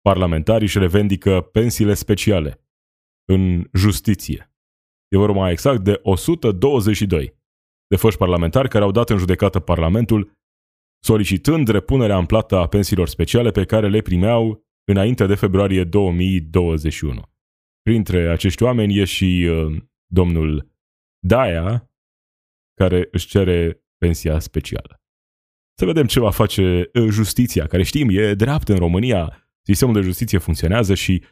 parlamentari 0.00 0.62
își 0.62 0.78
revendică 0.78 1.40
pensiile 1.40 1.94
speciale 1.94 2.66
în 3.24 3.68
justiție. 3.72 4.52
E 5.08 5.16
vorba 5.16 5.38
mai 5.38 5.52
exact 5.52 5.80
de 5.84 6.00
122 6.02 7.38
de 7.86 7.96
foști 7.96 8.18
parlamentari 8.18 8.68
care 8.68 8.84
au 8.84 8.90
dat 8.90 9.10
în 9.10 9.18
judecată 9.18 9.60
Parlamentul 9.60 10.32
solicitând 11.04 11.68
repunerea 11.68 12.18
în 12.18 12.26
plată 12.26 12.56
a 12.56 12.66
pensiilor 12.66 13.08
speciale 13.08 13.50
pe 13.50 13.64
care 13.64 13.88
le 13.88 14.00
primeau 14.00 14.66
înainte 14.84 15.26
de 15.26 15.34
februarie 15.34 15.84
2021. 15.84 17.22
Printre 17.82 18.30
acești 18.30 18.62
oameni 18.62 18.98
e 18.98 19.04
și 19.04 19.48
uh, 19.50 19.82
domnul 20.06 20.70
Daia, 21.26 21.90
care 22.74 23.08
își 23.10 23.26
cere 23.26 23.84
pensia 23.98 24.38
specială. 24.38 25.01
Să 25.82 25.88
vedem 25.88 26.06
ce 26.06 26.20
va 26.20 26.30
face 26.30 26.90
uh, 26.94 27.08
justiția, 27.10 27.66
care 27.66 27.82
știm 27.82 28.08
e 28.10 28.34
dreaptă 28.34 28.72
în 28.72 28.78
România. 28.78 29.50
Sistemul 29.62 29.94
de 29.94 30.00
justiție 30.00 30.38
funcționează 30.38 30.94
și 30.94 31.24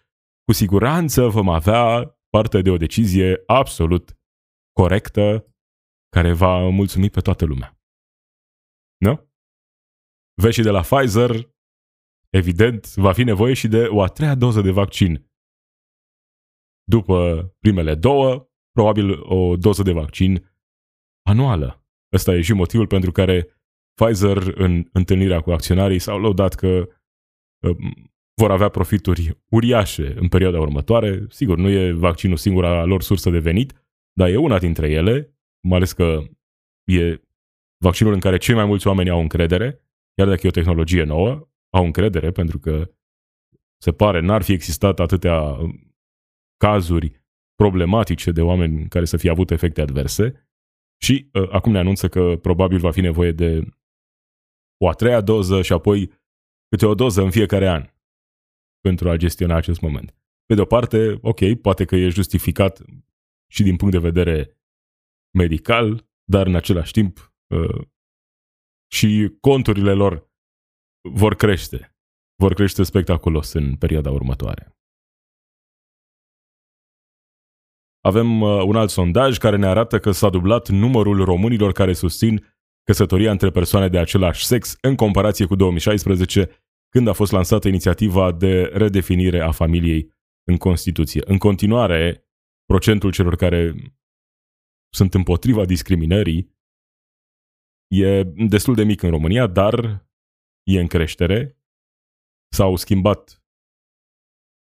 cu 0.45 0.53
siguranță 0.53 1.29
vom 1.29 1.49
avea 1.49 2.17
parte 2.29 2.63
de 2.63 2.71
o 2.71 2.77
decizie 2.77 3.43
absolut 3.47 4.19
corectă 4.73 5.55
care 6.09 6.33
va 6.33 6.69
mulțumi 6.69 7.11
pe 7.11 7.21
toată 7.21 7.45
lumea. 7.45 7.81
Nu? 8.97 9.31
Vezi 10.43 10.63
de 10.63 10.71
la 10.71 10.81
Pfizer, 10.81 11.55
evident, 12.31 12.95
va 12.95 13.13
fi 13.13 13.23
nevoie 13.23 13.55
și 13.55 13.69
de 13.69 13.87
o 13.87 14.03
a 14.03 14.07
treia 14.07 14.35
doză 14.35 14.61
de 14.61 14.71
vaccin. 14.71 15.31
După 16.85 17.49
primele 17.59 17.95
două, 17.95 18.51
probabil 18.71 19.21
o 19.23 19.57
doză 19.57 19.83
de 19.83 19.93
vaccin 19.93 20.53
anuală. 21.23 21.85
Ăsta 22.13 22.35
e 22.35 22.41
și 22.41 22.53
motivul 22.53 22.87
pentru 22.87 23.13
care 23.13 23.55
Pfizer, 24.01 24.53
în 24.55 24.89
întâlnirea 24.93 25.41
cu 25.41 25.51
acționarii, 25.51 25.99
s-au 25.99 26.21
lăudat 26.21 26.55
că 26.55 26.89
um, 27.67 28.13
vor 28.35 28.51
avea 28.51 28.69
profituri 28.69 29.39
uriașe 29.51 30.15
în 30.17 30.29
perioada 30.29 30.61
următoare. 30.61 31.27
Sigur, 31.29 31.59
nu 31.59 31.69
e 31.69 31.93
vaccinul 31.93 32.37
singura 32.37 32.85
lor 32.85 33.03
sursă 33.03 33.31
de 33.31 33.39
venit, 33.39 33.73
dar 34.13 34.29
e 34.29 34.37
una 34.37 34.59
dintre 34.59 34.91
ele, 34.91 35.39
mai 35.69 35.77
ales 35.77 35.93
că 35.93 36.23
e 36.85 37.21
vaccinul 37.85 38.13
în 38.13 38.21
care 38.21 38.37
cei 38.37 38.55
mai 38.55 38.65
mulți 38.65 38.87
oameni 38.87 39.11
au 39.11 39.21
încredere, 39.21 39.81
chiar 40.15 40.29
dacă 40.29 40.41
e 40.43 40.49
o 40.49 40.59
tehnologie 40.61 41.03
nouă, 41.03 41.49
au 41.71 41.85
încredere 41.85 42.31
pentru 42.31 42.59
că 42.59 42.91
se 43.83 43.93
pare 43.93 44.21
n-ar 44.21 44.43
fi 44.43 44.53
existat 44.53 45.01
atâtea 45.01 45.41
um, 45.41 45.95
cazuri 46.57 47.25
problematice 47.55 48.31
de 48.31 48.43
oameni 48.43 48.89
care 48.89 49.05
să 49.05 49.17
fie 49.17 49.31
avut 49.31 49.51
efecte 49.51 49.81
adverse 49.81 50.49
și 51.03 51.31
uh, 51.33 51.49
acum 51.51 51.73
ne 51.73 51.79
anunță 51.79 52.09
că 52.09 52.37
probabil 52.37 52.79
va 52.79 52.91
fi 52.91 53.01
nevoie 53.01 53.33
de 53.33 53.65
o 54.83 54.89
a 54.89 54.93
treia 54.93 55.21
doză 55.21 55.63
și 55.63 55.73
apoi 55.73 56.13
câte 56.69 56.87
o 56.87 56.95
doză 56.95 57.23
în 57.23 57.31
fiecare 57.31 57.69
an 57.69 57.91
pentru 58.81 59.11
a 59.11 59.17
gestiona 59.17 59.57
acest 59.57 59.81
moment. 59.81 60.15
Pe 60.47 60.55
de 60.55 60.61
o 60.61 60.65
parte, 60.65 61.19
ok, 61.23 61.55
poate 61.63 61.85
că 61.85 61.97
e 61.97 62.09
justificat 62.09 62.83
și 63.51 63.63
din 63.63 63.77
punct 63.77 63.95
de 63.95 64.01
vedere 64.01 64.61
medical, 65.39 66.09
dar 66.25 66.47
în 66.47 66.55
același 66.55 66.93
timp 66.93 67.35
uh, 67.55 67.87
și 68.93 69.37
conturile 69.41 69.93
lor 69.93 70.31
vor 71.11 71.35
crește. 71.35 71.95
Vor 72.35 72.55
crește 72.55 72.83
spectaculos 72.83 73.53
în 73.53 73.77
perioada 73.77 74.11
următoare. 74.11 74.75
Avem 78.01 78.41
uh, 78.41 78.63
un 78.65 78.77
alt 78.77 78.91
sondaj 78.91 79.39
care 79.39 79.57
ne 79.57 79.67
arată 79.67 79.99
că 79.99 80.11
s-a 80.11 80.31
dublat 80.31 80.69
numărul 80.69 81.25
românilor 81.25 81.73
care 81.73 81.93
susțin 81.93 82.50
căsătoria 82.85 83.31
între 83.31 83.51
persoane 83.51 83.89
de 83.89 83.99
același 83.99 84.47
sex 84.47 84.77
în 84.81 84.95
comparație 84.95 85.47
cu 85.47 85.55
2016, 85.55 86.49
când 86.89 87.09
a 87.09 87.13
fost 87.13 87.33
lansată 87.33 87.69
inițiativa 87.69 88.33
de 88.33 88.63
redefinire 88.63 89.41
a 89.41 89.51
familiei 89.51 90.15
în 90.45 90.57
Constituție. 90.57 91.23
În 91.25 91.39
continuare, 91.39 92.29
procentul 92.65 93.13
celor 93.13 93.37
care 93.37 93.75
sunt 94.93 95.15
împotriva 95.15 95.65
discriminării 95.65 96.59
e 97.91 98.23
destul 98.25 98.75
de 98.75 98.85
mic 98.85 99.03
în 99.03 99.11
România, 99.11 99.47
dar 99.47 100.07
e 100.63 100.81
în 100.81 100.87
creștere. 100.87 101.59
S-au 102.53 102.77
schimbat 102.77 103.45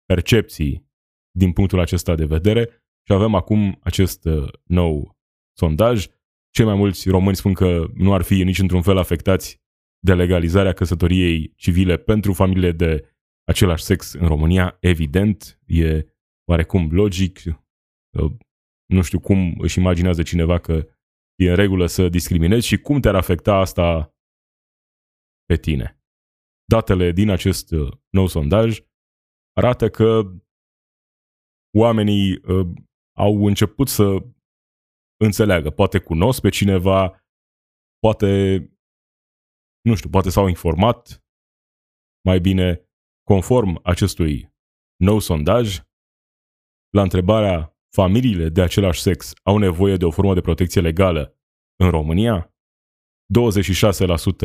percepții 0.06 0.92
din 1.32 1.54
punctul 1.54 1.80
acesta 1.80 2.16
de 2.16 2.26
vedere 2.26 2.66
și 3.08 3.14
avem 3.14 3.36
acum 3.36 3.80
acest 3.82 4.26
uh, 4.26 4.54
nou 4.64 5.18
sondaj. 5.58 6.08
Cei 6.56 6.66
mai 6.66 6.76
mulți 6.76 7.10
români 7.10 7.36
spun 7.36 7.54
că 7.54 7.86
nu 7.94 8.14
ar 8.14 8.22
fi 8.22 8.44
nici 8.44 8.60
într-un 8.60 8.82
fel 8.82 8.98
afectați 8.98 9.62
de 10.00 10.14
legalizarea 10.14 10.74
căsătoriei 10.74 11.54
civile 11.56 11.98
pentru 11.98 12.34
familiile 12.34 12.72
de 12.72 13.16
același 13.44 13.84
sex 13.84 14.14
în 14.14 14.28
România. 14.28 14.78
Evident, 14.80 15.60
e 15.66 16.06
oarecum 16.50 16.92
logic. 16.92 17.40
Uh, 17.46 18.32
nu 18.86 19.02
știu 19.02 19.20
cum 19.20 19.56
își 19.60 19.80
imaginează 19.80 20.24
cineva 20.24 20.60
că 20.60 20.88
e 21.36 21.50
în 21.50 21.56
regulă 21.56 21.86
să 21.86 22.10
discriminezi 22.10 22.68
și 22.68 22.78
cum 22.78 23.00
te-ar 23.00 23.16
afecta 23.16 23.56
asta 23.56 24.16
pe 25.46 25.56
tine. 25.56 26.02
Datele 26.66 27.12
din 27.12 27.30
acest 27.30 27.72
uh, 27.72 27.92
nou 28.10 28.28
sondaj 28.28 28.80
arată 29.54 29.90
că 29.90 30.22
oamenii 31.78 32.38
uh, 32.38 32.68
au 33.18 33.46
început 33.46 33.88
să 33.88 34.18
înțeleagă, 35.24 35.70
poate 35.70 36.00
cunosc 36.00 36.42
pe 36.42 36.50
cineva, 36.50 37.26
poate, 38.00 38.58
nu 39.82 39.96
știu, 39.96 40.10
poate 40.10 40.30
s-au 40.30 40.48
informat. 40.48 41.24
Mai 42.26 42.40
bine, 42.40 42.90
conform 43.24 43.80
acestui 43.84 44.54
nou 44.96 45.20
sondaj, 45.20 45.82
la 46.90 47.02
întrebarea 47.02 47.78
familiile 47.96 48.50
de 48.50 48.62
același 48.62 49.02
sex 49.02 49.34
au 49.44 49.58
nevoie 49.58 49.98
de 49.98 50.06
o 50.06 50.12
formă 50.12 50.34
de 50.34 50.42
protecție 50.42 50.82
legală 50.82 51.38
în 51.76 51.90
România, 51.90 52.54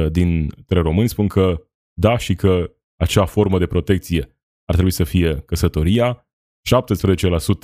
26% 0.06 0.10
dintre 0.10 0.80
români 0.80 1.08
spun 1.08 1.28
că 1.28 1.66
da 1.92 2.16
și 2.16 2.34
că 2.34 2.76
acea 2.96 3.26
formă 3.26 3.58
de 3.58 3.66
protecție 3.66 4.20
ar 4.64 4.74
trebui 4.74 4.90
să 4.90 5.04
fie 5.04 5.40
căsătoria, 5.40 6.28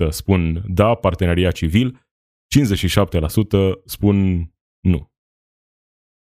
17% 0.07 0.09
spun 0.09 0.65
da, 0.67 0.95
parteneria 0.95 1.51
civil, 1.51 2.04
57% 2.59 3.83
spun 3.85 4.17
nu. 4.81 5.13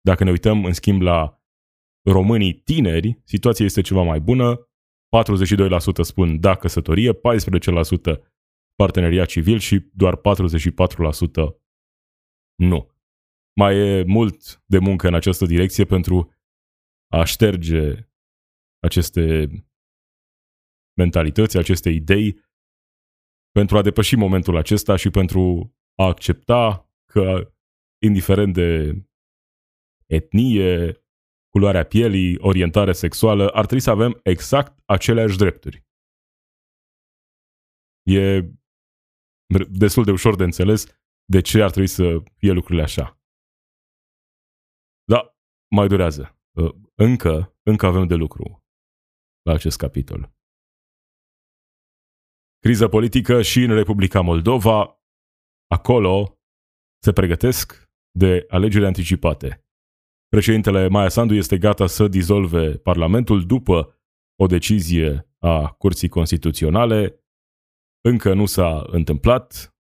Dacă 0.01 0.23
ne 0.23 0.29
uităm, 0.29 0.65
în 0.65 0.73
schimb, 0.73 1.01
la 1.01 1.41
românii 2.05 2.53
tineri, 2.53 3.21
situația 3.23 3.65
este 3.65 3.81
ceva 3.81 4.01
mai 4.01 4.19
bună. 4.19 4.55
42% 4.57 6.01
spun 6.01 6.39
da, 6.39 6.55
căsătorie, 6.55 7.13
14% 7.13 7.17
parteneria 8.75 9.25
civil 9.25 9.59
și 9.59 9.89
doar 9.93 10.15
44% 10.15 10.21
nu. 12.55 12.91
Mai 13.55 13.77
e 13.77 14.03
mult 14.03 14.63
de 14.65 14.77
muncă 14.77 15.07
în 15.07 15.13
această 15.13 15.45
direcție 15.45 15.85
pentru 15.85 16.33
a 17.07 17.23
șterge 17.23 18.09
aceste 18.79 19.47
mentalități, 20.97 21.57
aceste 21.57 21.89
idei 21.89 22.45
pentru 23.51 23.77
a 23.77 23.81
depăși 23.81 24.15
momentul 24.15 24.57
acesta 24.57 24.95
și 24.95 25.09
pentru 25.09 25.75
a 26.01 26.03
accepta 26.03 26.89
că, 27.13 27.53
indiferent 28.05 28.53
de 28.53 28.93
etnie, 30.05 31.01
culoarea 31.49 31.85
pielii, 31.85 32.37
orientare 32.39 32.93
sexuală, 32.93 33.49
ar 33.49 33.65
trebui 33.65 33.83
să 33.83 33.89
avem 33.89 34.19
exact 34.23 34.81
aceleași 34.85 35.37
drepturi. 35.37 35.85
E 38.03 38.41
destul 39.69 40.03
de 40.03 40.11
ușor 40.11 40.35
de 40.35 40.43
înțeles 40.43 40.85
de 41.25 41.41
ce 41.41 41.61
ar 41.61 41.69
trebui 41.69 41.87
să 41.87 42.23
fie 42.37 42.51
lucrurile 42.51 42.83
așa. 42.83 43.21
Da, 45.03 45.37
mai 45.75 45.87
durează. 45.87 46.39
Încă, 46.95 47.57
încă 47.63 47.85
avem 47.85 48.07
de 48.07 48.15
lucru 48.15 48.63
la 49.41 49.53
acest 49.53 49.77
capitol. 49.77 50.35
Criză 52.59 52.87
politică 52.87 53.41
și 53.41 53.63
în 53.63 53.73
Republica 53.73 54.21
Moldova, 54.21 54.96
acolo 55.67 56.39
se 57.03 57.11
pregătesc 57.11 57.89
de 58.11 58.45
alegeri 58.49 58.85
anticipate. 58.85 59.65
Președintele 60.27 60.87
Maia 60.87 61.09
Sandu 61.09 61.33
este 61.33 61.57
gata 61.57 61.87
să 61.87 62.07
dizolve 62.07 62.77
Parlamentul 62.77 63.45
după 63.45 64.01
o 64.35 64.45
decizie 64.45 65.35
a 65.39 65.71
Curții 65.71 66.09
Constituționale. 66.09 67.23
Încă 68.01 68.33
nu 68.33 68.45
s-a 68.45 68.85
întâmplat, 68.87 69.75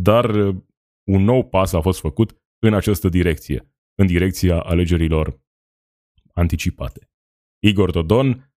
dar 0.00 0.30
un 1.10 1.22
nou 1.22 1.48
pas 1.48 1.72
a 1.72 1.80
fost 1.80 2.00
făcut 2.00 2.36
în 2.58 2.74
această 2.74 3.08
direcție, 3.08 3.72
în 3.94 4.06
direcția 4.06 4.60
alegerilor 4.60 5.40
anticipate. 6.34 7.10
Igor 7.66 7.90
Dodon 7.90 8.54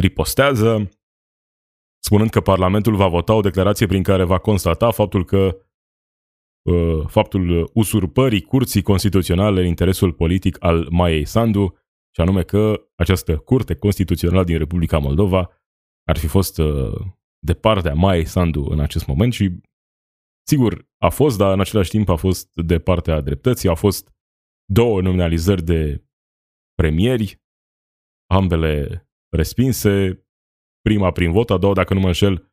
ripostează 0.00 0.90
spunând 2.04 2.30
că 2.30 2.40
Parlamentul 2.40 2.96
va 2.96 3.08
vota 3.08 3.34
o 3.34 3.40
declarație 3.40 3.86
prin 3.86 4.02
care 4.02 4.24
va 4.24 4.38
constata 4.38 4.90
faptul 4.90 5.24
că 5.24 5.36
uh, 5.36 5.65
faptul 7.06 7.70
usurpării 7.74 8.42
curții 8.42 8.82
constituționale 8.82 9.60
în 9.60 9.66
interesul 9.66 10.12
politic 10.12 10.56
al 10.64 10.88
Maiei 10.90 11.24
Sandu, 11.24 11.78
și 12.14 12.20
anume 12.20 12.42
că 12.42 12.88
această 12.94 13.36
curte 13.36 13.74
constituțională 13.74 14.44
din 14.44 14.58
Republica 14.58 14.98
Moldova 14.98 15.50
ar 16.04 16.16
fi 16.18 16.26
fost 16.26 16.58
uh, 16.58 17.00
de 17.38 17.54
partea 17.54 17.94
Maiei 17.94 18.24
Sandu 18.24 18.64
în 18.70 18.80
acest 18.80 19.06
moment 19.06 19.32
și 19.32 19.60
sigur 20.48 20.88
a 20.98 21.08
fost, 21.08 21.38
dar 21.38 21.52
în 21.52 21.60
același 21.60 21.90
timp 21.90 22.08
a 22.08 22.16
fost 22.16 22.54
de 22.54 22.78
partea 22.78 23.20
dreptății, 23.20 23.68
au 23.68 23.74
fost 23.74 24.14
două 24.72 25.00
nominalizări 25.00 25.62
de 25.62 26.04
premieri, 26.74 27.42
ambele 28.30 29.06
respinse, 29.36 30.26
prima 30.80 31.10
prin 31.10 31.32
vot, 31.32 31.50
a 31.50 31.58
doua, 31.58 31.74
dacă 31.74 31.94
nu 31.94 32.00
mă 32.00 32.06
înșel, 32.06 32.52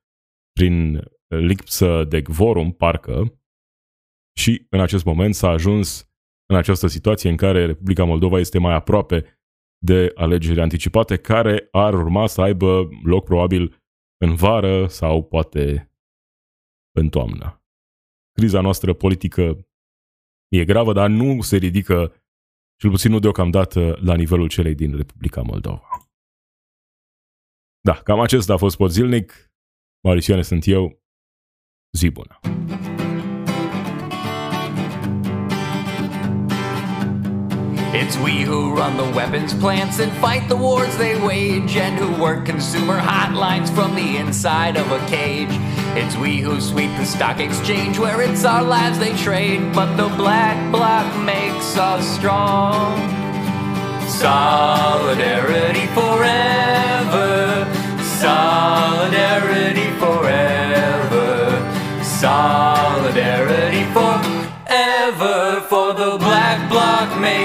prin 0.51 1.03
lipsă 1.28 2.03
de 2.03 2.22
quorum, 2.22 2.72
parcă, 2.72 3.42
și 4.34 4.65
în 4.69 4.79
acest 4.79 5.03
moment 5.03 5.36
s-a 5.36 5.49
ajuns 5.49 6.11
în 6.45 6.55
această 6.55 6.88
situație 6.88 7.29
în 7.29 7.36
care 7.36 7.65
Republica 7.65 8.03
Moldova 8.03 8.39
este 8.39 8.59
mai 8.59 8.73
aproape 8.73 9.39
de 9.86 10.11
alegeri 10.15 10.61
anticipate, 10.61 11.17
care 11.17 11.67
ar 11.71 11.93
urma 11.93 12.27
să 12.27 12.41
aibă 12.41 12.89
loc 13.03 13.23
probabil 13.23 13.84
în 14.17 14.36
vară 14.36 14.88
sau 14.88 15.23
poate 15.23 15.91
în 16.91 17.09
toamnă. 17.09 17.63
Criza 18.31 18.61
noastră 18.61 18.93
politică 18.93 19.67
e 20.47 20.65
gravă, 20.65 20.93
dar 20.93 21.09
nu 21.09 21.41
se 21.41 21.57
ridică, 21.57 22.23
cel 22.79 22.89
puțin 22.89 23.11
nu 23.11 23.19
deocamdată, 23.19 23.97
la 24.01 24.15
nivelul 24.15 24.47
celei 24.47 24.75
din 24.75 24.95
Republica 24.95 25.41
Moldova. 25.41 25.88
Da, 27.81 27.93
cam 27.93 28.19
acesta 28.19 28.53
a 28.53 28.57
fost 28.57 28.77
pot 28.77 28.91
zilnic. 28.91 29.51
Maurisioane 30.03 30.41
sunt 30.41 30.65
eu. 30.65 31.01
Zi 31.97 32.09
bună! 32.09 32.39
It's 37.95 38.17
we 38.17 38.41
who 38.41 38.73
run 38.73 38.97
the 38.97 39.15
weapons 39.15 39.53
plants 39.53 39.99
and 39.99 40.11
fight 40.13 40.49
the 40.49 40.55
wars 40.55 40.97
they 40.97 41.15
wage 41.23 41.77
and 41.77 41.95
who 41.95 42.19
work 42.19 42.43
consumer 42.43 42.99
hotlines 42.99 43.69
from 43.69 43.93
the 43.93 44.17
inside 44.17 44.77
of 44.77 44.91
a 44.91 44.97
cage. 45.05 45.51
It's 45.95 46.17
we 46.17 46.39
who 46.39 46.59
sweep 46.59 46.89
the 46.97 47.05
stock 47.05 47.39
exchange 47.39 47.99
where 47.99 48.19
it's 48.23 48.45
our 48.45 48.63
lives 48.63 48.97
they 48.97 49.15
trade, 49.17 49.71
but 49.75 49.95
the 49.95 50.07
black 50.15 50.71
bloc 50.71 51.05
makes 51.23 51.77
us 51.77 52.03
strong. 52.17 52.97
Solidarity 54.09 55.85
forever. 55.93 57.71
Solidarity 58.19 59.82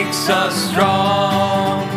makes 0.08 0.30
us 0.30 0.70
strong. 0.70 1.87